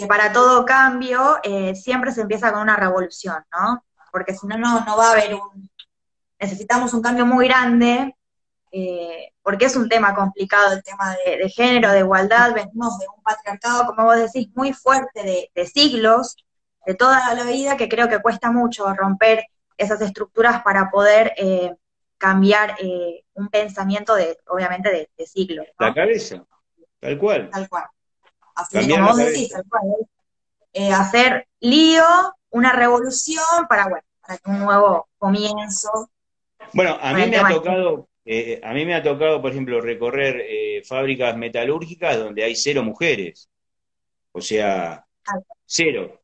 que 0.00 0.06
para 0.06 0.32
todo 0.32 0.64
cambio 0.64 1.36
siempre 1.74 2.12
se 2.12 2.22
empieza 2.22 2.52
con 2.52 2.62
una 2.62 2.76
revolución, 2.76 3.44
¿no? 3.52 3.84
Porque 4.10 4.34
si 4.34 4.46
no, 4.46 4.56
no 4.58 4.96
va 4.96 5.08
a 5.08 5.12
haber 5.12 5.34
un... 5.34 5.70
Necesitamos 6.38 6.94
un 6.94 7.02
cambio 7.02 7.26
muy 7.26 7.46
grande 7.46 8.14
eh, 8.72 9.32
porque 9.42 9.64
es 9.64 9.74
un 9.74 9.88
tema 9.88 10.14
complicado 10.14 10.74
el 10.74 10.82
tema 10.82 11.16
de, 11.24 11.48
género, 11.48 11.90
de 11.90 12.00
igualdad, 12.00 12.54
venimos 12.54 12.98
de 12.98 13.06
un 13.08 13.22
patriarcado, 13.22 13.86
como 13.86 14.04
vos 14.04 14.16
decís, 14.16 14.48
muy 14.54 14.72
fuerte 14.72 15.50
de, 15.54 15.66
siglos, 15.66 16.36
de 16.86 16.94
toda 16.94 17.34
la 17.34 17.44
vida, 17.44 17.76
que 17.76 17.88
creo 17.88 18.08
que 18.08 18.20
cuesta 18.20 18.52
mucho 18.52 18.92
romper 18.94 19.44
esas 19.76 20.00
estructuras 20.02 20.62
para 20.62 20.88
poder 20.90 21.32
eh, 21.36 21.74
cambiar 22.16 22.76
eh, 22.80 23.24
un 23.34 23.48
pensamiento 23.48 24.14
de, 24.14 24.38
obviamente, 24.46 25.08
de, 25.16 25.26
siglos. 25.26 25.66
La 25.78 25.92
cabeza, 25.92 26.44
tal 27.00 27.18
cual. 27.18 27.50
Tal 27.50 27.68
cual. 27.68 27.84
Así 28.54 28.88
como 28.88 29.08
vos 29.08 29.16
decís, 29.16 29.52
hacer 30.92 31.46
lío, 31.60 32.04
una 32.50 32.72
revolución 32.72 33.44
para, 33.68 33.84
bueno, 33.84 34.04
para 34.20 34.40
un 34.46 34.60
nuevo 34.60 35.08
comienzo. 35.18 36.10
Bueno, 36.72 36.98
a 37.00 37.12
mí 37.14 37.26
me 37.26 37.36
ha 37.36 37.48
tocado 37.48 38.10
eh, 38.24 38.60
a 38.62 38.72
mí 38.74 38.84
me 38.84 38.94
ha 38.94 39.02
tocado, 39.02 39.40
por 39.42 39.50
ejemplo, 39.50 39.80
recorrer 39.80 40.44
eh, 40.48 40.82
fábricas 40.84 41.36
metalúrgicas 41.36 42.18
donde 42.18 42.44
hay 42.44 42.54
cero 42.54 42.82
mujeres. 42.84 43.50
O 44.32 44.40
sea, 44.40 45.04
cero. 45.66 46.22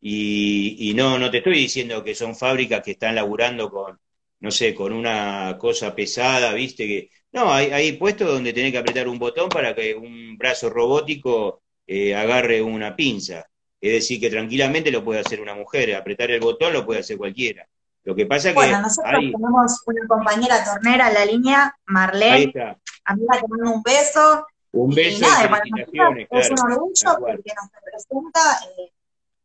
Y, 0.00 0.92
no, 0.96 1.18
no 1.18 1.30
te 1.30 1.38
estoy 1.38 1.54
diciendo 1.54 2.04
que 2.04 2.14
son 2.14 2.36
fábricas 2.36 2.82
que 2.82 2.92
están 2.92 3.14
laburando 3.14 3.70
con, 3.70 3.98
no 4.40 4.50
sé, 4.50 4.74
con 4.74 4.92
una 4.92 5.56
cosa 5.58 5.94
pesada, 5.94 6.52
viste, 6.52 6.86
que. 6.86 7.10
No, 7.32 7.52
hay, 7.52 7.70
hay 7.70 7.92
puestos 7.92 8.28
donde 8.28 8.52
tenés 8.52 8.72
que 8.72 8.78
apretar 8.78 9.08
un 9.08 9.18
botón 9.18 9.48
para 9.48 9.74
que 9.74 9.94
un 9.94 10.36
brazo 10.36 10.68
robótico 10.68 11.62
eh, 11.86 12.14
agarre 12.14 12.60
una 12.60 12.94
pinza. 12.94 13.46
Es 13.80 13.92
decir, 13.92 14.20
que 14.20 14.30
tranquilamente 14.30 14.90
lo 14.90 15.02
puede 15.02 15.20
hacer 15.20 15.40
una 15.40 15.54
mujer, 15.54 15.94
apretar 15.94 16.30
el 16.30 16.40
botón 16.40 16.72
lo 16.72 16.86
puede 16.86 17.00
hacer 17.00 17.16
cualquiera. 17.16 17.66
Lo 18.04 18.14
que 18.14 18.26
pasa 18.26 18.48
es 18.48 18.54
que. 18.54 18.60
Bueno, 18.60 18.82
nosotros 18.82 19.12
tenemos 19.20 19.82
una 19.86 20.06
compañera 20.06 20.64
tornera 20.64 21.08
en 21.08 21.14
la 21.14 21.24
línea, 21.24 21.76
Marlene. 21.86 22.32
Ahí 22.32 22.44
está. 22.44 22.78
Amiga, 23.04 23.40
te 23.40 23.48
mando 23.48 23.72
un 23.72 23.82
beso. 23.82 24.46
Un 24.72 24.94
beso 24.94 25.18
y, 25.18 25.20
nada, 25.20 25.50
para 25.50 25.62
nosotros 25.64 26.26
es 26.30 26.50
un 26.50 26.72
orgullo 26.72 27.18
porque 27.18 27.52
nos 27.54 27.70
representa 27.72 28.40
eh, 28.78 28.92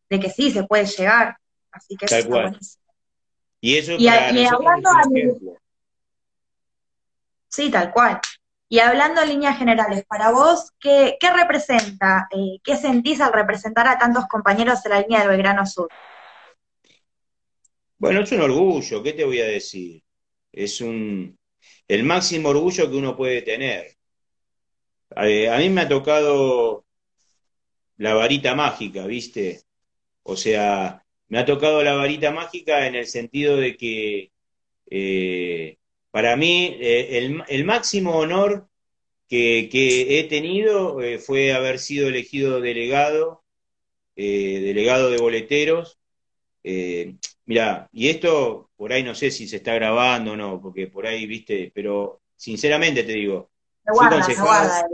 de 0.10 0.20
que 0.20 0.30
sí 0.30 0.52
se 0.52 0.64
puede 0.64 0.86
llegar. 0.86 1.38
Así 1.72 1.96
que 1.96 2.06
Tal 2.06 2.20
eso 2.20 2.30
cual. 2.30 2.60
Y 3.60 3.78
eso 3.78 3.94
y, 3.98 4.06
para 4.06 4.32
y 4.32 4.46
hablando 4.46 4.90
Sí, 7.50 7.72
tal 7.72 7.92
cual. 7.92 8.20
Y 8.70 8.80
hablando 8.80 9.22
en 9.22 9.30
líneas 9.30 9.58
generales, 9.58 10.06
para 10.08 10.32
vos, 10.32 10.72
¿qué, 10.80 11.18
qué 11.20 11.32
representa, 11.32 12.28
eh, 12.32 12.60
qué 12.64 12.76
sentís 12.76 13.22
al 13.22 13.32
representar 13.32 13.88
a 13.88 13.98
tantos 13.98 14.28
compañeros 14.28 14.86
en 14.86 14.92
la 14.92 15.02
línea 15.02 15.20
del 15.20 15.30
Belgrano 15.30 15.66
Sur? 15.66 15.90
Bueno, 17.98 18.22
es 18.22 18.32
un 18.32 18.42
orgullo, 18.42 19.02
¿qué 19.02 19.14
te 19.14 19.24
voy 19.24 19.40
a 19.40 19.46
decir? 19.46 20.04
Es 20.52 20.82
un 20.82 21.38
el 21.88 22.04
máximo 22.04 22.50
orgullo 22.50 22.90
que 22.90 22.98
uno 22.98 23.16
puede 23.16 23.42
tener. 23.42 23.96
Eh, 25.16 25.50
a, 25.50 25.58
mí 25.58 25.70
me 25.70 25.82
ha 25.82 25.88
tocado 25.88 26.86
la 27.98 28.14
varita 28.14 28.56
mágica, 28.56 29.06
¿viste? 29.08 29.62
O 30.24 30.36
sea, 30.36 31.04
me 31.30 31.40
ha 31.40 31.46
tocado 31.46 31.84
la 31.84 31.96
varita 31.96 32.32
mágica 32.32 32.88
en 32.88 32.96
el 32.96 33.08
sentido 33.08 33.58
de 33.58 33.78
que 33.78 34.32
eh, 34.90 35.78
para 36.12 36.36
mí 36.36 36.78
eh, 36.80 37.18
el, 37.48 37.66
máximo 37.66 38.18
honor 38.18 38.68
que, 39.28 39.70
he 40.20 40.24
tenido 40.26 41.00
fue 41.20 41.54
haber 41.54 41.80
sido 41.80 42.08
elegido 42.08 42.62
delegado, 42.62 43.44
delegado 44.16 45.10
de 45.12 45.18
boleteros, 45.18 45.98
eh, 46.70 47.16
mira, 47.46 47.88
y 47.94 48.10
esto 48.10 48.72
por 48.76 48.92
ahí 48.92 49.02
no 49.02 49.16
sé 49.16 49.32
si 49.32 49.48
se 49.48 49.56
está 49.56 49.74
grabando 49.76 50.34
o 50.34 50.36
no, 50.36 50.62
porque 50.62 50.88
por 50.88 51.08
ahí, 51.08 51.26
viste, 51.26 51.72
pero 51.74 52.20
sinceramente 52.36 53.04
te 53.04 53.14
digo, 53.14 53.52
fui 53.86 54.10
concejal. 54.10 54.86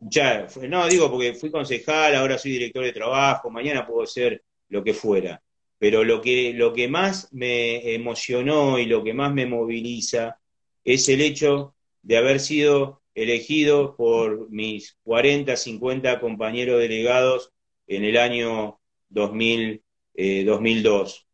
Ya, 0.00 0.48
no, 0.68 0.88
digo 0.88 1.08
porque 1.08 1.34
fui 1.34 1.52
concejal, 1.52 2.16
ahora 2.16 2.38
soy 2.38 2.50
director 2.50 2.84
de 2.84 2.92
trabajo, 2.92 3.50
mañana 3.50 3.86
puedo 3.86 4.04
ser 4.04 4.42
lo 4.68 4.82
que 4.82 4.94
fuera. 4.94 5.40
Pero 5.78 6.02
lo 6.02 6.20
que, 6.20 6.52
lo 6.54 6.72
que 6.72 6.88
más 6.88 7.32
me 7.32 7.94
emocionó 7.94 8.80
y 8.80 8.86
lo 8.86 9.04
que 9.04 9.14
más 9.14 9.32
me 9.32 9.46
moviliza 9.46 10.40
es 10.84 11.08
el 11.08 11.20
hecho 11.20 11.74
de 12.02 12.16
haber 12.16 12.40
sido 12.40 13.02
elegido 13.14 13.96
por 13.96 14.50
mis 14.50 14.98
40, 15.04 15.56
50 15.56 16.20
compañeros 16.20 16.80
delegados 16.80 17.52
en 17.86 18.04
el 18.04 18.16
año 18.16 18.80
2000, 19.08 19.82
2002. 20.14 21.26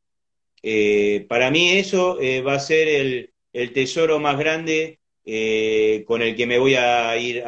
Eh, 0.63 1.17
eh, 1.17 1.27
para 1.29 1.51
mí 1.51 1.71
eso 1.71 2.21
eh, 2.21 2.41
va 2.43 2.55
a 2.55 2.61
ser 2.61 2.89
el, 2.89 3.73
tesoro 3.73 4.19
más 4.19 4.39
grande 4.39 5.01
con 6.07 6.23
el 6.23 6.35
que 6.35 6.47
me 6.47 6.59
voy 6.59 6.75
a 6.75 7.17
ir, 7.19 7.43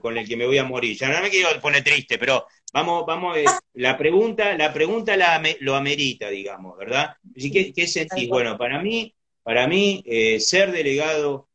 con 0.00 0.16
el 0.16 0.26
que 0.26 0.36
me 0.36 0.46
voy 0.46 0.58
a 0.58 0.64
morir. 0.64 0.96
Ya 0.96 1.10
no 1.10 1.20
me 1.20 1.30
quiero 1.30 1.48
poner 1.60 1.84
triste, 1.84 2.16
pero 2.16 2.46
vamos, 2.72 3.04
vamos, 3.06 3.36
la 3.74 3.98
pregunta, 3.98 4.56
la 4.56 4.72
pregunta 4.72 5.16
lo 5.60 5.74
amerita, 5.74 6.30
digamos, 6.30 6.78
¿verdad? 6.78 7.16
¿Qué, 7.34 7.72
qué 7.74 7.86
sentís? 7.86 8.28
Bueno, 8.28 8.56
para 8.56 8.80
mí, 8.80 9.14
para 9.48 9.66
mí 9.66 10.04
ser 10.40 10.72
delegado, 10.72 11.48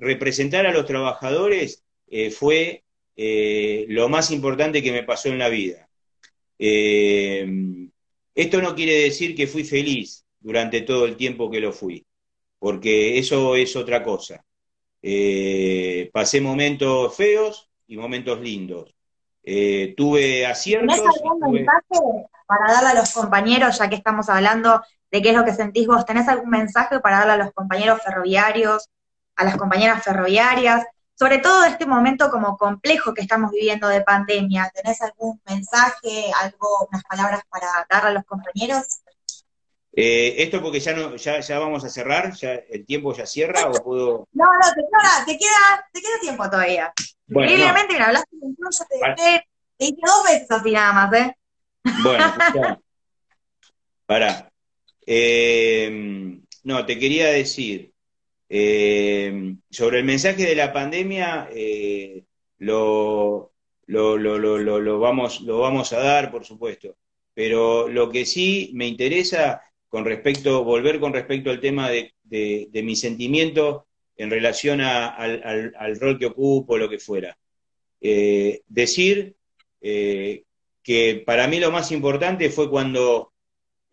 representar 0.00 0.64
a 0.64 0.72
los 0.72 0.86
trabajadores 0.86 1.84
fue 2.32 2.82
lo 3.14 4.08
más 4.08 4.30
importante 4.30 4.82
que 4.82 4.90
me 4.90 5.02
pasó 5.02 5.28
en 5.28 5.38
la 5.38 5.50
vida. 5.50 5.86
Esto 6.58 8.62
no 8.62 8.74
quiere 8.74 9.02
decir 9.02 9.36
que 9.36 9.46
fui 9.46 9.64
feliz 9.64 10.24
durante 10.40 10.80
todo 10.80 11.04
el 11.04 11.18
tiempo 11.18 11.50
que 11.50 11.60
lo 11.60 11.74
fui, 11.74 12.06
porque 12.58 13.18
eso 13.18 13.54
es 13.54 13.76
otra 13.76 14.02
cosa. 14.02 14.42
Eh, 15.02 16.08
pasé 16.10 16.40
momentos 16.40 17.14
feos 17.14 17.68
y 17.86 17.98
momentos 17.98 18.40
lindos. 18.40 18.94
Eh, 19.42 19.92
tuve 19.94 20.46
aciertos. 20.46 20.96
¿Tenés 20.96 21.16
algún 21.22 21.52
mensaje 21.52 22.00
para 22.46 22.72
darle 22.72 22.88
a 22.88 22.94
los 22.94 23.12
compañeros, 23.12 23.78
ya 23.78 23.90
que 23.90 23.96
estamos 23.96 24.30
hablando 24.30 24.80
de 25.10 25.22
qué 25.22 25.30
es 25.30 25.36
lo 25.36 25.44
que 25.44 25.54
sentís 25.54 25.86
vos? 25.86 26.06
¿Tenés 26.06 26.28
algún 26.28 26.50
mensaje 26.50 27.00
para 27.00 27.18
darle 27.18 27.32
a 27.32 27.44
los 27.44 27.52
compañeros 27.52 28.00
ferroviarios, 28.02 28.88
a 29.36 29.44
las 29.44 29.56
compañeras 29.56 30.02
ferroviarias, 30.02 30.84
sobre 31.20 31.38
todo 31.38 31.64
este 31.64 31.84
momento 31.84 32.30
como 32.30 32.56
complejo 32.56 33.12
que 33.12 33.20
estamos 33.20 33.50
viviendo 33.50 33.88
de 33.88 34.00
pandemia, 34.00 34.72
¿tenés 34.74 35.02
algún 35.02 35.38
mensaje, 35.46 36.32
algo, 36.40 36.88
unas 36.90 37.04
palabras 37.04 37.42
para 37.50 37.66
dar 37.90 38.06
a 38.06 38.10
los 38.10 38.24
compañeros? 38.24 38.86
Eh, 39.92 40.36
esto 40.38 40.62
porque 40.62 40.80
ya 40.80 40.94
no, 40.94 41.16
ya, 41.16 41.40
ya 41.40 41.58
vamos 41.58 41.84
a 41.84 41.90
cerrar, 41.90 42.32
ya 42.32 42.52
el 42.52 42.86
tiempo 42.86 43.12
ya 43.12 43.26
cierra 43.26 43.68
o 43.68 43.72
puedo. 43.84 44.28
No, 44.32 44.46
no, 44.46 44.74
te 44.74 44.80
queda, 44.80 45.24
te 45.26 45.38
queda, 45.38 45.88
te 45.92 46.00
queda 46.00 46.20
tiempo 46.22 46.48
todavía. 46.48 46.92
Increíblemente 47.28 47.98
me 47.98 48.04
hablaste 48.04 48.36
de 48.40 48.48
yo 48.48 48.86
te, 48.88 49.22
te, 49.22 49.48
te 49.76 49.84
hice 49.84 50.00
dos 50.02 50.24
veces 50.24 50.50
así 50.50 50.72
nada 50.72 50.92
más, 50.92 51.12
¿eh? 51.12 51.36
Bueno, 52.02 52.34
para. 54.06 54.49
Eh, 55.06 56.40
no, 56.64 56.86
te 56.86 56.98
quería 56.98 57.28
decir, 57.28 57.92
eh, 58.48 59.54
sobre 59.70 59.98
el 60.00 60.04
mensaje 60.04 60.44
de 60.44 60.54
la 60.54 60.72
pandemia, 60.72 61.48
eh, 61.52 62.24
lo, 62.58 63.52
lo, 63.86 64.18
lo, 64.18 64.58
lo, 64.58 64.98
vamos, 64.98 65.40
lo 65.42 65.60
vamos 65.60 65.92
a 65.92 66.00
dar, 66.00 66.30
por 66.30 66.44
supuesto. 66.44 66.96
Pero 67.34 67.88
lo 67.88 68.10
que 68.10 68.26
sí 68.26 68.70
me 68.74 68.86
interesa 68.86 69.62
con 69.88 70.04
respecto, 70.04 70.64
volver 70.64 71.00
con 71.00 71.12
respecto 71.12 71.50
al 71.50 71.60
tema 71.60 71.90
de, 71.90 72.12
de, 72.22 72.82
mi 72.82 72.96
sentimiento 72.96 73.86
en 74.16 74.30
relación 74.30 74.80
al, 74.80 75.72
al, 75.76 76.00
rol 76.00 76.18
que 76.18 76.26
ocupo, 76.26 76.78
lo 76.78 76.88
que 76.88 76.98
fuera. 76.98 77.36
Eh, 78.00 78.62
decir 78.68 79.34
eh, 79.80 80.44
que 80.82 81.22
para 81.26 81.46
mí 81.48 81.58
lo 81.58 81.70
más 81.70 81.92
importante 81.92 82.50
fue 82.50 82.70
cuando 82.70 83.32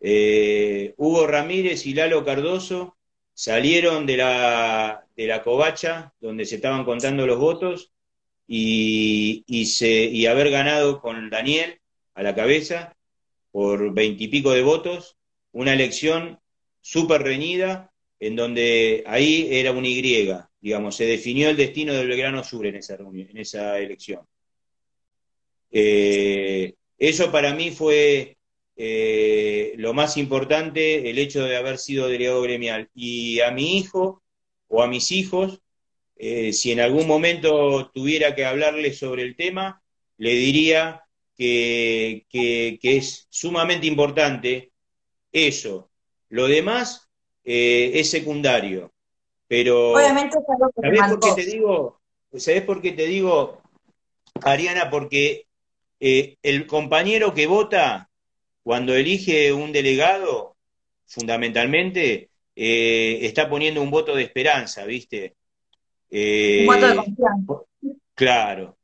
eh, 0.00 0.94
Hugo 0.96 1.26
Ramírez 1.26 1.86
y 1.86 1.94
Lalo 1.94 2.24
Cardoso 2.24 2.96
salieron 3.34 4.06
de 4.06 4.16
la, 4.16 5.06
de 5.16 5.26
la 5.26 5.42
covacha 5.42 6.12
donde 6.20 6.44
se 6.44 6.56
estaban 6.56 6.84
contando 6.84 7.26
los 7.26 7.38
votos 7.38 7.92
y, 8.46 9.44
y, 9.46 10.26
haber 10.26 10.50
ganado 10.50 11.00
con 11.00 11.28
Daniel 11.28 11.80
a 12.14 12.22
la 12.22 12.34
cabeza 12.34 12.96
por 13.52 13.92
veintipico 13.92 14.52
de 14.52 14.62
votos, 14.62 15.16
una 15.52 15.74
elección 15.74 16.40
súper 16.80 17.22
reñida, 17.22 17.92
en 18.20 18.36
donde 18.36 19.04
ahí 19.06 19.48
era 19.50 19.72
una 19.72 19.88
Y, 19.88 20.28
digamos, 20.60 20.96
se 20.96 21.04
definió 21.04 21.50
el 21.50 21.56
destino 21.56 21.92
del 21.92 22.08
Belgrano 22.08 22.42
Sur 22.42 22.66
en 22.66 22.76
esa, 22.76 22.94
en 22.94 23.36
esa 23.36 23.78
elección. 23.78 24.26
Eh, 25.70 26.74
eso 26.98 27.30
para 27.30 27.54
mí 27.54 27.70
fue 27.70 28.37
eh, 28.80 29.72
lo 29.76 29.92
más 29.92 30.16
importante, 30.16 31.10
el 31.10 31.18
hecho 31.18 31.42
de 31.42 31.56
haber 31.56 31.78
sido 31.78 32.06
delegado 32.06 32.42
gremial. 32.42 32.88
Y 32.94 33.40
a 33.40 33.50
mi 33.50 33.76
hijo 33.76 34.22
o 34.68 34.84
a 34.84 34.86
mis 34.86 35.10
hijos, 35.10 35.60
eh, 36.14 36.52
si 36.52 36.70
en 36.70 36.78
algún 36.78 37.08
momento 37.08 37.90
tuviera 37.90 38.36
que 38.36 38.44
hablarles 38.44 38.96
sobre 38.96 39.24
el 39.24 39.34
tema, 39.34 39.82
le 40.16 40.30
diría 40.30 41.02
que, 41.36 42.24
es 42.80 43.26
sumamente 43.30 43.88
importante 43.88 44.70
eso. 45.32 45.90
Lo 46.28 46.46
demás 46.46 47.08
eh, 47.42 47.90
es 47.94 48.08
secundario. 48.08 48.92
Pero, 49.48 49.94
Obviamente 49.94 50.38
¿sabés 50.80 51.00
por 51.08 51.20
qué 51.20 51.42
te 51.42 51.50
digo? 51.50 52.00
¿Sabés 52.36 52.62
por 52.62 52.80
qué 52.80 52.92
te 52.92 53.06
digo, 53.06 53.60
Ariana? 54.42 54.88
Porque 54.88 55.48
el 55.98 56.66
compañero 56.68 57.34
que 57.34 57.48
vota, 57.48 58.07
cuando 58.68 58.94
elige 58.94 59.50
un 59.50 59.72
delegado, 59.72 60.54
fundamentalmente, 61.06 62.28
eh, 62.54 63.18
está 63.22 63.48
poniendo 63.48 63.80
un 63.80 63.90
voto 63.90 64.14
de 64.14 64.24
esperanza, 64.24 64.84
¿viste? 64.84 65.36
un 66.10 66.66
voto 66.66 66.88
de 66.88 66.96
confianza. 66.96 67.54
Claro. 68.14 68.76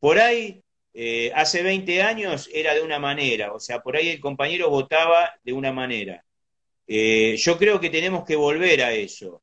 por 0.00 0.18
ahí 0.18 0.62
eh, 0.94 1.30
hace 1.34 1.62
20 1.62 2.00
años 2.00 2.48
era 2.54 2.72
de 2.72 2.80
una 2.80 2.98
manera, 2.98 3.52
o 3.52 3.60
sea, 3.60 3.82
por 3.82 3.98
ahí 3.98 4.08
el 4.08 4.20
compañero 4.20 4.70
votaba 4.70 5.34
de 5.44 5.52
una 5.52 5.70
manera. 5.70 6.24
Eh, 6.86 7.36
yo 7.36 7.58
creo 7.58 7.78
que 7.78 7.90
tenemos 7.90 8.24
que 8.24 8.34
volver 8.34 8.82
a 8.82 8.94
eso, 8.94 9.42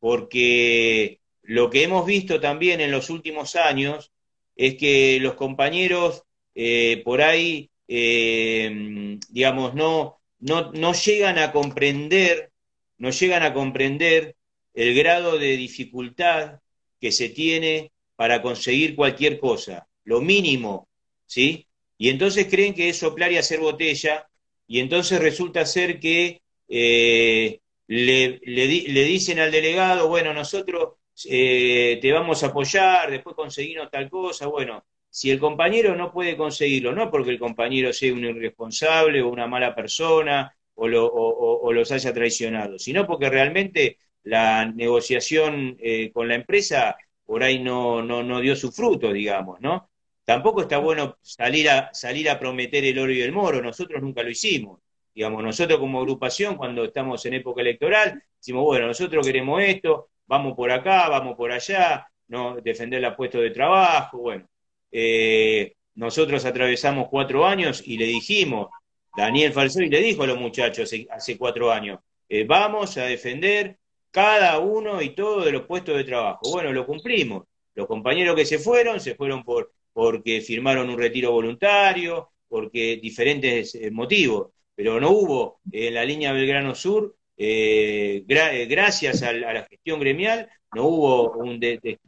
porque 0.00 1.20
lo 1.42 1.70
que 1.70 1.84
hemos 1.84 2.04
visto 2.04 2.40
también 2.40 2.80
en 2.80 2.90
los 2.90 3.10
últimos 3.10 3.54
años 3.54 4.10
es 4.56 4.74
que 4.74 5.20
los 5.20 5.34
compañeros 5.34 6.24
eh, 6.58 7.02
por 7.04 7.22
ahí, 7.22 7.70
digamos, 7.88 9.74
no, 9.74 10.18
no, 10.40 10.72
no 10.72 10.92
llegan 10.92 11.38
a 11.38 11.52
comprender, 11.52 12.50
no 12.98 13.10
llegan 13.10 13.42
a 13.42 13.54
comprender 13.54 14.36
el 14.74 14.94
grado 14.94 15.38
de 15.38 15.56
dificultad 15.56 16.60
que 17.00 17.12
se 17.12 17.28
tiene 17.28 17.92
para 18.16 18.42
conseguir 18.42 18.96
cualquier 18.96 19.38
cosa 19.38 19.86
lo 20.06 20.20
mínimo, 20.22 20.88
¿sí? 21.26 21.66
Y 21.98 22.08
entonces 22.08 22.46
creen 22.48 22.74
que 22.74 22.88
es 22.88 22.98
soplar 22.98 23.32
y 23.32 23.38
hacer 23.38 23.60
botella, 23.60 24.26
y 24.66 24.80
entonces 24.80 25.20
resulta 25.20 25.66
ser 25.66 26.00
que 26.00 26.42
eh, 26.68 27.60
le, 27.88 28.40
le, 28.44 29.04
dicen 29.04 29.38
al 29.40 29.50
delegado, 29.50 30.08
bueno, 30.08 30.32
nosotros 30.32 30.94
eh, 31.28 31.98
te 32.00 32.12
vamos 32.12 32.42
a 32.42 32.48
apoyar, 32.48 33.10
después 33.10 33.34
conseguimos 33.36 33.90
tal 33.90 34.08
cosa, 34.08 34.46
bueno, 34.46 34.84
si 35.10 35.30
el 35.30 35.40
compañero 35.40 35.96
no 35.96 36.12
puede 36.12 36.36
conseguirlo, 36.36 36.92
no 36.92 37.10
porque 37.10 37.30
el 37.30 37.38
compañero 37.38 37.92
sea 37.92 38.12
un 38.12 38.24
irresponsable 38.24 39.22
o 39.22 39.28
una 39.28 39.46
mala 39.46 39.74
persona 39.74 40.54
o, 40.74 40.86
o, 40.86 41.72
los 41.72 41.90
haya 41.92 42.12
traicionado, 42.12 42.78
sino 42.78 43.06
porque 43.06 43.30
realmente 43.30 43.98
la 44.24 44.66
negociación 44.66 45.76
eh, 45.80 46.10
con 46.12 46.28
la 46.28 46.34
empresa 46.34 46.96
por 47.24 47.42
ahí 47.42 47.58
no, 47.58 48.02
no, 48.02 48.22
no 48.22 48.40
dio 48.40 48.54
su 48.56 48.70
fruto, 48.72 49.12
digamos, 49.12 49.60
¿no? 49.60 49.90
Tampoco 50.24 50.62
está 50.62 50.78
bueno 50.78 51.18
salir 51.22 51.70
a, 51.70 51.90
salir 51.94 52.28
a 52.28 52.38
prometer 52.38 52.84
el 52.84 52.98
oro 52.98 53.12
y 53.12 53.22
el 53.22 53.32
moro, 53.32 53.62
nosotros 53.62 54.02
nunca 54.02 54.22
lo 54.22 54.30
hicimos. 54.30 54.80
Digamos, 55.14 55.42
nosotros 55.42 55.78
como 55.78 56.00
agrupación, 56.00 56.56
cuando 56.56 56.84
estamos 56.84 57.24
en 57.26 57.34
época 57.34 57.62
electoral, 57.62 58.22
decimos, 58.38 58.64
bueno, 58.64 58.86
nosotros 58.88 59.26
queremos 59.26 59.62
esto, 59.62 60.10
vamos 60.26 60.54
por 60.54 60.70
acá, 60.70 61.08
vamos 61.08 61.36
por 61.36 61.52
allá, 61.52 62.06
no 62.28 62.56
defender 62.56 63.02
el 63.04 63.14
puesto 63.14 63.40
de 63.40 63.50
trabajo, 63.50 64.18
bueno. 64.18 64.46
Eh, 64.92 65.74
nosotros 65.94 66.44
atravesamos 66.44 67.08
cuatro 67.10 67.46
años 67.46 67.82
y 67.84 67.96
le 67.98 68.06
dijimos, 68.06 68.68
Daniel 69.16 69.52
Falsori 69.52 69.88
le 69.88 70.00
dijo 70.00 70.22
a 70.22 70.26
los 70.26 70.38
muchachos 70.38 70.90
hace, 71.10 71.38
cuatro 71.38 71.72
años, 71.72 72.00
eh, 72.28 72.44
vamos 72.44 72.96
a 72.98 73.04
defender 73.04 73.78
cada 74.10 74.58
uno 74.58 75.00
y 75.02 75.10
todo 75.10 75.44
de 75.44 75.52
los 75.52 75.62
puestos 75.62 75.96
de 75.96 76.04
trabajo. 76.04 76.50
Bueno, 76.52 76.72
lo 76.72 76.86
cumplimos. 76.86 77.44
Los 77.74 77.86
compañeros 77.86 78.36
que 78.36 78.46
se 78.46 78.58
fueron, 78.58 79.00
se 79.00 79.14
fueron 79.14 79.42
por 79.42 79.72
porque 79.92 80.42
firmaron 80.42 80.90
un 80.90 80.98
retiro 80.98 81.32
voluntario, 81.32 82.30
porque 82.48 82.98
diferentes 83.02 83.74
eh, 83.74 83.90
motivos, 83.90 84.48
pero 84.74 85.00
no 85.00 85.10
hubo 85.10 85.60
en 85.72 85.94
la 85.94 86.04
línea 86.04 86.32
Belgrano 86.32 86.74
Sur, 86.74 87.16
gracias 87.38 89.22
a, 89.22 89.32
la 89.32 89.64
gestión 89.64 90.00
gremial, 90.00 90.50
no 90.74 90.84
hubo 90.86 91.32
un 91.32 91.58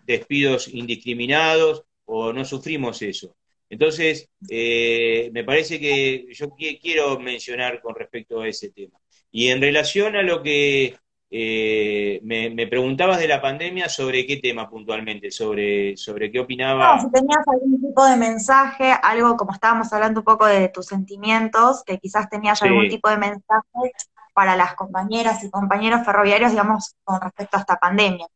despidos 0.04 0.68
indiscriminados 0.68 1.84
o 2.08 2.32
no 2.32 2.44
sufrimos 2.44 3.00
eso. 3.02 3.36
Entonces, 3.70 4.28
me 4.40 5.44
parece 5.44 5.78
que 5.78 6.26
yo 6.32 6.48
quiero 6.80 7.18
mencionar 7.20 7.80
con 7.82 7.94
respecto 7.94 8.40
a 8.40 8.48
ese 8.48 8.70
tema. 8.70 8.98
Y 9.30 9.48
en 9.48 9.60
relación 9.60 10.16
a 10.16 10.22
lo 10.22 10.42
que 10.42 10.96
eh, 11.30 12.20
me, 12.22 12.66
preguntabas 12.66 13.18
de 13.18 13.28
la 13.28 13.42
pandemia 13.42 13.90
sobre 13.90 14.26
qué 14.26 14.38
tema 14.38 14.70
puntualmente, 14.70 15.30
sobre, 15.30 15.96
sobre 15.98 16.32
qué 16.32 16.40
opinaba. 16.40 16.96
No, 16.96 17.02
si 17.02 17.10
tenías 17.10 17.46
algún 17.46 17.80
tipo 17.80 18.06
de 18.06 18.16
mensaje, 18.16 18.94
algo 19.02 19.36
como 19.36 19.52
estábamos 19.52 19.92
hablando 19.92 20.20
un 20.20 20.24
poco 20.24 20.46
de 20.46 20.70
tus 20.70 20.86
sentimientos, 20.86 21.84
que 21.84 21.98
quizás 21.98 22.30
tenías 22.30 22.62
algún 22.62 22.88
tipo 22.88 23.10
de 23.10 23.18
mensaje 23.18 23.92
para 24.32 24.56
las 24.56 24.74
compañeras 24.74 25.44
y 25.44 25.50
compañeros 25.50 26.06
ferroviarios, 26.06 26.52
digamos, 26.52 26.94
con 27.04 27.20
respecto 27.20 27.58
a 27.58 27.60
esta 27.60 27.76
pandemia. 27.76 28.26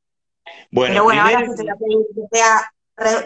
Bueno, 0.71 0.93
Pero 0.93 1.05
bueno, 1.05 1.23
ahora 1.23 1.47
sí 1.47 1.53
te 1.57 1.65
lo 1.65 1.79
pedí 1.79 1.97
que 2.15 2.39
sea 2.39 2.73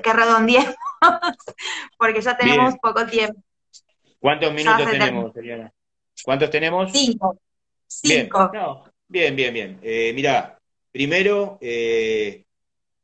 que 0.02 0.12
redondeemos, 0.12 0.74
porque 1.98 2.20
ya 2.20 2.36
tenemos 2.36 2.74
poco 2.80 3.06
tiempo. 3.06 3.40
¿Cuántos 4.18 4.52
minutos 4.52 4.90
tenemos, 4.90 5.36
Eliana? 5.36 5.72
¿Cuántos 6.24 6.50
tenemos? 6.50 6.92
Cinco. 6.92 7.38
Cinco. 7.86 8.50
Bien, 9.08 9.36
bien, 9.36 9.54
bien. 9.54 9.78
Eh, 9.82 10.12
mira, 10.14 10.58
primero, 10.90 11.58
eh, 11.60 12.44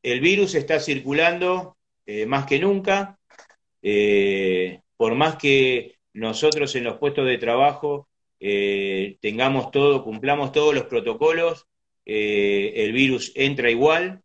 el 0.02 0.20
virus 0.20 0.54
está 0.54 0.80
circulando 0.80 1.76
eh, 2.06 2.26
más 2.26 2.46
que 2.46 2.58
nunca. 2.58 3.18
Por 4.96 5.14
más 5.16 5.36
que 5.36 5.96
nosotros 6.12 6.74
en 6.76 6.84
los 6.84 6.98
puestos 6.98 7.26
de 7.26 7.38
trabajo 7.38 8.08
tengamos 8.38 9.70
todo, 9.70 10.04
cumplamos 10.04 10.52
todos 10.52 10.74
los 10.74 10.84
protocolos, 10.84 11.66
el 12.04 12.92
virus 12.92 13.32
entra 13.34 13.70
igual 13.70 14.22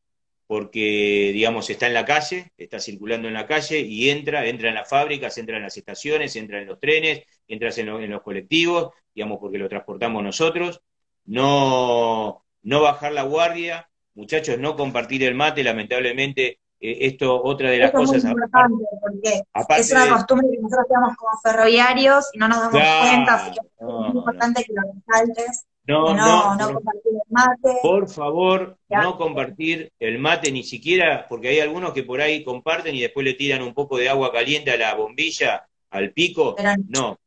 porque, 0.48 1.32
digamos, 1.34 1.70
está 1.70 1.88
en 1.88 1.94
la 1.94 2.06
calle, 2.06 2.52
está 2.58 2.80
circulando 2.80 3.28
en 3.28 3.34
la 3.34 3.46
calle 3.46 3.80
y 3.82 4.10
entra, 4.10 4.46
entra 4.46 4.70
en 4.70 4.76
las 4.76 4.90
fábricas, 4.90 5.38
entra 5.38 5.58
en 5.58 5.64
las 5.64 5.78
estaciones, 5.78 6.36
entra 6.36 6.62
en 6.62 6.68
los 6.68 6.80
trenes, 6.80 7.24
entra 7.48 7.70
en 7.76 8.10
los 8.10 8.22
colectivos, 8.22 8.94
digamos, 9.14 9.40
porque 9.40 9.58
lo 9.58 9.68
transportamos 9.68 10.24
nosotros 10.24 10.82
no, 11.28 12.44
no 12.64 12.82
bajar 12.82 13.12
la 13.12 13.24
guardia, 13.24 13.90
muchachos, 14.16 14.58
no 14.58 14.76
compartir 14.76 15.24
el 15.24 15.36
mate, 15.36 15.64
lamentablemente 15.64 16.60
eh, 16.80 16.98
esto 17.02 17.44
otra 17.44 17.70
de 17.70 17.78
las 17.78 17.92
cosas. 17.92 18.18
Es 18.18 18.24
muy 18.24 18.32
importante 18.32 18.86
porque 19.02 19.44
es 19.78 19.92
una 19.92 20.10
costumbre 20.10 20.48
que 20.52 20.62
nosotros 20.62 20.88
tenemos 20.88 21.18
como 21.18 21.40
ferroviarios 21.44 22.30
y 22.34 22.40
no 22.40 22.48
nos 22.48 22.58
damos 22.60 22.72
cuenta, 22.72 23.36
así 23.36 23.52
que 23.52 23.60
es 23.60 23.86
muy 23.86 24.08
importante 24.08 24.64
que 24.64 24.74
lo 24.74 24.82
resaltes. 24.94 25.67
No, 25.88 26.14
no, 26.14 26.56
no, 26.56 26.74
compartir 26.74 27.12
el 27.14 27.22
mate. 27.30 27.80
Por 27.82 28.10
favor, 28.10 28.78
no 28.90 29.18
compartir 29.18 29.92
el 30.00 30.20
mate 30.20 30.52
ni 30.52 30.64
siquiera, 30.64 31.26
porque 31.28 31.50
hay 31.50 31.60
algunos 31.60 31.94
que 31.94 32.04
por 32.04 32.22
ahí 32.22 32.44
comparten 32.44 32.94
y 32.94 33.02
después 33.02 33.24
le 33.24 33.34
tiran 33.34 33.62
un 33.62 33.74
poco 33.74 33.98
de 33.98 34.10
agua 34.10 34.32
caliente 34.32 34.72
a 34.72 34.78
la 34.78 34.94
bombilla, 34.96 35.68
al 35.90 36.12
pico. 36.12 36.56
no, 36.90 37.18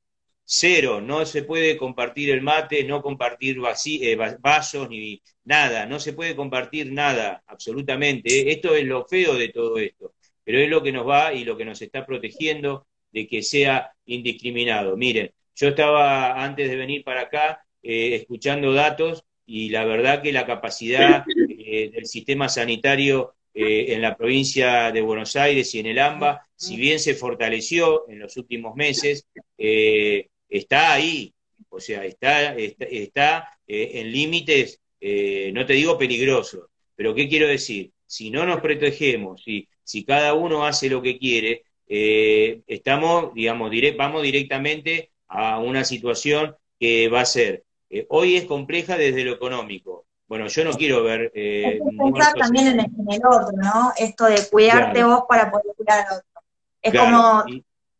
cero, 0.52 1.00
no 1.00 1.24
se 1.24 1.44
puede 1.44 1.76
compartir 1.76 2.30
el 2.30 2.42
mate, 2.42 2.82
no 2.82 3.02
compartir 3.02 3.58
eh, 3.86 4.16
vasos 4.40 4.90
ni 4.90 5.22
nada, 5.44 5.86
no 5.86 6.00
se 6.00 6.12
puede 6.12 6.34
compartir 6.34 6.92
nada, 6.92 7.42
absolutamente. 7.46 8.50
Esto 8.50 8.74
es 8.74 8.84
lo 8.84 9.06
feo 9.06 9.34
de 9.34 9.50
todo 9.50 9.78
esto, 9.78 10.14
pero 10.42 10.58
es 10.58 10.68
lo 10.68 10.82
que 10.82 10.90
nos 10.90 11.08
va 11.08 11.32
y 11.32 11.44
lo 11.44 11.56
que 11.56 11.64
nos 11.64 11.80
está 11.80 12.04
protegiendo 12.04 12.88
de 13.12 13.28
que 13.28 13.42
sea 13.42 13.92
indiscriminado. 14.06 14.96
Miren, 14.96 15.32
yo 15.54 15.68
estaba 15.68 16.42
antes 16.42 16.68
de 16.68 16.76
venir 16.76 17.04
para 17.04 17.22
acá 17.22 17.64
eh, 17.82 18.14
escuchando 18.14 18.72
datos 18.72 19.24
y 19.46 19.70
la 19.70 19.84
verdad 19.84 20.22
que 20.22 20.32
la 20.32 20.46
capacidad 20.46 21.24
eh, 21.28 21.90
del 21.92 22.06
sistema 22.06 22.48
sanitario 22.48 23.34
en 23.52 24.00
la 24.00 24.16
provincia 24.16 24.92
de 24.92 25.00
Buenos 25.00 25.34
Aires 25.34 25.74
y 25.74 25.80
en 25.80 25.86
el 25.86 25.98
AMBA, 25.98 26.46
si 26.54 26.76
bien 26.76 27.00
se 27.00 27.14
fortaleció 27.14 28.08
en 28.08 28.20
los 28.20 28.36
últimos 28.36 28.76
meses, 28.76 29.26
está 29.58 30.92
ahí, 30.92 31.34
o 31.68 31.80
sea, 31.80 32.04
está, 32.04 32.54
está, 32.54 33.58
eh, 33.66 34.00
en 34.00 34.12
límites, 34.12 34.80
eh, 35.00 35.50
no 35.54 35.64
te 35.64 35.74
digo 35.74 35.96
peligrosos, 35.96 36.66
pero 36.96 37.14
¿qué 37.14 37.28
quiero 37.28 37.46
decir? 37.46 37.92
Si 38.04 38.30
no 38.30 38.44
nos 38.44 38.60
protegemos, 38.60 39.42
si, 39.44 39.68
si 39.84 40.04
cada 40.04 40.34
uno 40.34 40.66
hace 40.66 40.90
lo 40.90 41.00
que 41.00 41.18
quiere, 41.18 41.62
eh, 41.88 42.60
estamos, 42.66 43.32
digamos, 43.34 43.70
vamos 43.96 44.22
directamente 44.22 45.10
a 45.28 45.60
una 45.60 45.84
situación 45.84 46.56
que 46.78 47.08
va 47.08 47.20
a 47.20 47.26
ser, 47.26 47.64
hoy 48.08 48.36
es 48.36 48.44
compleja 48.44 48.96
desde 48.96 49.24
lo 49.24 49.32
económico. 49.32 50.06
Bueno, 50.26 50.46
yo 50.46 50.64
no 50.64 50.72
quiero 50.72 51.02
ver... 51.02 51.32
Eh, 51.34 51.80
pensar 51.98 52.34
también 52.34 52.68
en 52.68 52.80
el, 52.80 53.20
otro, 53.26 53.50
¿no? 53.56 53.92
Esto 53.96 54.26
de 54.26 54.48
cuidarte 54.48 55.02
vos 55.02 55.24
para 55.28 55.50
poder 55.50 55.66
cuidar 55.76 56.06
al 56.06 56.18
otro. 56.18 56.42
Es 56.82 56.94
como, 56.94 57.44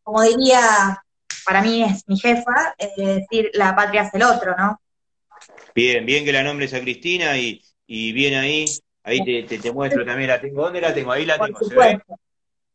como 0.03 0.21
diría 0.23 1.03
para 1.45 1.61
mí 1.61 1.83
es 1.83 2.07
mi 2.07 2.17
jefa, 2.17 2.75
es 2.77 2.95
decir, 2.95 3.51
la 3.53 3.75
patria 3.75 4.03
es 4.03 4.13
el 4.13 4.23
otro, 4.23 4.55
¿no? 4.57 4.79
Bien, 5.73 6.05
bien 6.05 6.25
que 6.25 6.31
la 6.31 6.43
nombres 6.43 6.73
a 6.73 6.81
Cristina 6.81 7.37
y, 7.37 7.61
y 7.87 8.11
bien 8.13 8.35
ahí, 8.35 8.65
ahí 9.03 9.45
te, 9.47 9.57
te, 9.57 9.71
muestro 9.71 10.05
también 10.05 10.29
la 10.29 10.39
tengo. 10.39 10.63
¿Dónde 10.63 10.81
la 10.81 10.93
tengo? 10.93 11.11
Ahí 11.11 11.25
la 11.25 11.39
tengo, 11.39 11.59
¿se 11.59 11.75
ve? 11.75 12.01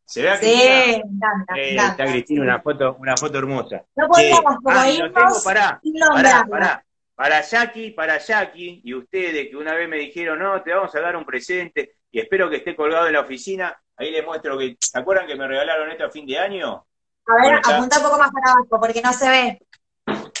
¿Se 0.05 0.21
ve 0.21 0.29
aquí? 0.29 0.45
Sí, 0.45 1.01
encanta, 1.03 1.55
eh, 1.57 1.75
Está 1.75 2.05
Cristina, 2.05 2.41
una 2.43 2.61
foto, 2.61 2.97
una 2.99 3.17
foto 3.17 3.37
hermosa. 3.37 3.83
No 3.95 4.07
podemos, 4.07 4.39
como 4.39 4.59
ah, 4.69 4.89
lo 4.89 5.11
tengo, 5.11 5.43
pará, 5.43 5.81
pará, 6.13 6.47
pará. 6.49 6.85
Para 7.17 7.41
Jackie, 7.41 7.89
para 7.89 8.19
Jackie 8.19 8.79
y 8.83 8.93
ustedes 8.93 9.49
que 9.49 9.55
una 9.55 9.73
vez 9.73 9.89
me 9.89 9.97
dijeron, 9.97 10.37
no, 10.37 10.61
te 10.61 10.71
vamos 10.71 10.93
a 10.93 11.01
dar 11.01 11.15
un 11.15 11.25
presente 11.25 11.95
y 12.11 12.19
espero 12.19 12.47
que 12.47 12.57
esté 12.57 12.75
colgado 12.75 13.07
en 13.07 13.13
la 13.13 13.21
oficina, 13.21 13.75
ahí 13.95 14.11
les 14.11 14.23
muestro 14.23 14.55
que, 14.55 14.77
¿se 14.79 14.99
acuerdan 14.99 15.25
que 15.25 15.35
me 15.35 15.47
regalaron 15.47 15.89
esto 15.89 16.05
a 16.05 16.11
fin 16.11 16.27
de 16.27 16.37
año? 16.37 16.85
A 17.25 17.35
ver, 17.41 17.55
apunta 17.55 17.97
un 17.97 18.03
poco 18.03 18.19
más 18.19 18.29
para 18.31 18.51
abajo, 18.51 18.79
porque 18.79 19.01
no 19.01 19.11
se 19.13 19.29
ve. 19.29 19.59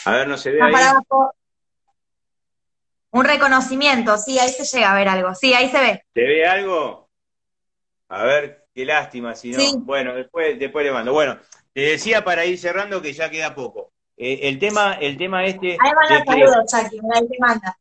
A 0.05 0.11
ver, 0.11 0.27
no 0.27 0.37
se 0.37 0.51
ve 0.51 0.61
ahí. 0.61 0.71
Para 0.71 0.91
abajo. 0.91 1.33
Un 3.09 3.25
reconocimiento, 3.25 4.15
sí, 4.19 4.37
ahí 4.37 4.49
se 4.49 4.63
llega 4.63 4.91
a 4.91 4.95
ver 4.95 5.09
algo. 5.09 5.33
Sí, 5.33 5.55
ahí 5.55 5.71
se 5.71 5.81
ve. 5.81 6.03
¿Se 6.13 6.21
ve 6.21 6.45
algo? 6.45 7.09
A 8.09 8.23
ver, 8.23 8.67
qué 8.71 8.85
lástima, 8.85 9.33
si 9.33 9.49
no. 9.49 9.79
Bueno, 9.79 10.13
después, 10.13 10.59
después 10.59 10.85
le 10.85 10.91
mando. 10.91 11.11
Bueno, 11.11 11.39
te 11.73 11.81
decía 11.81 12.23
para 12.23 12.45
ir 12.45 12.59
cerrando 12.59 13.01
que 13.01 13.13
ya 13.13 13.31
queda 13.31 13.55
poco. 13.55 13.93
Eh, 14.17 14.39
el 14.43 14.57
tema, 14.57 14.93
el 14.93 15.15
tema 15.15 15.45
este. 15.45 15.77
Ahí 15.79 15.91
van 15.93 16.17
los 16.17 16.25
saludos, 16.25 16.65
Chucky, 16.71 16.99
ahí 17.13 17.27
te 17.27 17.37
manda. 17.39 17.77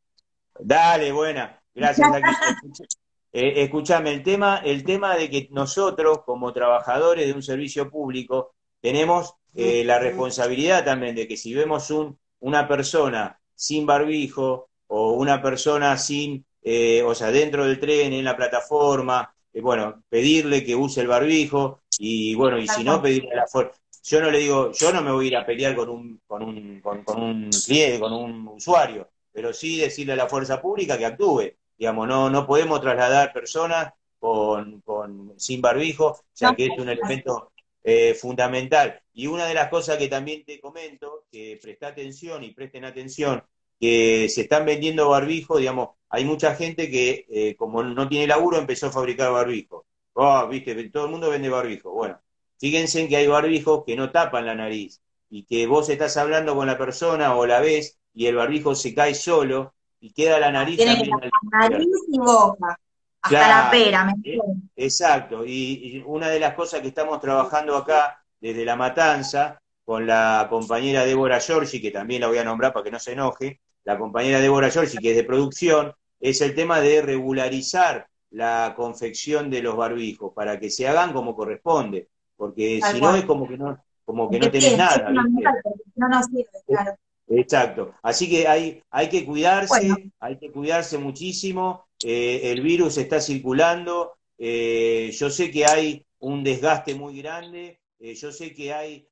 Dale, 0.59 1.13
buena. 1.13 1.61
Gracias, 1.75 2.09
eh, 3.33 3.53
escúchame, 3.57 4.13
el 4.13 4.23
tema, 4.23 4.63
el 4.65 4.85
tema 4.85 5.17
de 5.17 5.29
que 5.29 5.49
nosotros, 5.51 6.23
como 6.25 6.53
trabajadores 6.53 7.27
de 7.27 7.35
un 7.35 7.43
servicio 7.43 7.91
público, 7.91 8.55
tenemos 8.81 9.35
eh, 9.55 9.85
la 9.85 9.99
responsabilidad 9.99 10.85
también 10.85 11.15
de 11.15 11.29
que 11.29 11.37
si 11.37 11.55
vemos 11.55 11.91
un, 11.91 12.19
una 12.41 12.67
persona 12.67 13.39
sin 13.55 13.87
barbijo 13.87 14.69
o 14.87 15.13
una 15.13 15.43
persona 15.43 15.97
sin, 15.99 16.47
eh, 16.63 17.03
o 17.03 17.15
sea, 17.15 17.31
dentro 17.31 17.67
del 17.67 17.81
tren, 17.81 18.13
en 18.13 18.25
la 18.25 18.37
plataforma, 18.37 19.35
bueno, 19.63 20.03
pedirle 20.09 20.65
que 20.65 20.75
use 20.75 21.01
el 21.01 21.07
barbijo 21.07 21.81
y 21.99 22.35
bueno, 22.35 22.59
y 22.59 22.69
si 22.69 22.85
no, 22.85 23.01
pedirle 23.01 23.35
la 23.35 23.47
fuerza. 23.47 23.79
Yo 24.09 24.21
no 24.21 24.31
le 24.31 24.39
digo, 24.39 24.71
yo 24.71 24.93
no 24.93 25.03
me 25.03 25.11
voy 25.11 25.25
a 25.25 25.29
ir 25.29 25.37
a 25.37 25.45
pelear 25.45 25.75
con 25.75 25.89
un, 25.89 26.21
con 26.29 26.43
un, 26.43 26.81
con, 26.81 27.03
un 27.21 27.51
cliente, 27.51 27.99
con 27.99 28.13
un 28.13 28.47
usuario, 28.47 29.09
pero 29.33 29.53
sí 29.53 29.79
decirle 29.79 30.13
a 30.13 30.17
la 30.17 30.29
fuerza 30.29 30.63
pública 30.63 30.97
que 30.97 31.07
actúe. 31.07 31.55
Digamos, 31.77 32.07
no, 32.07 32.31
no 32.31 32.47
podemos 32.47 32.81
trasladar 32.81 33.33
personas 33.33 33.93
con, 34.21 34.81
con 34.83 35.35
sin 35.37 35.61
barbijo, 35.61 36.21
ya 36.37 36.55
que 36.55 36.67
es 36.67 36.79
un 36.79 36.89
elemento 36.89 37.51
eh, 37.83 38.15
fundamental. 38.15 39.03
Y 39.13 39.27
una 39.27 39.45
de 39.47 39.55
las 39.55 39.69
cosas 39.71 39.99
que 39.99 40.07
también 40.07 40.45
te 40.45 40.61
comento, 40.61 41.25
que 41.31 41.59
presta 41.61 41.89
atención 41.89 42.45
y 42.45 42.53
presten 42.53 42.85
atención, 42.85 43.43
que 43.81 44.29
se 44.29 44.43
están 44.43 44.65
vendiendo 44.65 45.09
barbijos, 45.09 45.59
digamos, 45.59 45.91
hay 46.09 46.25
mucha 46.25 46.55
gente 46.55 46.89
que 46.91 47.27
eh, 47.29 47.57
como 47.57 47.83
no 47.83 48.09
tiene 48.09 48.29
laburo 48.29 48.57
empezó 48.57 48.87
a 48.87 48.93
fabricar 48.93 49.33
barbijos. 49.33 49.85
Oh, 50.13 50.47
viste, 50.47 50.91
todo 50.91 51.07
el 51.07 51.11
mundo 51.11 51.29
vende 51.29 51.49
barbijos. 51.49 51.93
Bueno, 51.93 52.21
fíjense 52.59 53.09
que 53.09 53.17
hay 53.17 53.27
barbijos 53.27 53.85
que 53.87 53.97
no 53.97 54.11
tapan 54.11 54.47
la 54.47 54.55
nariz 54.55 55.01
y 55.31 55.45
que 55.45 55.67
vos 55.67 55.89
estás 55.89 56.17
hablando 56.17 56.55
con 56.55 56.67
la 56.67 56.79
persona 56.79 57.37
o 57.37 57.47
la 57.47 57.61
ves 57.61 57.99
y 58.15 58.27
el 58.27 58.37
barbijo 58.37 58.75
se 58.75 58.95
cae 58.95 59.15
solo 59.15 59.75
y 60.01 60.13
queda 60.13 60.39
la 60.39 60.51
nariz 60.51 60.79
también. 60.79 61.11
nariz 61.51 61.87
y 62.09 62.19
boca 62.19 62.79
hasta 63.23 63.65
la 63.65 63.71
pera, 63.71 64.05
¿me 64.05 64.13
eh, 64.25 64.39
Exacto, 64.77 65.45
y, 65.45 66.03
una 66.07 66.29
de 66.29 66.41
las 66.41 66.55
cosas 66.55 66.81
que 66.81 66.89
estamos 66.89 67.21
trabajando 67.21 67.77
acá 67.77 68.23
desde 68.41 68.65
La 68.65 68.77
Matanza, 68.77 69.61
con 69.85 70.07
la 70.07 70.47
compañera 70.51 71.05
Débora 71.05 71.41
Giorgi, 71.41 71.81
que 71.81 71.91
también 71.91 72.21
la 72.21 72.29
voy 72.29 72.39
a 72.39 72.45
nombrar 72.45 72.73
para 72.73 72.85
que 72.85 72.91
no 72.91 72.99
se 72.99 73.13
enoje, 73.13 73.61
la 73.85 73.99
compañera 73.99 74.41
Débora 74.41 74.71
Giorgi, 74.71 74.99
que 74.99 75.11
es 75.11 75.17
de 75.17 75.25
producción, 75.25 75.93
es 76.21 76.41
el 76.41 76.55
tema 76.55 76.81
de 76.81 77.03
regularizar 77.03 78.07
la 78.31 78.75
confección 78.77 79.51
de 79.51 79.63
los 79.63 79.77
barbijos 79.77 80.33
para 80.35 80.59
que 80.59 80.71
se 80.71 80.89
hagan 80.89 81.13
como 81.13 81.35
corresponde, 81.35 82.09
porque 82.37 82.81
si 82.83 83.01
no 83.01 83.15
es 83.15 83.25
como 83.25 83.49
que 83.49 83.57
no, 83.57 83.83
como 84.05 84.31
que 84.31 84.39
no 84.39 84.51
tenés 84.51 84.77
nada. 84.77 85.11
No, 85.11 86.09
no 86.09 86.23
sirve, 86.23 86.47
claro. 86.67 86.97
Exacto. 87.29 87.95
Así 88.03 88.29
que 88.31 88.47
hay, 88.47 88.83
hay 88.91 89.09
que 89.09 89.25
cuidarse, 89.25 90.13
hay 90.21 90.39
que 90.39 90.53
cuidarse 90.53 90.99
muchísimo. 90.99 91.87
Eh, 92.05 92.53
el 92.53 92.61
virus 92.61 92.99
está 92.99 93.21
circulando, 93.21 94.17
eh, 94.39 95.11
yo 95.13 95.31
sé 95.31 95.51
que 95.51 95.67
hay 95.67 96.05
un 96.19 96.45
desgaste 96.45 96.95
muy 96.95 97.21
grande, 97.21 97.81
eh, 97.99 98.15
yo 98.15 98.31
sé 98.31 98.55
que 98.55 98.73
hay, 98.73 99.09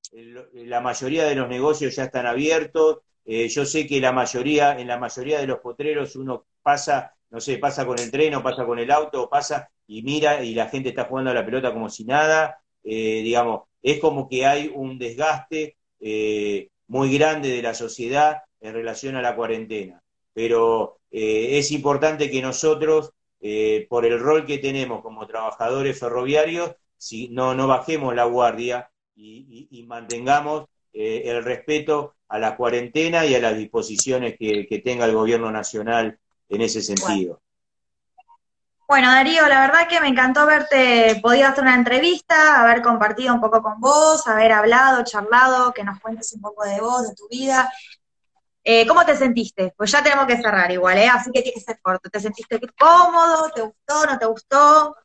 la 0.53 0.81
mayoría 0.81 1.25
de 1.25 1.35
los 1.35 1.49
negocios 1.49 1.97
ya 1.97 2.05
están 2.05 2.27
abiertos, 2.27 2.99
yo 3.27 3.65
sé 3.65 3.87
que 3.87 4.01
la 4.03 4.13
mayoría, 4.13 4.79
en 4.79 4.87
la 4.87 4.99
mayoría 4.99 5.39
de 5.39 5.47
los 5.47 5.61
potreros 5.61 6.15
uno 6.15 6.45
pasa, 6.63 7.15
no 7.31 7.41
sé, 7.41 7.57
pasa 7.57 7.87
con 7.87 7.99
el 7.99 8.11
tren 8.11 8.35
o 8.35 8.43
pasa 8.43 8.67
con 8.67 8.79
el 8.79 8.91
auto, 8.91 9.31
pasa 9.31 9.71
y 9.87 10.03
mira 10.03 10.45
y 10.45 10.55
la 10.55 10.69
gente 10.69 10.91
está 10.91 11.05
jugando 11.05 11.31
a 11.31 11.35
la 11.35 11.45
pelota 11.45 11.73
como 11.73 11.89
si 11.89 12.05
nada, 12.05 12.61
digamos, 12.85 13.63
es 13.83 13.99
como 13.99 14.29
que 14.29 14.47
hay 14.47 14.71
un 14.75 14.99
desgaste 14.99 15.77
muy 16.87 17.17
grande 17.17 17.49
de 17.51 17.63
la 17.63 17.75
sociedad 17.75 18.43
en 18.61 18.75
relación 18.75 19.17
a 19.17 19.23
la 19.23 19.37
cuarentena. 19.37 20.03
Pero 20.33 20.99
eh, 21.11 21.59
es 21.59 21.71
importante 21.71 22.31
que 22.31 22.43
nosotros, 22.43 23.13
eh, 23.41 23.87
por 23.89 24.05
el 24.05 24.19
rol 24.19 24.47
que 24.47 24.59
tenemos 24.59 25.03
como 25.03 25.27
trabajadores 25.27 25.99
ferroviarios, 25.99 26.73
si, 26.97 27.29
no, 27.29 27.55
no 27.55 27.67
bajemos 27.67 28.15
la 28.15 28.25
guardia 28.25 28.91
y, 29.15 29.85
mantengamos 29.87 30.65
eh, 30.93 31.23
el 31.27 31.45
respeto 31.45 32.15
a 32.29 32.39
la 32.39 32.57
cuarentena 32.57 33.27
y 33.27 33.35
a 33.35 33.41
las 33.41 33.57
disposiciones 33.57 34.37
que, 34.39 34.83
tenga 34.85 35.05
el 35.05 35.15
gobierno 35.15 35.53
nacional 35.53 36.19
en 36.49 36.61
ese 36.63 36.81
sentido. 36.81 37.43
Bueno. 38.87 39.11
Darío, 39.11 39.47
la 39.49 39.61
verdad 39.61 39.89
que 39.89 40.01
me 40.01 40.09
encantó 40.09 40.41
haberte 40.41 41.19
podido 41.23 41.49
hacer 41.49 41.63
una 41.63 41.75
entrevista, 41.75 42.63
haber 42.63 42.83
compartido 42.83 43.35
un 43.35 43.41
poco 43.41 43.63
con 43.63 43.81
vos, 43.81 44.27
haber 44.27 44.53
hablado, 44.53 45.05
charlado, 45.05 45.73
que 45.73 45.85
nos 45.85 46.01
cuentes 46.01 46.33
un 46.33 46.41
poco 46.41 46.65
de 46.65 46.81
vos, 46.81 47.09
de 47.09 47.15
tu 47.15 47.29
vida. 47.29 47.73
Eh, 48.67 48.87
¿Cómo 48.87 49.05
te 49.05 49.15
sentiste? 49.15 49.75
Pues 49.77 49.93
ya 49.93 50.03
tenemos 50.03 50.27
que 50.27 50.37
cerrar 50.37 50.71
igual, 50.71 50.97
¿eh? 50.97 51.09
Así 51.09 51.31
que 51.31 51.43
tiene 51.43 51.55
que 51.55 51.61
ser 51.61 51.79
corto. 51.83 52.09
¿Te 52.09 52.19
sentiste 52.19 52.59
cómodo? 52.79 53.51
¿Te 53.55 53.61
gustó? 53.61 54.07
¿No 54.07 54.19
te 54.19 54.27
gustó? 54.27 54.97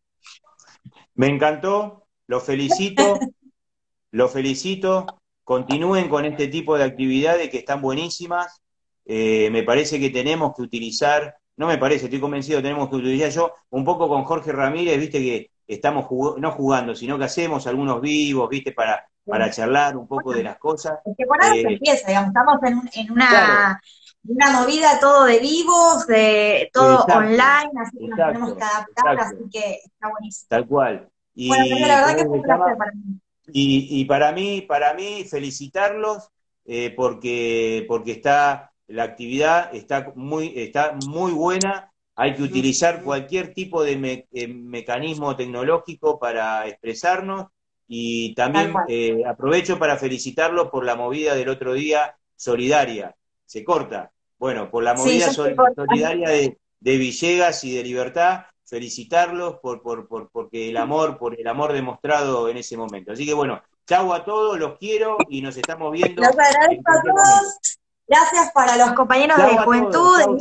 Me 1.16 1.28
encantó, 1.28 2.08
lo 2.28 2.40
felicito, 2.40 3.20
lo 4.12 4.30
felicito. 4.30 5.06
Continúen 5.44 6.08
con 6.08 6.24
este 6.24 6.48
tipo 6.48 6.78
de 6.78 6.86
actividades 6.86 7.50
que 7.50 7.58
están 7.58 7.82
buenísimas. 7.82 8.62
Eh, 9.06 9.50
me 9.52 9.64
parece 9.64 10.00
que 10.00 10.10
tenemos 10.10 10.56
que 10.56 10.62
utilizar, 10.62 11.39
no 11.60 11.68
me 11.68 11.78
parece, 11.78 12.06
estoy 12.06 12.20
convencido, 12.20 12.62
tenemos 12.62 12.90
que 12.90 12.96
utilizar 12.96 13.30
yo 13.30 13.54
un 13.70 13.84
poco 13.84 14.08
con 14.08 14.24
Jorge 14.24 14.52
Ramírez, 14.52 14.98
viste 14.98 15.20
que 15.20 15.52
estamos 15.68 16.08
no 16.38 16.52
jugando, 16.52 16.96
sino 16.96 17.20
que 17.20 17.26
hacemos 17.26 17.68
algunos 17.68 18.02
vivos, 18.02 18.50
viste, 18.50 18.72
para 18.72 19.06
para 19.30 19.52
charlar 19.52 19.96
un 19.96 20.08
poco 20.08 20.34
de 20.34 20.44
las 20.44 20.58
cosas. 20.58 21.00
Es 21.06 21.16
que 21.18 21.26
por 21.26 21.42
ahí 21.42 21.62
se 21.62 21.68
eh, 21.68 21.74
empieza, 21.74 22.08
digamos, 22.08 22.30
estamos 22.30 22.60
en, 22.96 23.12
una, 23.12 23.82
una 24.28 24.52
movida 24.52 25.00
todo 25.00 25.26
de 25.26 25.40
vivos, 25.40 26.08
de 26.08 26.70
todo 26.74 27.06
online, 27.06 27.72
así 27.80 27.98
que 27.98 28.08
nos 28.08 28.18
tenemos 28.18 28.56
que 28.56 28.64
adaptar, 28.64 29.20
así 29.20 29.50
que 29.52 29.80
está 29.86 30.10
buenísimo. 30.10 30.48
Tal 30.50 30.68
cual. 30.68 31.10
Y, 31.36 31.48
bueno, 31.48 31.88
la 31.88 31.96
verdad 31.96 32.16
que 32.16 32.22
es 32.22 32.28
un 32.28 32.42
placer 32.42 32.78
para 32.78 32.92
mí. 32.92 33.20
Y, 33.52 34.06
para 34.06 34.32
mí, 34.32 34.62
para 34.62 34.94
mí, 34.94 35.26
felicitarlos 35.30 36.30
eh, 36.66 36.94
porque, 36.96 37.86
porque 37.88 38.12
está, 38.12 38.72
la 38.90 39.04
actividad 39.04 39.74
está 39.74 40.12
muy, 40.16 40.54
está 40.56 40.98
muy 41.08 41.32
buena. 41.32 41.92
Hay 42.16 42.36
que 42.36 42.44
utilizar 42.44 43.04
cualquier 43.04 43.54
tipo 43.54 43.84
de 43.84 44.28
eh, 44.34 44.48
mecanismo 44.48 45.36
tecnológico 45.36 46.20
para 46.20 46.68
expresarnos 46.68 47.48
y 47.88 48.34
también 48.36 48.74
eh, 48.88 49.24
aprovecho 49.26 49.80
para 49.80 49.98
felicitarlos 49.98 50.70
por 50.70 50.86
la 50.86 50.96
movida 50.96 51.36
del 51.36 51.50
otro 51.50 51.74
día 51.74 52.18
solidaria. 52.36 53.16
Se 53.46 53.64
corta. 53.64 54.12
Bueno, 54.38 54.70
por 54.70 54.84
la 54.84 54.94
movida 54.96 55.32
solidaria 55.32 56.30
de, 56.30 56.58
Villegas 56.82 57.64
y 57.64 57.76
de 57.76 57.84
Libertad, 57.84 58.46
felicitarlos 58.66 59.60
por, 59.62 59.82
por, 59.82 60.08
por, 60.08 60.30
porque 60.30 60.70
el 60.70 60.78
amor, 60.78 61.18
por 61.18 61.40
el 61.40 61.48
amor 61.48 61.74
demostrado 61.74 62.50
en 62.50 62.58
ese 62.58 62.76
momento. 62.76 63.12
Así 63.12 63.26
que 63.26 63.34
bueno, 63.34 63.62
chau 63.88 64.14
a 64.14 64.24
todos, 64.24 64.58
los 64.60 64.78
quiero 64.78 65.18
y 65.30 65.42
nos 65.42 65.58
estamos 65.58 65.92
viendo. 65.92 66.22
Los 66.22 66.32
agradezco 66.32 66.92
a 66.92 67.02
todos. 67.02 67.79
Gracias 68.10 68.52
para 68.54 68.76
los 68.76 68.94
compañeros 68.94 69.38
de 69.38 69.58
juventud. 69.60 70.40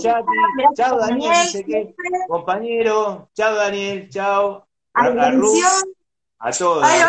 Chau, 0.74 0.98
Daniel, 0.98 1.94
compañero. 2.26 3.28
Chau, 3.34 3.54
Daniel. 3.54 4.08
Chau. 4.08 4.64
A, 4.94 5.04
a, 5.04 6.48
a 6.48 6.52
todos. 6.52 6.82
Ay. 6.82 7.02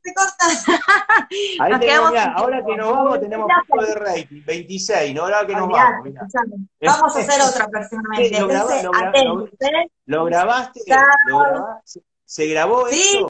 Ahí 1.60 1.78
tenemos, 1.78 2.12
ahora 2.34 2.64
que 2.64 2.76
nos 2.76 2.90
vamos 2.90 3.20
tenemos 3.20 3.48
poco 3.68 3.84
de 3.84 3.94
rating, 3.94 4.42
26, 4.46 5.14
¿no? 5.14 5.24
Ahora 5.24 5.46
que 5.46 5.54
nos 5.54 5.68
vamos. 5.68 6.08
Vamos 6.80 7.16
a 7.16 7.18
hacer 7.18 7.42
otra 7.42 7.68
próximamente. 7.68 8.40
¿Lo, 8.40 8.46
lo, 8.46 9.46
¿eh? 9.46 9.90
lo, 10.06 10.24
grabaste? 10.24 10.80
¿Se 12.24 12.46
grabó 12.46 12.86
sí. 12.88 13.26